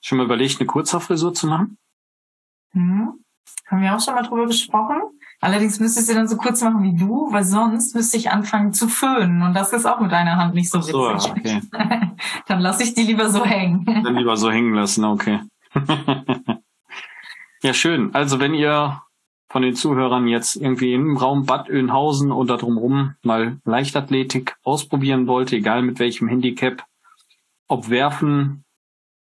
Schon 0.00 0.18
mal 0.18 0.24
überlegt, 0.24 0.60
eine 0.60 0.66
Kurzhaarfrisur 0.66 1.34
zu 1.34 1.46
machen? 1.46 1.78
Hm. 2.72 3.24
Haben 3.66 3.82
wir 3.82 3.94
auch 3.94 4.00
schon 4.00 4.14
mal 4.14 4.22
drüber 4.22 4.46
gesprochen. 4.46 5.00
Allerdings 5.40 5.80
müsste 5.80 6.00
ich 6.00 6.06
sie 6.06 6.14
dann 6.14 6.28
so 6.28 6.36
kurz 6.36 6.62
machen 6.62 6.82
wie 6.82 6.96
du, 6.96 7.30
weil 7.30 7.44
sonst 7.44 7.94
müsste 7.94 8.16
ich 8.16 8.30
anfangen 8.30 8.72
zu 8.72 8.88
föhnen. 8.88 9.42
Und 9.42 9.54
das 9.54 9.72
ist 9.72 9.86
auch 9.86 10.00
mit 10.00 10.10
deiner 10.10 10.36
Hand 10.36 10.54
nicht 10.54 10.70
so 10.70 10.78
witzig. 10.78 10.92
So, 10.92 11.30
okay. 11.30 11.60
dann 12.46 12.60
lasse 12.60 12.82
ich 12.82 12.94
die 12.94 13.02
lieber 13.02 13.28
so 13.28 13.44
hängen. 13.44 13.84
Dann 13.84 14.16
lieber 14.16 14.36
so 14.36 14.50
hängen 14.50 14.74
lassen, 14.74 15.04
okay. 15.04 15.40
ja, 17.62 17.74
schön. 17.74 18.14
Also 18.14 18.40
wenn 18.40 18.54
ihr 18.54 19.02
von 19.48 19.62
den 19.62 19.74
Zuhörern 19.74 20.26
jetzt 20.26 20.56
irgendwie 20.56 20.94
im 20.94 21.16
Raum 21.16 21.46
Bad 21.46 21.68
Oeynhausen 21.68 22.32
oder 22.32 22.56
drumherum 22.56 23.14
mal 23.22 23.58
Leichtathletik 23.64 24.56
ausprobieren 24.64 25.26
wollt, 25.26 25.52
egal 25.52 25.82
mit 25.82 25.98
welchem 25.98 26.28
Handicap, 26.28 26.84
ob 27.68 27.88
werfen, 27.90 28.64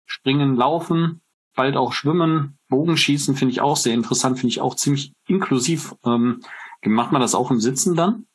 springen, 0.06 0.56
laufen, 0.56 1.22
bald 1.56 1.78
auch 1.78 1.94
schwimmen, 1.94 2.58
Bogenschießen 2.70 3.36
finde 3.36 3.54
ich 3.54 3.62
auch 3.62 3.78
sehr 3.78 3.94
interessant, 3.94 4.38
finde 4.40 4.50
ich 4.50 4.62
auch 4.62 4.76
ziemlich 4.76 5.14
inklusiv. 5.28 5.96
Ähm, 6.06 6.42
macht 6.86 7.12
man 7.12 7.22
das 7.22 7.36
auch 7.36 7.52
im 7.52 7.60
Sitzen 7.60 7.96
dann? 7.96 8.26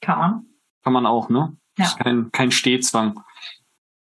Kann 0.00 0.18
man. 0.18 0.46
Kann 0.84 0.92
man 0.92 1.06
auch, 1.06 1.28
ne? 1.28 1.56
Ja. 1.78 1.86
Ist 1.86 1.98
kein, 1.98 2.30
kein 2.30 2.50
Stehzwang. 2.50 3.20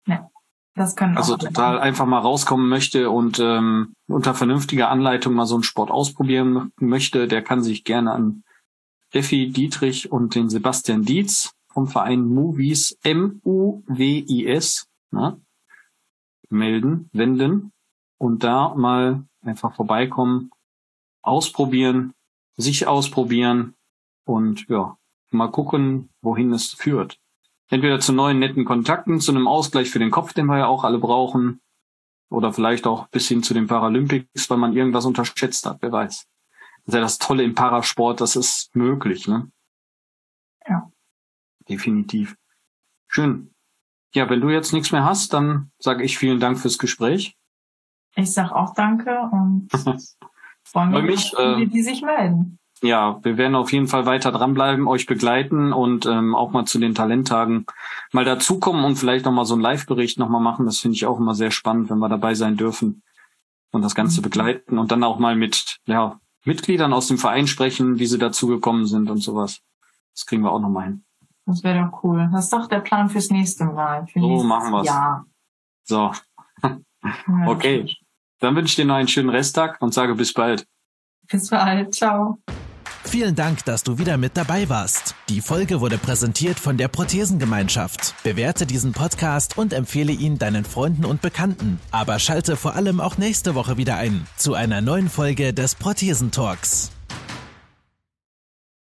Ja. 0.06 0.30
Das 0.76 0.96
können 0.96 1.18
also 1.18 1.38
total 1.38 1.80
einfach 1.80 2.08
mal 2.08 2.20
rauskommen 2.20 2.68
möchte 2.68 3.10
und 3.12 3.40
ähm, 3.40 3.94
unter 4.08 4.34
vernünftiger 4.34 4.90
Anleitung 4.90 5.34
mal 5.34 5.46
so 5.46 5.56
einen 5.56 5.64
Sport 5.64 5.92
ausprobieren 5.92 6.72
möchte, 6.78 7.28
der 7.28 7.44
kann 7.44 7.62
sich 7.62 7.84
gerne 7.84 8.12
an 8.12 8.44
Steffi 9.10 9.52
Dietrich 9.52 10.12
und 10.12 10.34
den 10.34 10.50
Sebastian 10.50 11.04
Dietz 11.04 11.54
vom 11.68 11.88
Verein 11.88 12.26
Movies 12.26 12.98
M-U-W-I-S 13.04 14.88
ne, 15.12 15.40
melden, 16.50 17.10
wenden 17.14 17.73
und 18.18 18.44
da 18.44 18.74
mal 18.76 19.26
einfach 19.42 19.76
vorbeikommen, 19.76 20.52
ausprobieren, 21.22 22.14
sich 22.56 22.88
ausprobieren 22.88 23.76
und 24.26 24.68
ja, 24.70 24.98
mal 25.32 25.52
gucken, 25.52 26.10
wohin 26.22 26.54
es 26.54 26.74
führt. 26.74 27.20
Entweder 27.70 28.00
zu 28.00 28.14
neuen 28.14 28.40
netten 28.40 28.66
Kontakten, 28.66 29.20
zu 29.20 29.32
einem 29.32 29.48
Ausgleich 29.48 29.90
für 29.90 30.00
den 30.00 30.12
Kopf, 30.12 30.34
den 30.34 30.46
wir 30.46 30.60
ja 30.60 30.68
auch 30.68 30.84
alle 30.84 31.00
brauchen, 31.00 31.62
oder 32.30 32.52
vielleicht 32.52 32.88
auch 32.88 33.08
bis 33.10 33.28
hin 33.28 33.44
zu 33.44 33.54
den 33.54 33.68
Paralympics, 33.68 34.50
weil 34.50 34.58
man 34.58 34.74
irgendwas 34.74 35.06
unterschätzt 35.06 35.66
hat, 35.66 35.78
wer 35.82 35.92
weiß. 35.92 36.26
Das 36.86 36.88
ist 36.88 36.94
ja 36.94 37.02
das 37.02 37.18
Tolle 37.18 37.44
im 37.44 37.56
Parasport, 37.56 38.22
das 38.22 38.36
ist 38.36 38.76
möglich, 38.76 39.28
ne? 39.28 39.52
Ja. 40.68 40.92
Definitiv. 41.70 42.36
Schön. 43.08 43.54
Ja, 44.14 44.30
wenn 44.30 44.42
du 44.42 44.50
jetzt 44.50 44.74
nichts 44.74 44.92
mehr 44.92 45.06
hast, 45.06 45.34
dann 45.34 45.72
sage 45.80 46.04
ich 46.04 46.18
vielen 46.18 46.40
Dank 46.40 46.60
fürs 46.60 46.78
Gespräch. 46.78 47.36
Ich 48.16 48.34
sag 48.34 48.52
auch 48.52 48.74
danke 48.74 49.18
und 49.32 49.70
freue 50.64 51.02
mich, 51.02 51.34
äh, 51.38 51.66
die 51.66 51.82
sich 51.82 52.02
melden 52.02 52.60
ja, 52.84 53.24
wir 53.24 53.38
werden 53.38 53.56
auf 53.56 53.72
jeden 53.72 53.88
Fall 53.88 54.06
weiter 54.06 54.32
dranbleiben, 54.32 54.88
euch 54.88 55.06
begleiten 55.06 55.72
und 55.72 56.06
ähm, 56.06 56.36
auch 56.36 56.52
mal 56.52 56.66
zu 56.66 56.80
den 56.80 56.94
Talenttagen 56.94 57.66
mal 58.12 58.26
dazukommen 58.26 58.84
und 58.84 58.98
vielleicht 58.98 59.24
nochmal 59.24 59.46
so 59.46 59.54
einen 59.54 59.64
Live-Bericht 59.64 60.20
nochmal 60.20 60.42
machen. 60.42 60.66
Das 60.66 60.80
finde 60.80 60.96
ich 60.96 61.06
auch 61.06 61.18
immer 61.18 61.34
sehr 61.34 61.50
spannend, 61.50 61.90
wenn 61.90 62.00
wir 62.00 62.10
dabei 62.10 62.36
sein 62.36 62.58
dürfen 62.58 63.02
und 63.72 63.84
das 63.84 63.96
Ganze 63.96 64.20
mhm. 64.20 64.24
begleiten 64.24 64.78
und 64.78 64.92
dann 64.92 65.04
auch 65.06 65.18
mal 65.18 65.38
mit 65.38 65.80
ja, 65.86 66.20
Mitgliedern 66.44 66.92
aus 66.92 67.08
dem 67.08 67.18
Verein 67.18 67.48
sprechen, 67.48 68.00
wie 68.00 68.06
sie 68.06 68.20
dazugekommen 68.20 68.86
sind 68.86 69.10
und 69.10 69.20
sowas. 69.20 69.62
Das 70.14 70.26
kriegen 70.26 70.44
wir 70.44 70.52
auch 70.52 70.60
nochmal 70.60 70.86
hin. 70.86 71.06
Das 71.46 71.64
wäre 71.64 71.90
doch 71.90 72.04
cool. 72.04 72.30
Das 72.34 72.46
ist 72.46 72.54
doch 72.54 72.68
der 72.68 72.82
Plan 72.82 73.10
fürs 73.10 73.30
nächste 73.30 73.64
Mal. 73.64 74.08
Für 74.08 74.20
so 74.20 74.44
machen 74.44 74.72
wir's. 74.72 74.88
Ja. 74.88 75.26
So. 75.86 76.12
okay. 77.48 77.94
Dann 78.44 78.58
wünsche 78.58 78.72
ich 78.72 78.76
dir 78.76 78.84
noch 78.84 78.96
einen 78.96 79.08
schönen 79.08 79.30
Resttag 79.30 79.82
und 79.82 79.94
sage 79.94 80.16
bis 80.16 80.34
bald. 80.34 80.66
Bis 81.32 81.50
bald. 81.50 81.96
Ciao. 81.96 82.40
Vielen 83.06 83.36
Dank, 83.36 83.64
dass 83.64 83.84
du 83.84 84.00
wieder 84.00 84.18
mit 84.18 84.36
dabei 84.36 84.68
warst. 84.68 85.16
Die 85.30 85.40
Folge 85.40 85.80
wurde 85.80 85.98
präsentiert 85.98 86.60
von 86.60 86.76
der 86.76 86.90
Prothesengemeinschaft. 86.90 88.22
Bewerte 88.24 88.66
diesen 88.66 88.92
Podcast 88.92 89.58
und 89.58 89.72
empfehle 89.72 90.12
ihn 90.12 90.40
deinen 90.40 90.66
Freunden 90.66 91.06
und 91.06 91.22
Bekannten. 91.22 91.80
Aber 91.92 92.20
schalte 92.20 92.58
vor 92.58 92.76
allem 92.76 93.00
auch 93.00 93.18
nächste 93.18 93.56
Woche 93.56 93.78
wieder 93.78 93.96
ein 93.96 94.28
zu 94.36 94.56
einer 94.56 94.82
neuen 94.82 95.10
Folge 95.10 95.54
des 95.54 95.76
Prothesentalks. 95.76 96.92